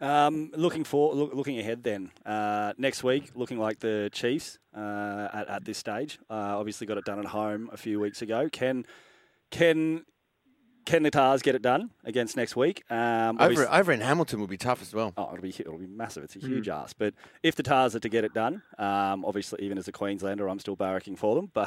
Um, 0.00 0.50
looking 0.56 0.82
for 0.82 1.14
look, 1.14 1.32
looking 1.32 1.60
ahead 1.60 1.84
then 1.84 2.10
uh, 2.26 2.72
next 2.76 3.04
week, 3.04 3.30
looking 3.36 3.58
like 3.58 3.78
the 3.78 4.10
Chiefs 4.12 4.58
uh, 4.76 5.28
at, 5.32 5.48
at 5.48 5.64
this 5.64 5.78
stage. 5.78 6.18
Uh, 6.28 6.58
obviously, 6.58 6.88
got 6.88 6.98
it 6.98 7.04
done 7.04 7.20
at 7.20 7.26
home 7.26 7.70
a 7.72 7.76
few 7.76 8.00
weeks 8.00 8.20
ago. 8.20 8.48
Can 8.50 8.84
can 9.50 10.04
can 10.84 11.02
the 11.02 11.10
Tars 11.10 11.42
get 11.42 11.54
it 11.54 11.62
done 11.62 11.90
against 12.04 12.36
next 12.36 12.56
week? 12.56 12.84
Um, 12.90 13.40
over, 13.40 13.68
over 13.70 13.92
in 13.92 14.00
Hamilton 14.00 14.40
will 14.40 14.46
be 14.46 14.56
tough 14.56 14.82
as 14.82 14.92
well. 14.94 15.12
Oh, 15.16 15.30
it'll 15.32 15.42
be 15.42 15.54
it'll 15.58 15.78
be 15.78 15.86
massive. 15.86 16.24
It's 16.24 16.36
a 16.36 16.40
huge 16.40 16.66
mm. 16.66 16.74
ask. 16.74 16.96
But 16.98 17.14
if 17.42 17.54
the 17.54 17.62
Tars 17.62 17.94
are 17.94 18.00
to 18.00 18.08
get 18.08 18.24
it 18.24 18.34
done, 18.34 18.62
um, 18.78 19.24
obviously 19.24 19.62
even 19.62 19.78
as 19.78 19.88
a 19.88 19.92
Queenslander, 19.92 20.48
I'm 20.48 20.58
still 20.58 20.76
barracking 20.76 21.18
for 21.18 21.34
them. 21.34 21.50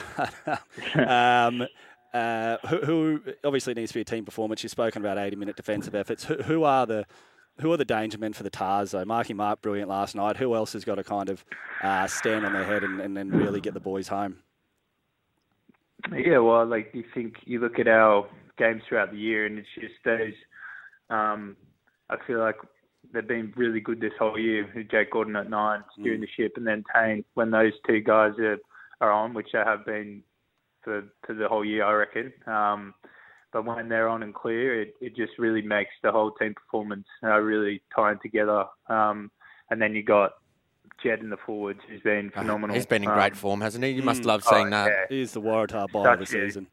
But 0.96 1.08
um, 1.08 1.68
uh, 2.14 2.58
who, 2.68 2.78
who, 2.78 3.22
obviously 3.44 3.74
needs 3.74 3.92
to 3.92 3.96
be 3.96 4.02
a 4.02 4.06
team 4.06 4.26
performance. 4.26 4.64
You've 4.64 4.72
spoken 4.72 5.02
about 5.02 5.18
80 5.18 5.36
minute 5.36 5.56
defensive 5.56 5.96
efforts. 5.96 6.24
Who, 6.24 6.36
who, 6.36 6.64
are 6.64 6.86
the 6.86 7.06
who 7.60 7.72
are 7.72 7.78
the 7.78 7.86
danger 7.86 8.18
men 8.18 8.34
for 8.34 8.44
the 8.44 8.50
Tars 8.50 8.92
though? 8.92 9.06
Marky 9.06 9.34
Mark 9.34 9.62
brilliant 9.62 9.90
last 9.90 10.16
night. 10.16 10.38
Who 10.38 10.56
else 10.56 10.74
has 10.74 10.86
got 10.86 10.96
to 10.96 11.04
kind 11.04 11.30
of 11.30 11.44
uh, 11.84 12.08
stand 12.08 12.46
on 12.46 12.54
their 12.54 12.66
head 12.66 12.84
and, 12.84 13.02
and 13.02 13.16
then 13.16 13.30
really 13.30 13.62
get 13.62 13.74
the 13.74 13.80
boys 13.80 14.08
home? 14.08 14.38
Yeah, 16.12 16.38
well, 16.40 16.66
like 16.66 16.92
you 16.94 17.04
think 17.14 17.38
you 17.46 17.60
look 17.60 17.80
at 17.80 17.88
our 17.88 18.28
games 18.58 18.82
throughout 18.88 19.12
the 19.12 19.18
year, 19.18 19.46
and 19.46 19.60
it's 19.60 19.68
just 19.80 19.96
those. 20.04 20.34
Um, 21.10 21.56
I 22.10 22.18
feel 22.26 22.40
like 22.40 22.56
they've 23.14 23.28
been 23.28 23.54
really 23.56 23.80
good 23.80 24.02
this 24.02 24.14
whole 24.20 24.40
year. 24.40 24.70
With 24.76 24.90
Jake 24.90 25.12
Gordon 25.12 25.36
at 25.36 25.50
nine, 25.50 25.84
steering 26.00 26.20
mm. 26.20 26.24
the 26.24 26.44
ship, 26.44 26.54
and 26.58 26.68
then 26.68 26.84
Tane 26.94 27.24
when 27.34 27.52
those 27.52 27.74
two 27.88 28.02
guys 28.02 28.34
are, 28.40 28.58
are 29.02 29.12
on, 29.12 29.34
which 29.34 29.50
they 29.54 29.60
have 29.60 29.86
been 29.86 30.24
for 30.84 31.04
for 31.26 31.34
the 31.34 31.48
whole 31.48 31.66
year, 31.66 31.84
I 31.84 31.94
reckon. 31.94 32.34
Um, 32.48 32.94
but 33.52 33.66
when 33.66 33.88
they're 33.88 34.10
on 34.10 34.22
and 34.22 34.34
clear, 34.34 34.82
it, 34.82 34.96
it 35.00 35.16
just 35.16 35.32
really 35.40 35.62
makes 35.62 35.92
the 36.04 36.12
whole 36.12 36.32
team 36.32 36.54
performance 36.54 37.08
uh, 37.24 37.38
really 37.38 37.82
tying 37.96 38.20
together. 38.22 38.66
Um, 38.90 39.32
and 39.70 39.82
then 39.82 39.96
you 39.96 40.04
got 40.04 40.34
Jed 41.02 41.20
in 41.20 41.30
the 41.30 41.38
forwards, 41.38 41.80
who's 41.88 42.02
been 42.02 42.32
uh, 42.36 42.42
phenomenal. 42.42 42.76
He's 42.76 42.86
been 42.86 43.04
in 43.04 43.10
great 43.10 43.32
um, 43.32 43.38
form, 43.38 43.62
hasn't 43.62 43.84
he? 43.84 43.92
You 43.92 44.04
must 44.04 44.24
mm. 44.24 44.26
love 44.26 44.44
seeing 44.44 44.68
oh, 44.68 44.72
that. 44.72 44.88
Yeah. 44.88 45.18
He's 45.18 45.32
the 45.32 45.42
Waratah 45.42 45.90
ball 45.90 46.06
of 46.06 46.20
the 46.20 46.26
season. 46.26 46.68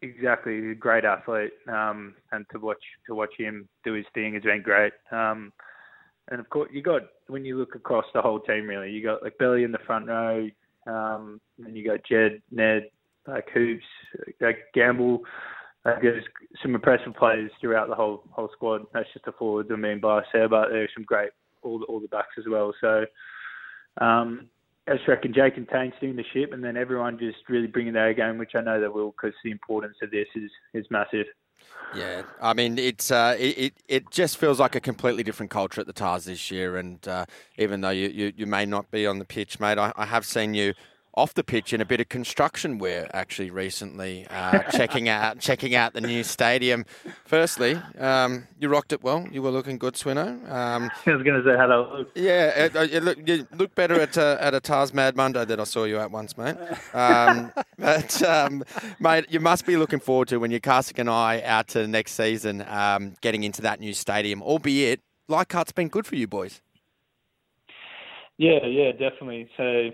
Exactly, 0.00 0.60
He's 0.60 0.72
a 0.72 0.74
great 0.74 1.04
athlete, 1.04 1.50
um, 1.66 2.14
and 2.30 2.46
to 2.52 2.60
watch 2.60 2.82
to 3.06 3.14
watch 3.16 3.32
him 3.36 3.68
do 3.84 3.94
his 3.94 4.06
thing 4.14 4.34
has 4.34 4.44
been 4.44 4.62
great. 4.62 4.92
Um, 5.10 5.52
and 6.30 6.38
of 6.38 6.48
course, 6.50 6.70
you 6.72 6.82
got 6.82 7.02
when 7.26 7.44
you 7.44 7.58
look 7.58 7.74
across 7.74 8.04
the 8.14 8.22
whole 8.22 8.38
team, 8.38 8.68
really, 8.68 8.90
you 8.92 9.02
got 9.02 9.24
like 9.24 9.38
Billy 9.38 9.64
in 9.64 9.72
the 9.72 9.78
front 9.86 10.06
row, 10.06 10.48
um, 10.86 11.40
and 11.64 11.76
you 11.76 11.84
got 11.84 12.04
Jed, 12.08 12.40
Ned, 12.52 12.90
like 13.26 13.48
Hoops, 13.52 13.84
like 14.40 14.58
Gamble. 14.72 15.22
Like 15.84 16.02
there's 16.02 16.24
some 16.62 16.76
impressive 16.76 17.14
players 17.14 17.50
throughout 17.60 17.88
the 17.88 17.94
whole 17.96 18.22
whole 18.30 18.50
squad. 18.52 18.82
That's 18.92 19.12
just 19.12 19.24
the 19.24 19.32
forwards 19.32 19.70
I 19.72 19.76
mean 19.76 19.98
by 19.98 20.22
there, 20.32 20.48
but 20.48 20.68
there's 20.70 20.90
some 20.94 21.04
great 21.04 21.30
all 21.62 21.80
the 21.80 21.86
all 21.86 21.98
the 21.98 22.08
backs 22.08 22.36
as 22.38 22.44
well. 22.48 22.72
So 22.80 23.04
um, 24.00 24.46
I 24.88 24.96
reckon 25.06 25.34
Jake 25.34 25.56
and 25.56 25.68
Tane 25.68 25.92
steering 25.98 26.16
the 26.16 26.24
ship, 26.32 26.52
and 26.52 26.64
then 26.64 26.76
everyone 26.76 27.18
just 27.18 27.38
really 27.48 27.66
bringing 27.66 27.92
their 27.92 28.14
game, 28.14 28.38
which 28.38 28.52
I 28.54 28.60
know 28.60 28.80
they 28.80 28.88
will, 28.88 29.10
because 29.10 29.34
the 29.44 29.50
importance 29.50 29.96
of 30.02 30.10
this 30.10 30.26
is 30.34 30.50
is 30.74 30.86
massive. 30.90 31.26
Yeah, 31.94 32.22
I 32.40 32.54
mean 32.54 32.78
it's 32.78 33.10
uh, 33.10 33.36
it 33.38 33.74
it 33.88 34.10
just 34.10 34.36
feels 34.36 34.60
like 34.60 34.74
a 34.74 34.80
completely 34.80 35.22
different 35.22 35.50
culture 35.50 35.80
at 35.80 35.86
the 35.86 35.92
Tars 35.92 36.24
this 36.24 36.50
year, 36.50 36.76
and 36.76 37.06
uh, 37.06 37.26
even 37.56 37.80
though 37.80 37.90
you, 37.90 38.08
you, 38.08 38.32
you 38.36 38.46
may 38.46 38.66
not 38.66 38.90
be 38.90 39.06
on 39.06 39.18
the 39.18 39.24
pitch, 39.24 39.58
mate, 39.58 39.78
I, 39.78 39.92
I 39.96 40.06
have 40.06 40.24
seen 40.24 40.54
you 40.54 40.74
off 41.18 41.34
the 41.34 41.42
pitch 41.42 41.72
in 41.72 41.80
a 41.80 41.84
bit 41.84 42.00
of 42.00 42.08
construction 42.08 42.78
wear 42.78 43.10
actually 43.12 43.50
recently, 43.50 44.26
uh, 44.30 44.62
checking 44.72 45.08
out 45.08 45.40
checking 45.40 45.74
out 45.74 45.92
the 45.92 46.00
new 46.00 46.22
stadium. 46.22 46.86
Firstly, 47.24 47.74
um, 47.98 48.46
you 48.60 48.68
rocked 48.68 48.92
it 48.92 49.02
well. 49.02 49.26
You 49.30 49.42
were 49.42 49.50
looking 49.50 49.78
good, 49.78 49.94
Swino. 49.94 50.50
Um, 50.50 50.90
I 51.06 51.10
was 51.10 51.22
going 51.24 51.42
to 51.42 51.44
say 51.44 51.56
how 51.56 51.66
to 51.66 51.80
look. 51.80 52.10
Yeah, 52.14 52.68
uh, 52.74 52.82
you, 52.82 53.00
look, 53.00 53.18
you 53.26 53.46
look 53.52 53.74
better 53.74 54.00
at 54.00 54.16
uh, 54.16 54.36
at 54.40 54.54
a 54.54 54.60
Tars 54.60 54.94
Mad 54.94 55.16
Monday 55.16 55.44
that 55.44 55.58
I 55.58 55.64
saw 55.64 55.84
you 55.84 55.98
at 55.98 56.10
once, 56.12 56.38
mate. 56.38 56.56
Um, 56.94 57.52
but 57.78 58.22
um, 58.22 58.62
mate, 59.00 59.26
you 59.28 59.40
must 59.40 59.66
be 59.66 59.76
looking 59.76 60.00
forward 60.00 60.28
to 60.28 60.38
when 60.38 60.52
you're 60.52 60.60
casting 60.60 61.00
an 61.00 61.08
eye 61.08 61.42
out 61.42 61.66
to 61.68 61.80
the 61.80 61.88
next 61.88 62.12
season, 62.12 62.64
um, 62.68 63.14
getting 63.20 63.42
into 63.42 63.60
that 63.62 63.80
new 63.80 63.92
stadium. 63.92 64.40
Albeit, 64.40 65.00
Leichhardt's 65.28 65.72
been 65.72 65.88
good 65.88 66.06
for 66.06 66.14
you 66.14 66.28
boys. 66.28 66.62
Yeah, 68.36 68.64
yeah, 68.66 68.92
definitely. 68.92 69.48
So 69.56 69.90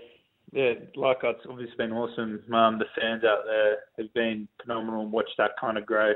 yeah, 0.51 0.73
like 0.95 1.17
it's 1.23 1.45
obviously 1.49 1.75
been 1.77 1.91
awesome. 1.91 2.41
Um, 2.53 2.79
the 2.79 2.85
fans 2.99 3.23
out 3.23 3.45
there 3.45 3.77
have 3.97 4.13
been 4.13 4.47
phenomenal 4.61 5.01
and 5.01 5.11
watched 5.11 5.35
that 5.37 5.51
kind 5.59 5.77
of 5.77 5.85
grow. 5.85 6.13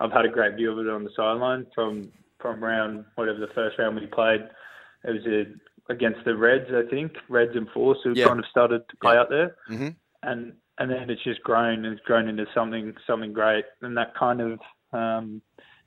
I've 0.00 0.12
had 0.12 0.24
a 0.24 0.28
great 0.28 0.56
view 0.56 0.72
of 0.72 0.86
it 0.86 0.90
on 0.90 1.04
the 1.04 1.10
sideline 1.16 1.66
from 1.74 2.10
from 2.40 2.62
round 2.62 3.04
whatever 3.14 3.38
the 3.38 3.52
first 3.54 3.78
round 3.78 3.96
we 3.96 4.06
played. 4.06 4.42
It 5.04 5.10
was 5.10 5.26
a, 5.26 5.92
against 5.92 6.24
the 6.24 6.36
Reds, 6.36 6.70
I 6.72 6.88
think, 6.90 7.12
Reds 7.28 7.52
and 7.54 7.68
Force 7.70 7.98
who 8.02 8.12
yeah. 8.14 8.26
kind 8.26 8.38
of 8.38 8.46
started 8.50 8.88
to 8.88 8.96
play 8.96 9.14
yeah. 9.14 9.20
out 9.20 9.30
there, 9.30 9.56
mm-hmm. 9.70 9.88
and 10.22 10.52
and 10.78 10.90
then 10.90 11.10
it's 11.10 11.22
just 11.22 11.42
grown 11.42 11.84
and 11.84 11.94
it's 11.94 12.06
grown 12.06 12.28
into 12.28 12.46
something 12.54 12.94
something 13.06 13.32
great, 13.32 13.64
and 13.80 13.96
that 13.96 14.14
kind 14.16 14.40
of 14.40 14.58
um, 14.92 15.42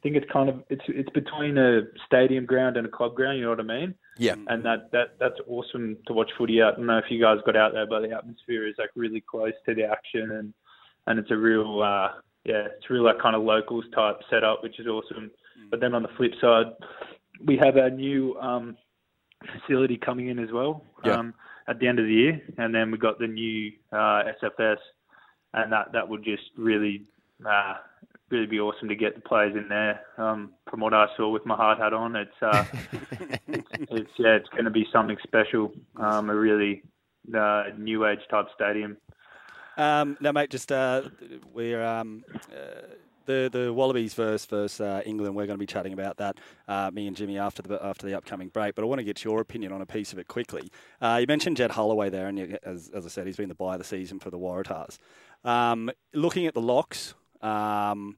think 0.06 0.18
it's 0.18 0.32
kind 0.32 0.50
of 0.50 0.64
it's 0.70 0.84
it's 0.88 1.10
between 1.10 1.58
a 1.58 1.82
stadium 2.06 2.46
ground 2.46 2.78
and 2.78 2.86
a 2.86 2.90
club 2.90 3.16
ground. 3.16 3.40
You 3.40 3.46
know 3.46 3.50
what 3.50 3.60
I 3.60 3.64
mean? 3.64 3.96
Yeah. 4.20 4.36
And 4.48 4.64
that 4.64 4.92
that 4.92 5.16
that's 5.20 5.40
awesome 5.48 5.98
to 6.06 6.14
watch 6.14 6.30
footy 6.38 6.62
out. 6.62 6.74
I 6.74 6.78
don't 6.78 6.86
know 6.86 7.00
if 7.00 7.06
you 7.10 7.20
guys 7.20 7.40
got 7.44 7.56
out 7.56 7.74
there, 7.74 7.88
but 7.88 8.02
the 8.02 8.16
atmosphere 8.16 8.68
is 8.68 8.76
like 8.78 8.92
really 8.96 9.22
close 9.28 9.54
to 9.66 9.74
the 9.74 9.84
action, 9.84 10.30
and 10.30 10.54
and 11.08 11.18
it's 11.18 11.32
a 11.32 11.36
real 11.36 11.82
uh, 11.82 12.10
yeah, 12.44 12.68
it's 12.78 12.88
real 12.88 13.04
like 13.04 13.20
kind 13.20 13.36
of 13.36 13.42
locals 13.42 13.86
type 13.96 14.18
setup, 14.30 14.62
which 14.62 14.80
is 14.80 14.86
awesome. 14.86 15.32
Mm. 15.60 15.72
But 15.72 15.80
then 15.80 15.96
on 15.96 16.04
the 16.04 16.10
flip 16.18 16.34
side, 16.40 16.68
we 17.44 17.58
have 17.58 17.76
our 17.78 17.90
new 17.90 18.38
um, 18.40 18.78
facility 19.60 19.98
coming 19.98 20.28
in 20.30 20.38
as 20.38 20.52
well 20.52 20.84
yeah. 21.04 21.18
um, 21.18 21.34
at 21.68 21.80
the 21.80 21.88
end 21.88 21.98
of 21.98 22.06
the 22.06 22.14
year, 22.14 22.42
and 22.60 22.76
then 22.76 22.92
we 22.92 23.00
got 23.00 23.18
the 23.18 23.28
new 23.28 23.72
uh, 23.92 24.22
SFS, 24.44 24.78
and 25.56 25.74
that 25.74 25.94
that 25.94 26.08
would 26.08 26.24
just 26.24 26.44
really 26.56 27.06
uh, 27.44 27.74
really 28.30 28.48
be 28.48 28.60
awesome 28.60 28.90
to 28.90 28.96
get 28.96 29.16
the 29.16 29.22
players 29.22 29.56
in 29.56 29.68
there. 29.70 30.02
Um, 30.18 30.54
from 30.70 30.80
what 30.80 30.94
I 30.94 31.08
saw 31.16 31.30
with 31.30 31.46
my 31.46 31.56
hard 31.56 31.78
hat 31.78 31.94
on, 31.94 32.16
it's 32.16 32.32
uh, 32.42 32.66
it's, 33.48 33.68
it's, 33.74 34.12
yeah, 34.18 34.36
it's 34.36 34.50
going 34.50 34.66
to 34.66 34.72
be 34.72 34.88
something 34.92 35.18
special. 35.24 35.72
Um, 35.98 36.30
a 36.30 36.36
really 36.36 36.84
uh, 37.36 37.66
new 37.78 38.06
age 38.06 38.20
type 38.30 38.48
stadium. 38.54 38.98
Um, 39.78 40.18
no, 40.22 40.32
mate, 40.32 40.50
just 40.50 40.72
uh, 40.72 41.04
we're 41.54 41.84
um, 41.84 42.24
uh, 42.52 42.82
the 43.26 43.50
the 43.52 43.74
Wallabies 43.74 44.14
versus 44.14 44.46
versus 44.46 44.82
uh, 44.82 45.02
England. 45.06 45.36
We're 45.36 45.48
going 45.48 45.58
to 45.58 45.62
be 45.64 45.66
chatting 45.66 45.94
about 45.94 46.18
that, 46.18 46.38
uh, 46.68 46.92
me 46.94 47.08
and 47.08 47.16
Jimmy 47.16 47.38
after 47.38 47.62
the 47.62 47.84
after 47.84 48.08
the 48.08 48.16
upcoming 48.16 48.50
break. 48.50 48.76
But 48.76 48.84
I 48.84 48.86
want 48.86 49.00
to 49.00 49.04
get 49.04 49.24
your 49.24 49.42
opinion 49.42 49.72
on 49.72 49.82
a 49.82 49.86
piece 49.86 50.14
of 50.14 50.20
it 50.20 50.28
quickly. 50.28 50.72
Uh, 51.02 51.18
you 51.22 51.28
mentioned 51.28 51.58
Jed 51.58 51.72
Holloway 51.72 52.10
there, 52.10 52.28
and 52.28 52.40
you, 52.40 52.58
as 52.64 52.90
as 52.94 53.06
I 53.06 53.10
said, 53.10 53.28
he's 53.28 53.38
been 53.38 53.50
the 53.50 53.56
buy 53.56 53.74
of 53.74 53.80
the 53.80 53.86
season 53.86 54.20
for 54.20 54.30
the 54.30 54.40
Waratahs. 54.40 54.98
Um, 55.44 55.92
looking 56.14 56.48
at 56.48 56.54
the 56.54 56.62
locks 56.62 57.14
um, 57.46 58.18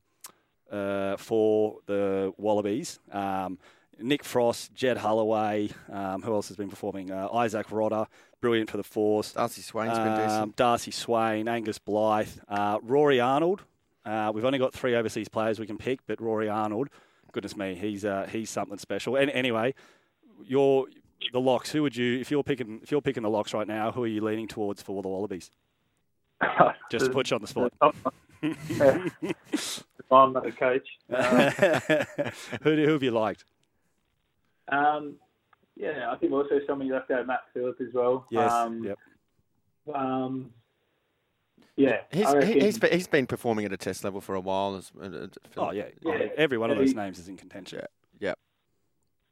uh, 0.72 1.18
for 1.18 1.78
the 1.86 2.34
Wallabies. 2.38 3.00
Um, 3.12 3.58
Nick 4.00 4.24
Frost, 4.24 4.74
Jed 4.76 4.98
Holloway, 4.98 5.70
um, 5.92 6.22
who 6.22 6.34
else 6.34 6.48
has 6.50 6.58
been 6.58 6.70
performing? 6.70 7.12
Uh, 7.12 7.28
Izack 7.30 7.66
Rodda, 7.66 8.06
brilliant 8.42 8.70
for 8.70 8.78
the 8.78 8.84
Force. 8.84 9.34
Darcy 9.34 9.62
Swain's 9.62 9.98
been 9.98 10.14
decent. 10.14 10.44
Um, 10.44 10.54
Darcy 10.56 10.92
Swain, 10.92 11.48
Angus 11.48 11.80
Blyth, 11.80 12.40
uh, 12.48 12.78
Rory 12.84 13.20
Arnold. 13.20 13.64
Uh, 14.06 14.32
we've 14.34 14.46
only 14.46 14.60
got 14.60 14.74
three 14.74 14.96
overseas 14.96 15.28
players 15.28 15.60
we 15.60 15.66
can 15.66 15.78
pick, 15.78 16.00
but 16.06 16.22
Rory 16.22 16.48
Arnold, 16.48 16.90
goodness 17.32 17.58
me, 17.58 17.76
he's 17.76 18.06
uh, 18.06 18.28
he's 18.32 18.50
something 18.50 18.78
special. 18.78 19.16
And 19.16 19.32
anyway, 19.32 19.74
your 20.46 20.86
the 21.34 21.42
locks. 21.42 21.72
Who 21.72 21.82
would 21.82 21.96
you, 21.96 22.20
if 22.20 22.30
you're 22.30 22.44
picking, 22.44 22.80
if 22.84 22.92
you're 22.92 23.02
picking 23.02 23.24
the 23.24 23.30
locks 23.30 23.54
right 23.54 23.68
now, 23.68 23.92
who 23.92 24.04
are 24.04 24.08
you 24.08 24.22
leaning 24.22 24.48
towards 24.48 24.82
for 24.82 25.02
the 25.02 25.10
Wallabies? 25.10 25.50
Just 26.92 27.06
to 27.06 27.12
put 27.12 27.32
you 27.32 27.36
on 27.36 27.42
the 27.42 27.48
spot. 27.48 27.74
I'm 30.12 30.34
not 30.34 30.48
a 30.48 30.52
coach. 30.52 30.88
Uh, 31.14 31.50
who, 32.64 32.76
who 32.76 32.94
have 32.94 33.04
you 33.04 33.12
liked? 33.12 33.44
Um, 34.70 35.16
yeah, 35.76 36.12
I 36.12 36.16
think 36.18 36.32
also 36.32 36.60
somebody 36.66 36.92
left 36.92 37.12
out 37.12 37.28
Matt 37.28 37.42
Philip 37.54 37.80
as 37.82 37.94
well. 37.94 38.26
Yes. 38.32 38.52
Um, 38.52 38.84
yep. 38.84 38.98
Um, 39.94 40.52
yeah, 41.76 42.02
he's, 42.12 42.34
he's 42.44 42.80
been, 42.80 42.92
he's 42.92 43.08
been 43.08 43.28
performing 43.28 43.66
at 43.66 43.72
a 43.72 43.78
test 43.78 44.04
level 44.04 44.20
for 44.20 44.34
a 44.34 44.40
while. 44.40 44.76
As, 44.76 44.92
uh, 45.00 45.28
oh 45.58 45.72
yeah, 45.72 45.86
yeah. 46.04 46.30
every 46.36 46.58
one 46.58 46.72
of 46.72 46.78
those 46.78 46.96
names 46.96 47.20
is 47.20 47.28
in 47.28 47.38
contention. 47.38 47.82
Yeah, 48.20 48.34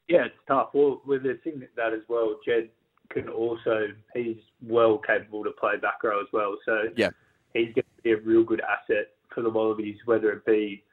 yeah, 0.06 0.26
it's 0.26 0.34
tough. 0.46 0.68
Well, 0.72 1.02
with 1.04 1.24
the 1.24 1.40
thing 1.42 1.66
that 1.76 1.92
as 1.92 2.02
well, 2.08 2.36
Jed 2.46 2.68
can 3.10 3.28
also 3.28 3.88
he's 4.14 4.36
well 4.62 4.98
capable 4.98 5.42
to 5.42 5.50
play 5.50 5.76
back 5.76 6.02
row 6.04 6.20
as 6.20 6.28
well. 6.32 6.56
So 6.64 6.84
yeah, 6.96 7.10
he's 7.56 7.74
going 7.74 7.84
to 7.96 8.02
be 8.02 8.12
a 8.12 8.18
real 8.18 8.44
good 8.44 8.60
asset 8.60 9.08
for 9.34 9.42
the 9.42 9.50
Wallabies, 9.50 9.98
whether 10.04 10.30
it 10.32 10.44
be 10.46 10.84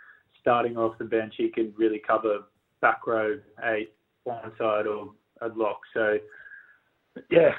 starting 0.41 0.77
off 0.77 0.97
the 0.97 1.05
bench, 1.05 1.33
he 1.37 1.49
can 1.49 1.73
really 1.77 2.01
cover 2.05 2.39
back 2.81 3.07
row, 3.07 3.39
eight, 3.65 3.93
side 4.57 4.87
or 4.87 5.11
a 5.41 5.47
lock. 5.55 5.81
So 5.93 6.17
yeah, 7.29 7.51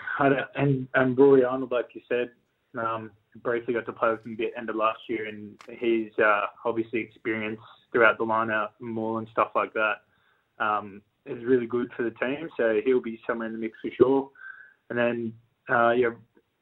and 0.58 0.88
and 0.94 1.18
Rory 1.18 1.44
Arnold, 1.44 1.72
like 1.72 1.88
you 1.94 2.00
said, 2.08 2.30
um, 2.78 3.10
briefly 3.42 3.74
got 3.74 3.86
to 3.86 3.92
play 3.92 4.10
with 4.10 4.24
him 4.24 4.32
a 4.32 4.36
bit 4.36 4.52
end 4.56 4.70
of 4.70 4.76
last 4.76 5.00
year, 5.08 5.28
and 5.28 5.52
he's 5.78 6.10
uh, 6.18 6.46
obviously 6.64 7.00
experienced 7.00 7.62
throughout 7.92 8.18
the 8.18 8.24
lineup, 8.24 8.70
more 8.80 9.18
and 9.18 9.28
stuff 9.32 9.50
like 9.54 9.72
that. 9.74 9.94
Um, 10.58 11.02
is 11.26 11.42
really 11.44 11.66
good 11.66 11.90
for 11.96 12.02
the 12.02 12.10
team, 12.10 12.50
so 12.56 12.80
he'll 12.84 13.00
be 13.00 13.18
somewhere 13.26 13.46
in 13.46 13.54
the 13.54 13.58
mix 13.58 13.78
for 13.80 13.90
sure. 13.96 14.30
And 14.90 14.98
then 14.98 15.32
uh, 15.68 15.92
yeah, 15.92 16.10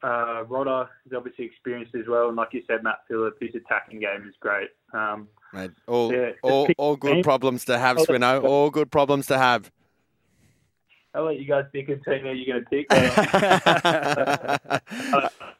uh, 0.02 0.42
Rodda 0.44 0.88
is 1.06 1.12
obviously 1.16 1.44
experienced 1.44 1.94
as 1.94 2.08
well, 2.08 2.26
and 2.28 2.36
like 2.36 2.48
you 2.52 2.62
said, 2.66 2.82
Matt 2.82 2.98
Philip, 3.08 3.36
his 3.40 3.54
attacking 3.54 4.00
game 4.00 4.26
is 4.28 4.34
great. 4.40 4.70
Um, 4.92 5.28
Mate, 5.52 5.70
all, 5.86 6.12
yeah, 6.12 6.30
all, 6.42 6.68
all 6.78 6.96
good 6.96 7.22
problems 7.22 7.64
to 7.66 7.78
have, 7.78 7.98
Swino. 7.98 8.42
All 8.52 8.70
good 8.70 8.90
problems 8.90 9.26
to 9.26 9.38
have. 9.38 9.70
I'll 11.14 11.24
let 11.24 11.38
you 11.38 11.46
guys 11.46 11.66
pick 11.72 11.88
a 11.90 11.96
team 11.96 12.24
that 12.24 12.36
you're 12.36 12.54
going 12.54 12.64
to 12.64 12.70
pick. 12.70 12.86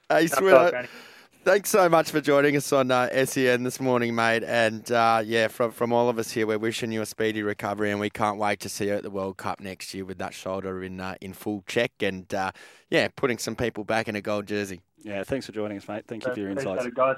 hey, 0.09 0.26
Swino. 0.26 0.88
Thanks 1.44 1.70
so 1.70 1.88
much 1.88 2.12
for 2.12 2.20
joining 2.20 2.57
us 2.57 2.72
on 2.72 2.92
uh, 2.92 3.26
SEN 3.26 3.64
this 3.64 3.81
morning, 3.81 4.14
mate. 4.14 4.44
And 4.44 4.88
uh, 4.92 5.24
yeah, 5.24 5.48
from 5.48 5.72
from 5.72 5.92
all 5.92 6.09
of 6.09 6.16
us 6.16 6.31
here, 6.31 6.46
we're 6.46 6.57
wishing 6.57 6.92
you 6.92 7.02
a 7.02 7.07
speedy 7.07 7.42
recovery, 7.42 7.90
and 7.90 7.98
we 7.98 8.11
can't 8.11 8.38
wait 8.38 8.61
to 8.61 8.68
see 8.68 8.87
you 8.87 8.92
at 8.92 9.02
the 9.02 9.11
World 9.11 9.38
Cup 9.38 9.59
next 9.59 9.92
year 9.92 10.05
with 10.05 10.18
that 10.18 10.35
shoulder 10.35 10.85
in 10.85 11.00
uh, 11.00 11.16
in 11.20 11.33
full 11.33 11.64
check, 11.66 11.90
and 12.00 12.33
uh, 12.33 12.52
yeah, 12.90 13.09
putting 13.16 13.38
some 13.38 13.57
people 13.57 13.83
back 13.83 14.07
in 14.07 14.14
a 14.14 14.20
gold 14.20 14.46
jersey. 14.46 14.83
Yeah, 15.02 15.24
thanks 15.24 15.46
for 15.46 15.50
joining 15.50 15.78
us, 15.78 15.88
mate. 15.88 16.05
Thank 16.07 16.24
you 16.24 16.33
for 16.33 16.38
your 16.38 16.50
insights. 16.50 16.87
guys. 16.94 17.16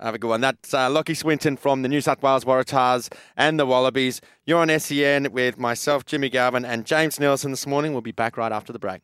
Have 0.00 0.14
a 0.14 0.18
good 0.18 0.28
one. 0.28 0.40
That's 0.40 0.72
uh, 0.72 0.88
Lachie 0.88 1.16
Swinton 1.16 1.58
from 1.58 1.82
the 1.82 1.88
New 1.90 2.00
South 2.00 2.22
Wales 2.22 2.46
Waratahs 2.46 3.12
and 3.36 3.60
the 3.60 3.66
Wallabies. 3.66 4.22
You're 4.46 4.60
on 4.60 4.70
SEN 4.80 5.30
with 5.30 5.58
myself, 5.58 6.06
Jimmy 6.06 6.30
Galvin, 6.30 6.64
and 6.64 6.86
James 6.86 7.20
Nelson 7.20 7.50
this 7.50 7.66
morning. 7.66 7.92
We'll 7.92 8.00
be 8.00 8.12
back 8.12 8.38
right 8.38 8.52
after 8.52 8.72
the 8.72 8.78
break. 8.78 9.02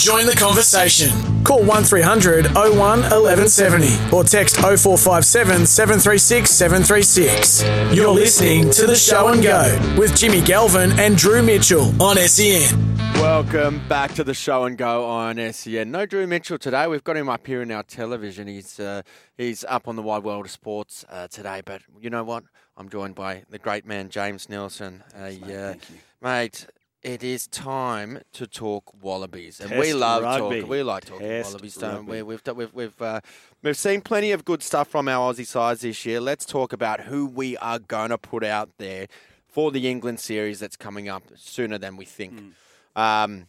Join 0.00 0.24
the 0.24 0.34
conversation. 0.34 1.10
Call 1.44 1.62
1300 1.62 2.54
01 2.54 2.74
1170 2.78 4.16
or 4.16 4.24
text 4.24 4.56
0457 4.56 5.66
736 5.66 6.50
736. 6.50 7.62
You're 7.94 8.08
listening 8.08 8.70
to 8.70 8.86
the 8.86 8.96
show 8.96 9.28
and 9.28 9.42
go 9.42 9.94
with 9.98 10.16
Jimmy 10.16 10.40
Galvin 10.40 10.98
and 10.98 11.18
Drew 11.18 11.42
Mitchell 11.42 11.92
on 12.02 12.16
SEN. 12.16 12.96
Welcome 13.16 13.86
back 13.88 14.14
to 14.14 14.24
the 14.24 14.32
show 14.32 14.64
and 14.64 14.78
go 14.78 15.04
on 15.04 15.36
SEN. 15.52 15.90
No 15.90 16.06
Drew 16.06 16.26
Mitchell 16.26 16.56
today. 16.56 16.86
We've 16.86 17.04
got 17.04 17.18
him 17.18 17.28
up 17.28 17.46
here 17.46 17.60
in 17.60 17.70
our 17.70 17.82
television. 17.82 18.48
He's 18.48 18.80
uh, 18.80 19.02
he's 19.36 19.64
up 19.64 19.86
on 19.86 19.96
the 19.96 20.02
wide 20.02 20.24
world 20.24 20.46
of 20.46 20.50
sports 20.50 21.04
uh, 21.10 21.28
today. 21.28 21.60
But 21.62 21.82
you 22.00 22.08
know 22.08 22.24
what? 22.24 22.44
I'm 22.78 22.88
joined 22.88 23.16
by 23.16 23.42
the 23.50 23.58
great 23.58 23.84
man 23.84 24.08
James 24.08 24.48
Nelson. 24.48 25.04
Uh, 25.14 25.32
mate, 25.46 25.76
mate, 26.22 26.66
it 27.02 27.22
is 27.22 27.46
time 27.46 28.20
to 28.32 28.46
talk 28.46 28.92
Wallabies, 29.02 29.60
and 29.60 29.70
Test 29.70 29.80
we 29.80 29.94
love 29.94 30.22
talking. 30.22 30.68
We 30.68 30.82
like 30.82 31.06
talking 31.06 31.26
Test 31.26 31.50
Wallabies, 31.50 31.74
don't 31.76 32.06
we? 32.06 32.22
We've 32.22 32.42
we've 32.54 32.74
we've 32.74 33.02
uh, 33.02 33.20
we've 33.62 33.76
seen 33.76 34.00
plenty 34.00 34.32
of 34.32 34.44
good 34.44 34.62
stuff 34.62 34.88
from 34.88 35.08
our 35.08 35.32
Aussie 35.32 35.46
sides 35.46 35.80
this 35.80 36.04
year. 36.04 36.20
Let's 36.20 36.44
talk 36.44 36.72
about 36.72 37.00
who 37.00 37.26
we 37.26 37.56
are 37.58 37.78
going 37.78 38.10
to 38.10 38.18
put 38.18 38.44
out 38.44 38.70
there 38.78 39.06
for 39.46 39.70
the 39.70 39.88
England 39.88 40.20
series 40.20 40.60
that's 40.60 40.76
coming 40.76 41.08
up 41.08 41.22
sooner 41.36 41.78
than 41.78 41.96
we 41.96 42.04
think. 42.04 42.54
Mm. 42.96 43.00
Um, 43.00 43.48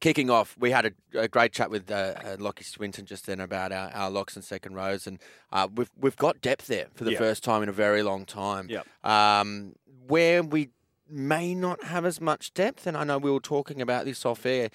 kicking 0.00 0.28
off, 0.28 0.56
we 0.58 0.70
had 0.70 0.86
a, 0.86 0.92
a 1.18 1.28
great 1.28 1.52
chat 1.52 1.70
with 1.70 1.90
uh, 1.90 1.94
uh, 1.94 2.36
Lachie 2.36 2.64
Swinton 2.64 3.06
just 3.06 3.26
then 3.26 3.40
about 3.40 3.72
our, 3.72 3.90
our 3.94 4.10
locks 4.10 4.36
and 4.36 4.44
second 4.44 4.74
rows, 4.74 5.06
and 5.06 5.18
uh, 5.50 5.66
we've 5.74 5.90
we've 5.98 6.16
got 6.16 6.42
depth 6.42 6.66
there 6.66 6.88
for 6.94 7.04
the 7.04 7.12
yep. 7.12 7.18
first 7.18 7.42
time 7.42 7.62
in 7.62 7.70
a 7.70 7.72
very 7.72 8.02
long 8.02 8.26
time. 8.26 8.68
Yep. 8.68 8.86
Um, 9.02 9.76
where 10.08 10.42
we 10.42 10.68
may 11.12 11.54
not 11.54 11.84
have 11.84 12.04
as 12.04 12.20
much 12.20 12.54
depth, 12.54 12.86
and 12.86 12.96
I 12.96 13.04
know 13.04 13.18
we 13.18 13.30
were 13.30 13.40
talking 13.40 13.80
about 13.80 14.04
this 14.04 14.24
off 14.24 14.46
air, 14.46 14.70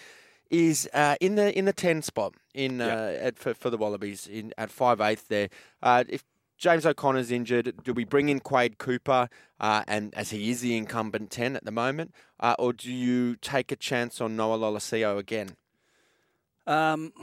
is 0.50 0.88
uh, 0.93 1.15
in 1.19 1.36
the 1.36 1.58
in 1.58 1.65
the 1.65 1.73
ten 1.73 2.02
spot 2.02 2.34
in 2.54 2.80
yep. 2.80 2.91
Uh, 2.91 3.26
at, 3.26 3.38
for, 3.38 3.54
for 3.54 3.69
the 3.69 3.78
Wallabies 3.78 4.28
in 4.28 4.54
at 4.58 4.69
five 4.69 5.02
eighth 5.02 5.28
there. 5.28 5.50
Uh, 5.82 6.04
if 6.08 6.23
James 6.58 6.86
O'Connor's 6.86 7.32
injured. 7.32 7.73
Do 7.84 7.93
we 7.93 8.04
bring 8.04 8.30
in 8.30 8.39
Quade 8.39 8.78
Cooper, 8.78 9.30
uh, 9.60 9.84
and 9.88 10.13
as 10.15 10.32
he 10.32 10.50
is 10.50 10.62
the 10.62 10.76
incumbent 10.76 11.30
ten 11.30 11.56
at 11.56 11.65
the 11.65 11.71
moment, 11.71 12.13
uh, 12.39 12.56
or 12.58 12.73
do 12.73 12.91
you 12.91 13.36
take 13.36 13.71
a 13.71 13.76
chance 13.76 14.19
on 14.19 14.36
Noah 14.36 14.58
Lolesio 14.58 15.17
again? 15.17 15.56
Um, 16.65 17.13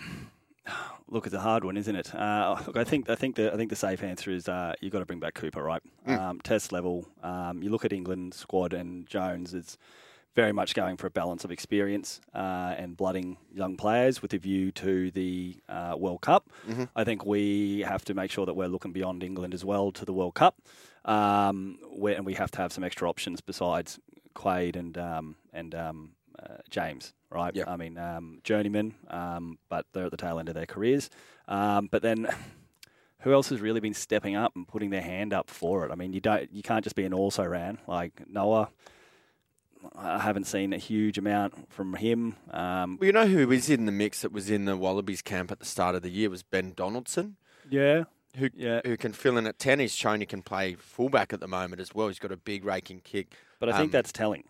look, 1.09 1.27
it's 1.27 1.35
a 1.35 1.41
hard 1.41 1.65
one, 1.65 1.77
isn't 1.77 1.97
it? 1.97 2.15
Uh, 2.15 2.61
look, 2.67 2.77
I 2.77 2.85
think 2.85 3.09
I 3.09 3.15
think 3.15 3.37
the 3.37 3.53
I 3.53 3.57
think 3.57 3.71
the 3.71 3.77
safe 3.77 4.03
answer 4.03 4.31
is 4.31 4.49
uh, 4.49 4.75
you've 4.81 4.93
got 4.93 5.01
to 5.01 5.07
bring 5.07 5.21
back 5.21 5.35
Cooper, 5.35 5.62
right? 5.62 5.83
Mm. 6.07 6.19
Um, 6.19 6.41
test 6.41 6.73
level. 6.73 7.07
Um, 7.23 7.62
you 7.62 7.71
look 7.71 7.85
at 7.85 7.93
England 7.93 8.35
squad 8.35 8.73
and 8.73 9.07
Jones. 9.07 9.55
It's 9.55 9.79
very 10.35 10.53
much 10.53 10.75
going 10.75 10.97
for 10.97 11.07
a 11.07 11.11
balance 11.11 11.45
of 11.45 11.53
experience 11.53 12.21
uh, 12.35 12.75
and 12.77 12.97
blooding 12.97 13.37
young 13.53 13.77
players 13.77 14.21
with 14.21 14.35
a 14.35 14.39
view 14.39 14.73
to 14.73 15.12
the 15.12 15.57
uh, 15.69 15.95
World 15.97 16.23
Cup. 16.23 16.51
Mm-hmm. 16.69 16.85
I 16.97 17.05
think 17.05 17.25
we 17.25 17.85
have 17.87 18.05
to 18.07 18.15
make 18.15 18.33
sure 18.33 18.45
that 18.45 18.55
we're 18.55 18.67
looking 18.69 18.93
beyond 18.93 19.23
England 19.23 19.55
as 19.55 19.65
well 19.65 19.93
to 19.93 20.05
the 20.05 20.12
World 20.12 20.35
Cup, 20.35 20.57
um, 21.05 21.79
where, 21.89 22.17
and 22.17 22.27
we 22.27 22.35
have 22.35 22.51
to 22.53 22.59
have 22.59 22.73
some 22.73 22.83
extra 22.83 23.09
options 23.09 23.41
besides 23.41 24.01
Quade 24.35 24.75
and 24.75 24.99
um, 24.99 25.37
and 25.53 25.75
um, 25.77 26.11
James. 26.70 27.12
Right? 27.30 27.55
Yep. 27.55 27.68
I 27.68 27.76
mean, 27.76 27.99
um, 27.99 28.40
journeymen, 28.45 28.95
um, 29.09 29.59
but 29.68 29.86
they're 29.92 30.05
at 30.05 30.11
the 30.11 30.16
tail 30.16 30.38
end 30.38 30.49
of 30.49 30.55
their 30.55 30.66
careers. 30.66 31.11
Um, 31.49 31.88
but 31.90 32.03
then. 32.03 32.28
Who 33.20 33.32
else 33.32 33.49
has 33.49 33.62
really 33.62 33.80
been 33.80 33.95
stepping 33.95 34.36
up 34.36 34.55
and 34.55 34.68
putting 34.68 34.90
their 34.90 35.01
hand 35.01 35.32
up 35.32 35.49
for 35.49 35.86
it? 35.86 35.90
I 35.90 35.95
mean, 35.95 36.12
you 36.12 36.20
don't, 36.20 36.53
you 36.53 36.62
can't 36.62 36.84
just 36.84 36.95
be 36.95 37.05
an 37.05 37.14
also 37.14 37.42
ran 37.42 37.78
like 37.86 38.28
Noah. 38.28 38.68
I 39.97 40.18
haven't 40.18 40.45
seen 40.45 40.72
a 40.72 40.78
huge 40.78 41.18
amount 41.18 41.72
from 41.72 41.95
him. 41.95 42.36
Um, 42.51 42.99
well, 43.01 43.07
you 43.07 43.12
know 43.12 43.26
who 43.26 43.47
was 43.49 43.68
in 43.68 43.86
the 43.86 43.92
mix 43.92 44.22
that 44.22 44.32
was 44.32 44.51
in 44.51 44.64
the 44.64 44.76
Wallabies 44.76 45.22
camp 45.22 45.51
at 45.51 45.59
the 45.59 45.64
start 45.64 45.95
of 45.95 46.03
the 46.03 46.11
year 46.11 46.30
was 46.30 46.42
Ben 46.42 46.72
Donaldson. 46.74 47.36
Yeah. 47.68 48.05
Who, 48.36 48.51
yeah. 48.55 48.80
who 48.84 48.97
can 48.97 49.12
fill 49.12 49.38
in 49.38 49.47
at 49.47 49.59
10. 49.59 49.78
He's 49.78 49.95
shown 49.95 50.20
he 50.20 50.26
can 50.26 50.42
play 50.42 50.74
fullback 50.74 51.32
at 51.32 51.40
the 51.40 51.49
moment 51.49 51.80
as 51.80 51.95
well. 51.95 52.09
He's 52.09 52.18
got 52.18 52.32
a 52.32 52.36
big 52.36 52.64
raking 52.64 53.01
kick. 53.05 53.34
But 53.61 53.68
I 53.68 53.72
think 53.72 53.86
um, 53.86 53.90
that's 53.90 54.12
telling 54.12 54.45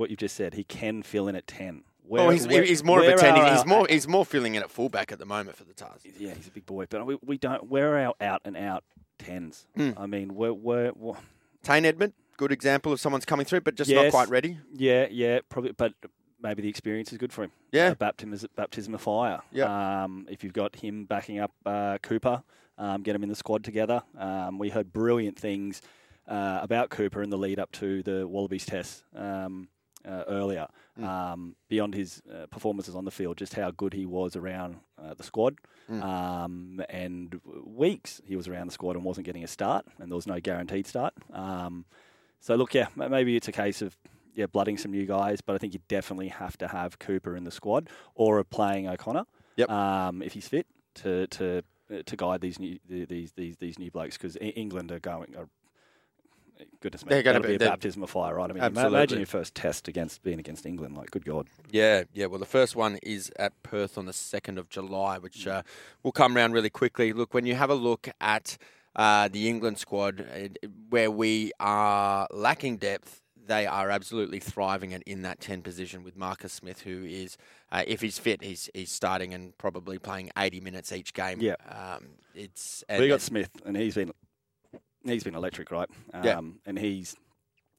what 0.00 0.10
you've 0.10 0.18
just 0.18 0.34
said. 0.34 0.54
He 0.54 0.64
can 0.64 1.02
fill 1.02 1.28
in 1.28 1.36
at 1.36 1.46
10. 1.46 1.84
Where, 2.02 2.22
oh, 2.22 2.30
he's, 2.30 2.48
where, 2.48 2.64
he's 2.64 2.82
more 2.82 3.00
of 3.00 3.06
a 3.06 3.14
10. 3.16 3.54
He's 3.54 3.66
more, 3.66 3.86
he's 3.88 4.08
more 4.08 4.26
filling 4.26 4.56
in 4.56 4.62
at 4.62 4.70
fullback 4.70 5.12
at 5.12 5.20
the 5.20 5.26
moment 5.26 5.56
for 5.56 5.62
the 5.62 5.74
Tars. 5.74 6.02
Yeah, 6.18 6.34
he's 6.34 6.48
a 6.48 6.50
big 6.50 6.66
boy. 6.66 6.86
But 6.90 7.06
we, 7.06 7.18
we 7.24 7.38
don't, 7.38 7.68
where 7.68 7.94
are 7.94 8.06
our 8.06 8.14
out 8.20 8.40
and 8.44 8.56
out 8.56 8.82
10s? 9.20 9.66
Mm. 9.78 9.94
I 9.96 10.06
mean, 10.06 10.34
we're. 10.34 10.52
we're, 10.52 10.92
we're 10.96 11.14
Tane 11.62 11.84
Edmed, 11.84 12.14
good 12.36 12.52
example 12.52 12.90
of 12.90 12.98
someone's 12.98 13.26
coming 13.26 13.44
through, 13.44 13.60
but 13.60 13.74
just 13.74 13.90
yes. 13.90 14.04
not 14.04 14.10
quite 14.10 14.30
ready. 14.30 14.58
Yeah, 14.72 15.06
yeah, 15.10 15.40
probably. 15.48 15.72
But 15.72 15.92
maybe 16.42 16.62
the 16.62 16.68
experience 16.68 17.12
is 17.12 17.18
good 17.18 17.32
for 17.32 17.44
him. 17.44 17.52
Yeah, 17.70 17.94
baptism, 17.94 18.48
baptism 18.56 18.94
of 18.94 19.02
fire. 19.02 19.40
Yeah. 19.52 20.04
Um, 20.04 20.26
if 20.30 20.42
you've 20.42 20.54
got 20.54 20.74
him 20.76 21.04
backing 21.04 21.38
up 21.38 21.52
uh, 21.66 21.98
Cooper, 22.02 22.42
um, 22.78 23.02
get 23.02 23.14
him 23.14 23.22
in 23.22 23.28
the 23.28 23.36
squad 23.36 23.62
together. 23.62 24.02
Um, 24.18 24.58
we 24.58 24.70
heard 24.70 24.90
brilliant 24.90 25.38
things 25.38 25.82
uh, 26.26 26.60
about 26.62 26.88
Cooper 26.88 27.22
in 27.22 27.30
the 27.30 27.38
lead 27.38 27.58
up 27.58 27.70
to 27.72 28.02
the 28.02 28.26
Wallabies 28.26 28.64
test. 28.64 29.04
Um, 29.14 29.68
uh, 30.06 30.24
earlier, 30.28 30.66
mm. 30.98 31.04
um, 31.04 31.56
beyond 31.68 31.94
his 31.94 32.22
uh, 32.32 32.46
performances 32.46 32.94
on 32.94 33.04
the 33.04 33.10
field, 33.10 33.36
just 33.36 33.54
how 33.54 33.70
good 33.70 33.92
he 33.92 34.06
was 34.06 34.36
around 34.36 34.76
uh, 35.02 35.14
the 35.14 35.22
squad. 35.22 35.56
Mm. 35.90 36.02
Um, 36.02 36.82
and 36.88 37.40
weeks 37.64 38.20
he 38.24 38.36
was 38.36 38.48
around 38.48 38.68
the 38.68 38.72
squad 38.72 38.96
and 38.96 39.04
wasn't 39.04 39.26
getting 39.26 39.44
a 39.44 39.48
start, 39.48 39.86
and 39.98 40.10
there 40.10 40.16
was 40.16 40.26
no 40.26 40.40
guaranteed 40.40 40.86
start. 40.86 41.14
Um, 41.32 41.84
so 42.40 42.54
look, 42.54 42.74
yeah, 42.74 42.88
maybe 42.96 43.36
it's 43.36 43.48
a 43.48 43.52
case 43.52 43.82
of 43.82 43.96
yeah 44.34 44.46
blooding 44.46 44.78
some 44.78 44.92
new 44.92 45.06
guys, 45.06 45.40
but 45.40 45.54
I 45.54 45.58
think 45.58 45.74
you 45.74 45.80
definitely 45.88 46.28
have 46.28 46.56
to 46.58 46.68
have 46.68 46.98
Cooper 46.98 47.36
in 47.36 47.44
the 47.44 47.50
squad 47.50 47.88
or 48.14 48.42
playing 48.44 48.88
O'Connor. 48.88 49.24
Yep. 49.56 49.70
Um, 49.70 50.22
if 50.22 50.32
he's 50.32 50.48
fit 50.48 50.66
to 50.94 51.26
to 51.28 51.62
uh, 51.92 52.02
to 52.06 52.16
guide 52.16 52.40
these 52.40 52.58
new 52.58 52.78
these 52.88 53.32
these 53.32 53.56
these 53.56 53.78
new 53.78 53.90
blokes 53.90 54.16
because 54.16 54.36
England 54.40 54.92
are 54.92 55.00
going. 55.00 55.34
Are, 55.36 55.48
goodness 56.80 57.04
me, 57.04 57.22
that'll 57.22 57.42
be, 57.42 57.48
be 57.48 57.54
a 57.56 57.58
baptism 57.58 58.02
of 58.02 58.10
fire, 58.10 58.34
right? 58.34 58.50
I 58.50 58.52
mean, 58.52 58.62
absolutely. 58.62 58.98
imagine 58.98 59.18
your 59.18 59.26
first 59.26 59.54
test 59.54 59.88
against 59.88 60.22
being 60.22 60.38
against 60.38 60.66
England. 60.66 60.96
Like, 60.96 61.10
good 61.10 61.24
God. 61.24 61.48
Yeah, 61.70 62.04
yeah. 62.12 62.26
Well, 62.26 62.38
the 62.38 62.46
first 62.46 62.76
one 62.76 62.98
is 63.02 63.30
at 63.36 63.60
Perth 63.62 63.98
on 63.98 64.06
the 64.06 64.12
second 64.12 64.58
of 64.58 64.68
July, 64.68 65.18
which 65.18 65.46
uh, 65.46 65.62
will 66.02 66.12
come 66.12 66.36
around 66.36 66.52
really 66.52 66.70
quickly. 66.70 67.12
Look, 67.12 67.34
when 67.34 67.46
you 67.46 67.54
have 67.54 67.70
a 67.70 67.74
look 67.74 68.08
at 68.20 68.56
uh, 68.96 69.28
the 69.28 69.48
England 69.48 69.78
squad, 69.78 70.20
uh, 70.20 70.68
where 70.88 71.10
we 71.10 71.52
are 71.60 72.26
lacking 72.32 72.78
depth, 72.78 73.20
they 73.46 73.66
are 73.66 73.90
absolutely 73.90 74.38
thriving 74.38 74.92
in 74.92 75.22
that 75.22 75.40
10 75.40 75.62
position 75.62 76.04
with 76.04 76.16
Marcus 76.16 76.52
Smith, 76.52 76.82
who 76.82 77.04
is, 77.04 77.36
uh, 77.72 77.82
if 77.86 78.00
he's 78.00 78.18
fit, 78.18 78.42
he's 78.42 78.70
he's 78.74 78.92
starting 78.92 79.34
and 79.34 79.56
probably 79.58 79.98
playing 79.98 80.30
80 80.38 80.60
minutes 80.60 80.92
each 80.92 81.14
game. 81.14 81.40
Yeah. 81.40 81.56
Um, 81.68 82.10
it's 82.34 82.84
and, 82.88 83.02
we 83.02 83.08
got 83.08 83.20
Smith, 83.20 83.50
and 83.64 83.76
he's 83.76 83.96
been 83.96 84.12
he's 85.04 85.24
been 85.24 85.34
electric, 85.34 85.70
right? 85.70 85.88
Um, 86.12 86.24
yeah. 86.24 86.40
And 86.66 86.78
he's 86.78 87.16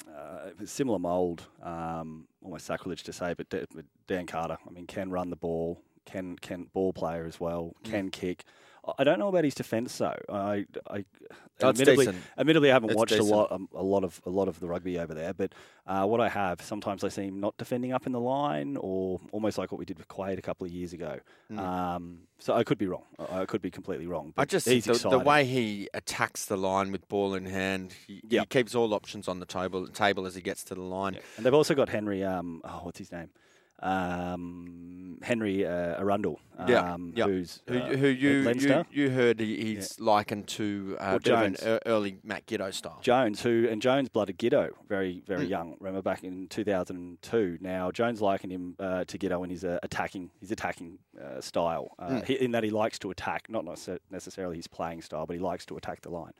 uh, 0.07 0.49
similar 0.65 0.99
mould, 0.99 1.43
um, 1.61 2.27
almost 2.41 2.65
sacrilege 2.65 3.03
to 3.03 3.13
say, 3.13 3.33
but 3.33 3.47
Dan 4.07 4.25
Carter, 4.25 4.57
I 4.67 4.71
mean, 4.71 4.87
can 4.87 5.11
run 5.11 5.29
the 5.29 5.35
ball, 5.35 5.81
can 6.05 6.37
can 6.37 6.67
ball 6.73 6.93
player 6.93 7.25
as 7.25 7.39
well, 7.39 7.73
mm. 7.83 7.91
can 7.91 8.09
mm. 8.09 8.11
kick. 8.11 8.45
I 8.97 9.03
don't 9.03 9.19
know 9.19 9.27
about 9.27 9.43
his 9.43 9.53
defence 9.53 9.97
though. 9.97 10.17
I, 10.27 10.65
I 10.89 11.05
admittedly, 11.61 12.07
admittedly, 12.37 12.71
I 12.71 12.73
haven't 12.73 12.95
watched 12.95 13.11
decent. 13.11 13.29
a 13.29 13.35
lot, 13.35 13.51
um, 13.51 13.69
a 13.75 13.83
lot 13.83 14.03
of 14.03 14.19
a 14.25 14.29
lot 14.29 14.47
of 14.47 14.59
the 14.59 14.67
rugby 14.67 14.97
over 14.97 15.13
there. 15.13 15.33
But 15.33 15.53
uh, 15.85 16.05
what 16.05 16.19
I 16.19 16.29
have, 16.29 16.61
sometimes 16.61 17.03
I 17.03 17.09
see 17.09 17.25
him 17.25 17.39
not 17.39 17.55
defending 17.57 17.93
up 17.93 18.07
in 18.07 18.11
the 18.11 18.19
line, 18.19 18.77
or 18.77 19.19
almost 19.31 19.59
like 19.59 19.71
what 19.71 19.77
we 19.77 19.85
did 19.85 19.99
with 19.99 20.07
Quade 20.07 20.39
a 20.39 20.41
couple 20.41 20.65
of 20.65 20.73
years 20.73 20.93
ago. 20.93 21.19
Mm. 21.51 21.59
Um, 21.59 22.19
so 22.39 22.55
I 22.55 22.63
could 22.63 22.79
be 22.79 22.87
wrong. 22.87 23.03
I 23.31 23.45
could 23.45 23.61
be 23.61 23.69
completely 23.69 24.07
wrong. 24.07 24.33
I 24.35 24.45
just 24.45 24.65
the, 24.65 24.79
the, 24.79 25.19
way 25.19 25.45
he 25.45 25.87
attacks 25.93 26.45
the 26.45 26.57
line 26.57 26.91
with 26.91 27.07
ball 27.07 27.35
in 27.35 27.45
hand, 27.45 27.93
he, 28.07 28.21
yep. 28.27 28.47
he, 28.49 28.59
keeps 28.59 28.73
all 28.73 28.95
options 28.95 29.27
on 29.27 29.39
the 29.39 29.45
table 29.45 29.87
table 29.87 30.25
as 30.25 30.33
he 30.33 30.41
gets 30.41 30.63
to 30.65 30.75
the 30.75 30.81
line. 30.81 31.19
And 31.37 31.45
they've 31.45 31.53
also 31.53 31.75
got 31.75 31.89
Henry. 31.89 32.23
Um, 32.23 32.61
oh, 32.63 32.81
what's 32.83 32.97
his 32.97 33.11
name? 33.11 33.29
Um, 33.81 35.17
Henry 35.23 35.65
uh, 35.65 36.01
Arundell, 36.01 36.37
um, 36.57 36.67
yeah, 36.67 36.97
yeah. 37.15 37.25
who's 37.25 37.61
who, 37.67 37.77
uh, 37.77 37.95
who 37.95 38.07
you, 38.07 38.49
you, 38.49 38.85
you 38.91 39.09
heard 39.09 39.39
he's 39.39 39.95
yeah. 39.99 40.05
likened 40.05 40.47
to 40.47 40.97
uh, 40.99 41.19
Jones. 41.19 41.63
early 41.85 42.17
Matt 42.23 42.47
Giteau 42.47 42.73
style. 42.73 42.99
Jones, 43.01 43.41
who 43.41 43.67
and 43.69 43.81
Jones 43.81 44.09
blooded 44.09 44.39
Giteau 44.39 44.71
very 44.87 45.21
very 45.27 45.45
mm. 45.45 45.49
young. 45.49 45.77
Remember 45.79 46.01
back 46.01 46.23
in 46.23 46.47
2002. 46.47 47.59
Now 47.61 47.91
Jones 47.91 48.21
likened 48.21 48.51
him 48.51 48.75
uh, 48.79 49.03
to 49.05 49.17
Giteau 49.17 49.43
in 49.43 49.49
his 49.49 49.63
uh, 49.63 49.79
attacking 49.83 50.31
his 50.39 50.51
attacking 50.51 50.97
uh, 51.21 51.41
style, 51.41 51.95
mm. 51.99 52.25
he, 52.25 52.33
in 52.35 52.51
that 52.51 52.63
he 52.63 52.69
likes 52.69 52.97
to 52.99 53.11
attack, 53.11 53.47
not 53.49 53.65
necessarily 54.09 54.57
his 54.57 54.67
playing 54.67 55.01
style, 55.01 55.25
but 55.25 55.35
he 55.35 55.39
likes 55.39 55.65
to 55.67 55.77
attack 55.77 56.01
the 56.01 56.09
line. 56.09 56.33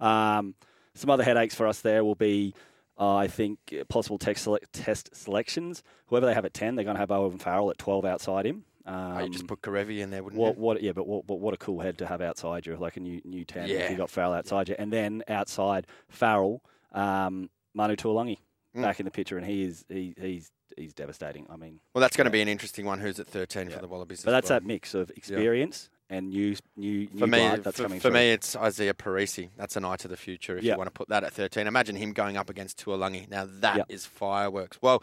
Um, 0.00 0.54
some 0.94 1.10
other 1.10 1.24
headaches 1.24 1.54
for 1.54 1.66
us 1.66 1.80
there 1.80 2.04
will 2.04 2.14
be 2.14 2.54
uh, 2.98 3.14
I 3.16 3.28
think 3.28 3.58
uh, 3.78 3.84
possible 3.84 4.18
sele- 4.20 4.58
test 4.72 5.14
selections. 5.14 5.82
Whoever 6.06 6.26
they 6.26 6.34
have 6.34 6.44
at 6.44 6.54
ten, 6.54 6.74
they're 6.74 6.84
going 6.84 6.96
to 6.96 7.00
have 7.00 7.10
Owen 7.10 7.38
Farrell 7.38 7.70
at 7.70 7.78
twelve 7.78 8.04
outside 8.04 8.46
him. 8.46 8.64
Um, 8.86 9.16
oh, 9.18 9.24
you 9.24 9.28
just 9.28 9.46
put 9.46 9.60
Kerevi 9.60 9.98
in 9.98 10.10
there, 10.10 10.22
wouldn't 10.22 10.40
what, 10.40 10.56
you? 10.56 10.62
What, 10.62 10.82
yeah, 10.82 10.92
but 10.92 11.06
what, 11.06 11.28
what, 11.28 11.40
what 11.40 11.52
a 11.52 11.58
cool 11.58 11.80
head 11.80 11.98
to 11.98 12.06
have 12.06 12.22
outside 12.22 12.64
you, 12.66 12.74
like 12.76 12.96
a 12.96 13.00
new 13.00 13.20
new 13.24 13.44
ten. 13.44 13.68
Yeah. 13.68 13.80
If 13.80 13.90
you 13.90 13.96
got 13.96 14.10
Farrell 14.10 14.32
outside 14.32 14.68
you, 14.68 14.76
and 14.78 14.92
then 14.92 15.22
outside 15.28 15.86
Farrell, 16.08 16.62
um, 16.92 17.50
Manu 17.74 17.96
Tuilagi 17.96 18.38
mm. 18.74 18.82
back 18.82 18.98
in 18.98 19.04
the 19.04 19.10
picture, 19.10 19.36
and 19.36 19.46
he 19.46 19.62
is 19.62 19.84
he, 19.88 20.14
he's 20.18 20.50
he's 20.76 20.94
devastating. 20.94 21.46
I 21.50 21.56
mean, 21.56 21.80
well, 21.94 22.00
that's 22.00 22.16
going 22.16 22.24
to 22.24 22.30
be 22.30 22.40
an 22.40 22.48
interesting 22.48 22.86
one. 22.86 22.98
Who's 22.98 23.20
at 23.20 23.28
thirteen 23.28 23.68
yeah. 23.68 23.76
for 23.76 23.82
the 23.82 23.88
Wallabies? 23.88 24.22
But 24.24 24.30
that's 24.30 24.48
well. 24.48 24.60
that 24.60 24.66
mix 24.66 24.94
of 24.94 25.10
experience 25.10 25.90
and 26.10 26.30
new 26.30 26.56
new, 26.76 27.08
new 27.12 27.18
for 27.18 27.26
me, 27.26 27.38
blood 27.38 27.64
that's 27.64 27.76
for, 27.76 27.82
coming 27.84 28.00
for 28.00 28.08
through. 28.08 28.18
me, 28.18 28.32
it's 28.32 28.56
Isaiah 28.56 28.94
Perese. 28.94 29.50
That's 29.56 29.76
an 29.76 29.84
eye 29.84 29.96
to 29.96 30.08
the 30.08 30.16
future. 30.16 30.56
If 30.58 30.64
yep. 30.64 30.74
you 30.74 30.78
want 30.78 30.88
to 30.88 30.92
put 30.92 31.08
that 31.08 31.24
at 31.24 31.32
thirteen, 31.32 31.66
imagine 31.66 31.96
him 31.96 32.12
going 32.12 32.36
up 32.36 32.50
against 32.50 32.84
Tuilagi. 32.84 33.28
Now 33.28 33.48
that 33.60 33.76
yep. 33.76 33.86
is 33.88 34.06
fireworks. 34.06 34.78
Well. 34.80 35.02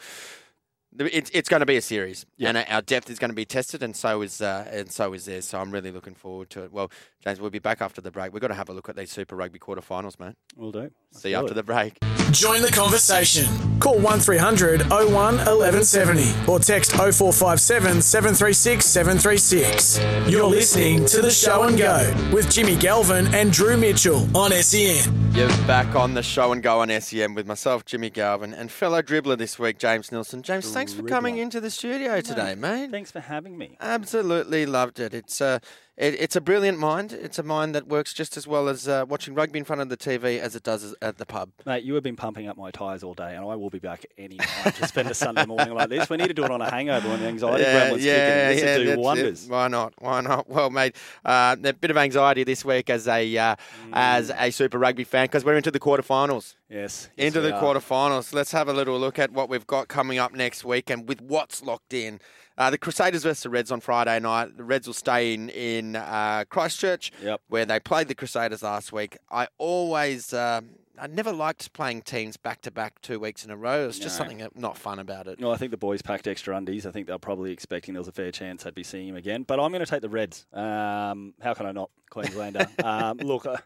It's, 0.97 1.29
it's 1.33 1.49
going 1.49 1.59
to 1.59 1.65
be 1.65 1.75
a 1.77 1.81
series, 1.81 2.25
and 2.39 2.57
our 2.69 2.81
depth 2.81 3.09
is 3.09 3.19
going 3.19 3.29
to 3.31 3.35
be 3.35 3.45
tested, 3.45 3.83
and 3.83 3.95
so 3.95 4.21
is 4.21 4.41
uh, 4.41 4.67
and 4.71 4.91
so 4.91 5.13
is 5.13 5.25
theirs. 5.25 5.45
So 5.45 5.59
I'm 5.59 5.71
really 5.71 5.91
looking 5.91 6.15
forward 6.15 6.49
to 6.51 6.63
it. 6.63 6.71
Well, 6.71 6.89
James, 7.23 7.39
we'll 7.41 7.49
be 7.49 7.59
back 7.59 7.81
after 7.81 8.01
the 8.01 8.11
break. 8.11 8.31
We've 8.33 8.41
got 8.41 8.47
to 8.49 8.53
have 8.53 8.69
a 8.69 8.73
look 8.73 8.87
at 8.87 8.95
these 8.95 9.11
Super 9.11 9.35
Rugby 9.35 9.59
quarterfinals, 9.59 10.19
mate. 10.19 10.35
We'll 10.55 10.71
do. 10.71 10.91
Let's 11.11 11.21
See 11.21 11.31
you 11.31 11.37
after 11.37 11.51
it. 11.51 11.55
the 11.55 11.63
break. 11.63 11.97
Join 12.31 12.61
the 12.61 12.71
conversation. 12.71 13.45
Call 13.79 13.99
1300 13.99 14.89
01 14.89 15.11
1170 15.11 16.51
or 16.51 16.59
text 16.59 16.91
0457 16.93 18.01
736 18.01 18.85
736. 18.85 19.99
You're 20.29 20.47
listening 20.47 21.05
to 21.07 21.21
the 21.21 21.29
show 21.29 21.63
and 21.63 21.77
go 21.77 22.13
with 22.33 22.49
Jimmy 22.51 22.75
Galvin 22.77 23.27
and 23.33 23.51
Drew 23.51 23.77
Mitchell 23.77 24.27
on 24.35 24.51
SEN. 24.51 25.31
You're 25.33 25.49
back 25.67 25.95
on 25.95 26.13
the 26.13 26.23
show 26.23 26.51
and 26.53 26.63
go 26.63 26.79
on 26.79 26.89
SEN 27.01 27.33
with 27.33 27.45
myself, 27.45 27.83
Jimmy 27.85 28.09
Galvin, 28.09 28.53
and 28.53 28.71
fellow 28.71 29.01
dribbler 29.01 29.37
this 29.37 29.59
week, 29.59 29.77
James 29.77 30.11
Nelson. 30.11 30.41
James, 30.41 30.71
thanks 30.85 31.01
for 31.01 31.07
coming 31.07 31.37
into 31.37 31.59
the 31.59 31.71
studio 31.71 32.21
today, 32.21 32.53
mate. 32.53 32.91
Thanks 32.91 33.11
for 33.11 33.19
having 33.19 33.57
me. 33.57 33.75
Absolutely 33.81 34.65
loved 34.67 34.99
it. 34.99 35.13
It's 35.15 35.41
uh, 35.41 35.59
it, 35.97 36.15
it's 36.19 36.35
a 36.35 36.41
brilliant 36.41 36.77
mind. 36.77 37.13
It's 37.13 37.39
a 37.39 37.43
mind 37.43 37.73
that 37.73 37.87
works 37.87 38.13
just 38.13 38.35
as 38.35 38.45
well 38.45 38.67
as 38.67 38.87
uh, 38.87 39.05
watching 39.07 39.33
rugby 39.33 39.59
in 39.59 39.65
front 39.65 39.81
of 39.81 39.89
the 39.89 39.95
TV 39.95 40.39
as 40.39 40.55
it 40.55 40.63
does 40.63 40.93
at 41.01 41.17
the 41.17 41.25
pub. 41.25 41.51
Mate, 41.65 41.83
you 41.83 41.93
have 41.93 42.03
been 42.03 42.17
pumping 42.17 42.47
up 42.47 42.57
my 42.57 42.69
tyres 42.69 43.01
all 43.01 43.13
day, 43.13 43.35
and 43.35 43.45
I 43.45 43.55
will 43.55 43.69
be 43.69 43.79
back 43.79 44.05
any 44.17 44.37
time 44.37 44.73
to 44.73 44.87
spend 44.87 45.09
a 45.09 45.13
Sunday 45.13 45.45
morning 45.45 45.73
like 45.73 45.89
this. 45.89 46.09
We 46.09 46.17
need 46.17 46.27
to 46.27 46.33
do 46.33 46.43
it 46.43 46.51
on 46.51 46.61
a 46.61 46.69
hangover 46.69 47.07
when 47.07 47.21
the 47.21 47.27
anxiety 47.27 47.63
yeah, 47.63 47.89
gremlin's 47.89 48.05
yeah, 48.05 48.49
kicking. 48.49 48.67
This 48.67 48.87
yeah, 48.87 48.95
do 48.95 49.01
wonders. 49.01 49.45
It. 49.45 49.51
Why 49.51 49.67
not? 49.69 49.93
Why 49.99 50.21
not? 50.21 50.49
Well, 50.49 50.69
mate, 50.69 50.95
uh, 51.23 51.55
a 51.63 51.73
bit 51.73 51.91
of 51.91 51.97
anxiety 51.97 52.43
this 52.43 52.65
week 52.65 52.89
as 52.89 53.07
a 53.07 53.37
uh, 53.37 53.55
mm. 53.55 53.89
as 53.93 54.31
a 54.31 54.51
Super 54.51 54.77
Rugby 54.77 55.03
fan 55.03 55.25
because 55.25 55.45
we're 55.45 55.57
into 55.57 55.71
the 55.71 55.79
quarterfinals. 55.79 56.55
Yes, 56.69 57.09
yes 57.15 57.27
into 57.27 57.41
the 57.41 57.53
are. 57.53 57.61
quarterfinals. 57.61 58.33
Let's 58.33 58.51
have 58.51 58.67
a 58.67 58.73
little 58.73 58.99
look 58.99 59.19
at 59.19 59.31
what 59.31 59.49
we've 59.49 59.67
got 59.67 59.87
coming 59.87 60.17
up 60.17 60.33
next 60.33 60.65
week 60.65 60.89
and 60.89 61.07
with 61.07 61.21
what's 61.21 61.63
locked 61.63 61.93
in. 61.93 62.19
Uh, 62.57 62.69
the 62.69 62.77
Crusaders 62.77 63.23
versus 63.23 63.43
the 63.43 63.49
Reds 63.49 63.71
on 63.71 63.81
Friday 63.81 64.19
night. 64.19 64.55
The 64.57 64.63
Reds 64.63 64.87
will 64.87 64.93
stay 64.93 65.33
in 65.33 65.49
in 65.49 65.95
uh, 65.95 66.45
Christchurch, 66.49 67.11
yep. 67.21 67.41
where 67.49 67.65
they 67.65 67.79
played 67.79 68.07
the 68.07 68.15
Crusaders 68.15 68.63
last 68.63 68.91
week. 68.91 69.17
I 69.29 69.47
always. 69.57 70.33
Um, 70.33 70.69
I 70.97 71.07
never 71.07 71.33
liked 71.33 71.73
playing 71.73 72.03
teams 72.03 72.37
back 72.37 72.61
to 72.61 72.71
back 72.71 73.01
two 73.01 73.19
weeks 73.19 73.43
in 73.43 73.51
a 73.51 73.57
row. 73.57 73.87
It's 73.89 73.99
just 73.99 74.17
No. 74.17 74.25
something 74.25 74.47
not 74.55 74.77
fun 74.77 74.99
about 74.99 75.27
it. 75.27 75.41
No, 75.41 75.51
I 75.51 75.57
think 75.57 75.71
the 75.71 75.77
boys 75.77 76.01
packed 76.01 76.25
extra 76.25 76.55
undies. 76.55 76.85
I 76.85 76.91
think 76.91 77.07
they're 77.07 77.17
probably 77.17 77.51
expecting 77.51 77.93
there 77.93 77.99
was 77.99 78.07
a 78.07 78.13
fair 78.13 78.31
chance 78.31 78.65
I'd 78.65 78.75
be 78.75 78.83
seeing 78.83 79.09
him 79.09 79.17
again. 79.17 79.43
But 79.43 79.59
I'm 79.59 79.71
going 79.71 79.83
to 79.83 79.89
take 79.89 80.01
the 80.01 80.07
Reds. 80.07 80.45
Um, 80.53 81.33
how 81.41 81.53
can 81.53 81.65
I 81.65 81.73
not, 81.73 81.89
Queenslander? 82.09 82.67
um, 82.83 83.17
look, 83.17 83.45
uh, 83.45 83.57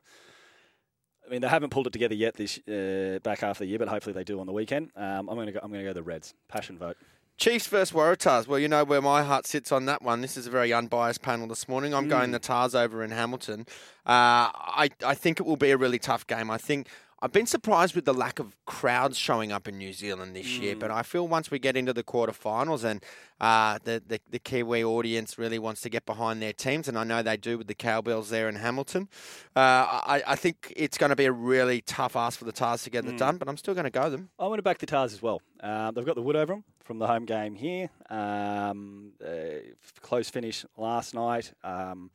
I 1.25 1.29
mean 1.29 1.41
they 1.41 1.47
haven't 1.47 1.69
pulled 1.69 1.85
it 1.85 1.93
together 1.93 2.15
yet 2.15 2.33
this 2.33 2.57
uh, 2.67 3.19
back 3.21 3.41
half 3.41 3.57
of 3.57 3.59
the 3.59 3.67
year, 3.67 3.77
but 3.77 3.89
hopefully 3.89 4.13
they 4.13 4.23
do 4.23 4.39
on 4.39 4.47
the 4.47 4.53
weekend. 4.53 4.89
Um, 4.95 5.29
I'm 5.29 5.35
going 5.35 5.45
to 5.45 5.53
go. 5.53 5.59
I'm 5.61 5.71
going 5.71 5.85
to 5.85 5.89
go 5.89 5.93
the 5.93 6.01
Reds. 6.01 6.33
Passion 6.47 6.79
vote. 6.79 6.97
Chiefs 7.39 7.67
versus 7.67 7.95
Waratahs. 7.95 8.47
Well, 8.47 8.59
you 8.59 8.67
know 8.67 8.83
where 8.83 9.01
my 9.01 9.23
heart 9.23 9.47
sits 9.47 9.71
on 9.71 9.85
that 9.85 10.01
one. 10.01 10.19
This 10.19 10.35
is 10.35 10.45
a 10.45 10.49
very 10.49 10.73
unbiased 10.73 11.21
panel 11.21 11.47
this 11.47 11.69
morning. 11.69 11.93
I'm 11.93 12.09
going 12.09 12.31
the 12.31 12.39
Tars 12.39 12.75
over 12.75 13.01
in 13.01 13.11
Hamilton. 13.11 13.61
Uh, 14.05 14.51
I 14.51 14.89
I 15.05 15.15
think 15.15 15.39
it 15.39 15.45
will 15.45 15.55
be 15.55 15.71
a 15.71 15.77
really 15.77 15.99
tough 15.99 16.27
game. 16.27 16.51
I 16.51 16.57
think. 16.57 16.87
I've 17.21 17.33
been 17.33 17.47
surprised 17.47 17.95
with 17.95 18.05
the 18.05 18.13
lack 18.13 18.39
of 18.39 18.55
crowds 18.65 19.17
showing 19.17 19.51
up 19.51 19.67
in 19.67 19.77
New 19.77 19.91
Zealand 19.91 20.37
this 20.37 20.57
year, 20.57 20.73
but 20.73 20.89
I 20.89 21.03
feel 21.03 21.27
once 21.27 21.51
we 21.51 21.59
get 21.59 21.75
into 21.75 21.91
the 21.91 22.01
quarterfinals 22.01 22.85
and 22.85 23.03
uh, 23.41 23.77
the, 23.83 24.01
the 24.07 24.21
the 24.29 24.39
Kiwi 24.39 24.85
audience 24.85 25.37
really 25.37 25.59
wants 25.59 25.81
to 25.81 25.89
get 25.89 26.05
behind 26.05 26.41
their 26.41 26.53
teams, 26.53 26.87
and 26.87 26.97
I 26.97 27.03
know 27.03 27.21
they 27.21 27.35
do 27.35 27.57
with 27.57 27.67
the 27.67 27.75
Cowbells 27.75 28.29
there 28.29 28.47
in 28.47 28.55
Hamilton. 28.55 29.09
Uh, 29.53 29.59
I, 29.59 30.23
I 30.27 30.35
think 30.37 30.71
it's 30.77 30.97
going 30.97 31.09
to 31.09 31.15
be 31.17 31.25
a 31.25 31.31
really 31.33 31.81
tough 31.81 32.15
ask 32.15 32.39
for 32.39 32.45
the 32.45 32.53
Tars 32.53 32.83
to 32.83 32.89
get 32.89 33.03
it 33.03 33.17
done, 33.17 33.35
but 33.35 33.49
I'm 33.49 33.57
still 33.57 33.73
going 33.73 33.83
to 33.83 33.89
go 33.89 34.09
them. 34.09 34.29
I 34.39 34.47
want 34.47 34.59
to 34.59 34.63
back 34.63 34.77
the 34.77 34.85
Tars 34.85 35.11
as 35.11 35.21
well. 35.21 35.41
Um, 35.59 35.93
they've 35.95 36.05
got 36.05 36.15
the 36.15 36.21
wood 36.21 36.37
over 36.37 36.53
them 36.53 36.63
from 36.89 36.97
the 36.97 37.05
home 37.05 37.25
game 37.25 37.53
here. 37.53 37.87
Um, 38.09 39.11
uh, 39.23 39.59
close 40.01 40.27
finish 40.27 40.65
last 40.75 41.13
night. 41.13 41.53
Um, 41.63 42.09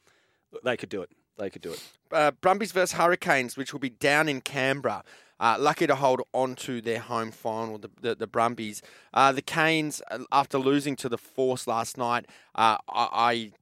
they 0.65 0.77
could 0.77 0.89
do 0.89 1.01
it. 1.01 1.11
They 1.39 1.49
could 1.49 1.63
do 1.63 1.71
it. 1.71 1.81
uh, 2.11 2.33
Brumbies 2.33 2.73
versus 2.73 2.99
Hurricanes, 2.99 3.57
which 3.57 3.73
will 3.73 3.79
be 3.79 3.91
down 3.91 4.29
in 4.29 4.41
Canberra. 4.41 5.05
Uh, 5.39 5.57
lucky 5.61 5.87
to 5.87 5.95
hold 5.95 6.23
on 6.33 6.57
to 6.57 6.81
their 6.81 6.99
home 6.99 7.31
final, 7.31 7.79
the, 7.79 7.89
the, 8.01 8.17
the 8.17 8.27
Brumbies. 8.27 8.83
Uh, 9.13 9.31
the 9.31 9.43
Canes, 9.43 10.03
uh, 10.11 10.19
after 10.33 10.59
losing 10.59 10.97
to 10.97 11.09
the 11.09 11.19
Force 11.19 11.69
last 11.69 11.97
night, 11.97 12.27
uh, 12.57 12.77
I, 12.89 13.53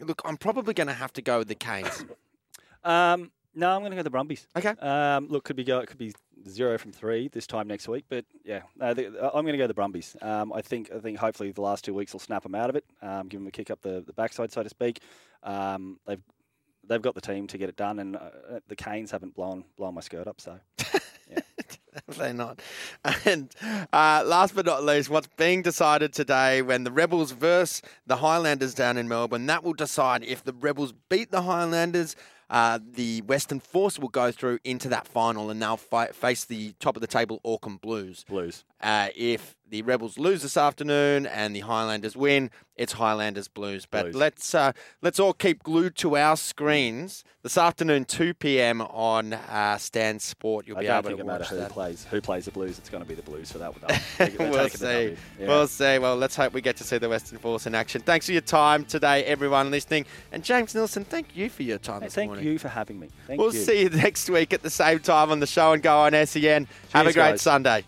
I 0.00 0.04
look. 0.04 0.20
I'm 0.22 0.36
probably 0.36 0.74
going 0.74 0.88
to 0.88 0.92
have 0.92 1.14
to 1.14 1.22
go 1.22 1.38
with 1.38 1.48
the 1.48 1.54
Canes. 1.54 2.04
Um, 2.84 3.32
no, 3.56 3.70
I'm 3.70 3.80
going 3.80 3.90
to 3.90 3.96
go 3.96 4.02
the 4.02 4.10
Brumbies. 4.10 4.46
Okay. 4.56 4.70
Um, 4.80 5.28
look, 5.28 5.44
could 5.44 5.56
be 5.56 5.64
go, 5.64 5.80
it 5.80 5.86
could 5.88 5.98
be 5.98 6.12
zero 6.48 6.78
from 6.78 6.92
three 6.92 7.28
this 7.28 7.46
time 7.46 7.66
next 7.66 7.88
week, 7.88 8.04
but 8.08 8.24
yeah, 8.44 8.62
no, 8.76 8.94
the, 8.94 9.06
I'm 9.06 9.42
going 9.44 9.54
to 9.54 9.58
go 9.58 9.66
the 9.66 9.74
Brumbies. 9.74 10.14
Um, 10.22 10.52
I 10.52 10.60
think 10.60 10.90
I 10.94 11.00
think 11.00 11.18
hopefully 11.18 11.50
the 11.52 11.62
last 11.62 11.84
two 11.84 11.94
weeks 11.94 12.12
will 12.12 12.20
snap 12.20 12.42
them 12.42 12.54
out 12.54 12.70
of 12.70 12.76
it, 12.76 12.84
um, 13.02 13.28
give 13.28 13.40
them 13.40 13.48
a 13.48 13.50
kick 13.50 13.70
up 13.70 13.80
the, 13.80 14.04
the 14.06 14.12
backside, 14.12 14.52
so 14.52 14.62
to 14.62 14.68
speak. 14.68 15.00
Um, 15.42 15.98
they've 16.06 16.22
they've 16.86 17.02
got 17.02 17.14
the 17.14 17.20
team 17.20 17.46
to 17.48 17.58
get 17.58 17.68
it 17.68 17.76
done, 17.76 17.98
and 17.98 18.16
uh, 18.16 18.20
the 18.68 18.76
Canes 18.76 19.10
haven't 19.10 19.34
blown 19.34 19.64
blown 19.76 19.94
my 19.94 20.00
skirt 20.00 20.26
up, 20.26 20.40
so. 20.40 20.58
They're 22.08 22.34
not. 22.34 22.60
And 23.24 23.52
uh, 23.92 24.22
last 24.26 24.54
but 24.54 24.66
not 24.66 24.84
least, 24.84 25.08
what's 25.08 25.28
being 25.36 25.62
decided 25.62 26.12
today 26.12 26.60
when 26.60 26.84
the 26.84 26.92
Rebels 26.92 27.32
verse 27.32 27.82
the 28.06 28.16
Highlanders 28.16 28.74
down 28.74 28.96
in 28.96 29.08
Melbourne, 29.08 29.46
that 29.46 29.64
will 29.64 29.72
decide 29.72 30.22
if 30.22 30.44
the 30.44 30.52
Rebels 30.52 30.92
beat 31.08 31.30
the 31.30 31.42
Highlanders. 31.42 32.14
Uh, 32.48 32.78
the 32.92 33.22
Western 33.22 33.60
Force 33.60 33.98
will 33.98 34.08
go 34.08 34.30
through 34.30 34.58
into 34.64 34.88
that 34.88 35.08
final 35.08 35.50
and 35.50 35.60
they'll 35.60 35.76
fi- 35.76 36.08
face 36.08 36.44
the 36.44 36.72
top 36.78 36.96
of 36.96 37.00
the 37.00 37.06
table 37.06 37.40
Auckland 37.44 37.80
Blues. 37.80 38.24
Blues. 38.28 38.64
Uh, 38.80 39.08
if 39.16 39.56
the 39.68 39.82
Rebels 39.82 40.18
lose 40.18 40.42
this 40.42 40.56
afternoon 40.56 41.26
and 41.26 41.54
the 41.54 41.60
Highlanders 41.60 42.16
win, 42.16 42.50
it's 42.76 42.92
Highlanders 42.94 43.48
Blues. 43.48 43.86
But 43.90 44.02
Blues. 44.04 44.14
let's 44.14 44.54
uh, 44.54 44.72
let's 45.02 45.18
all 45.18 45.32
keep 45.32 45.62
glued 45.62 45.96
to 45.96 46.16
our 46.16 46.36
screens 46.36 47.24
this 47.42 47.56
afternoon, 47.58 48.04
2 48.04 48.34
p.m. 48.34 48.80
on 48.82 49.32
uh, 49.32 49.78
Stan 49.78 50.18
Sport. 50.18 50.66
You'll 50.66 50.78
I 50.78 50.80
be 50.82 50.86
able 50.88 51.16
to 51.16 51.24
watch 51.24 51.48
who 51.48 51.56
that. 51.56 51.70
plays 51.70 52.06
who 52.10 52.20
plays 52.20 52.44
the 52.44 52.50
Blues. 52.50 52.78
It's 52.78 52.88
going 52.90 53.02
to 53.02 53.08
be 53.08 53.14
the 53.14 53.22
Blues 53.22 53.50
for 53.50 53.58
that 53.58 53.72
one. 53.80 54.00
We'll 54.50 54.68
see. 54.68 55.16
Yeah. 55.40 55.46
We'll 55.48 55.66
see. 55.66 55.98
Well, 55.98 56.16
let's 56.16 56.36
hope 56.36 56.52
we 56.52 56.60
get 56.60 56.76
to 56.76 56.84
see 56.84 56.98
the 56.98 57.08
Western 57.08 57.38
Force 57.38 57.66
in 57.66 57.74
action. 57.74 58.02
Thanks 58.02 58.26
for 58.26 58.32
your 58.32 58.40
time 58.42 58.84
today, 58.84 59.24
everyone 59.24 59.70
listening. 59.70 60.06
And 60.32 60.44
James 60.44 60.74
Nelson, 60.74 61.04
thank 61.04 61.36
you 61.36 61.48
for 61.50 61.62
your 61.62 61.78
time 61.78 62.02
Hey, 62.02 62.08
thank 62.08 62.28
morning. 62.30 62.46
you 62.46 62.58
for 62.58 62.68
having 62.68 62.98
me. 63.00 63.08
Thank 63.26 63.40
We'll 63.40 63.54
you. 63.54 63.60
see 63.60 63.82
you 63.82 63.88
next 63.90 64.28
week 64.30 64.52
at 64.52 64.62
the 64.62 64.70
same 64.70 64.98
time 65.00 65.30
on 65.30 65.40
the 65.40 65.46
show 65.46 65.72
and 65.72 65.82
go 65.82 65.98
on 65.98 66.12
SEN. 66.26 66.68
Have 66.92 67.06
a 67.06 67.12
great 67.12 67.14
guys. 67.32 67.42
Sunday. 67.42 67.84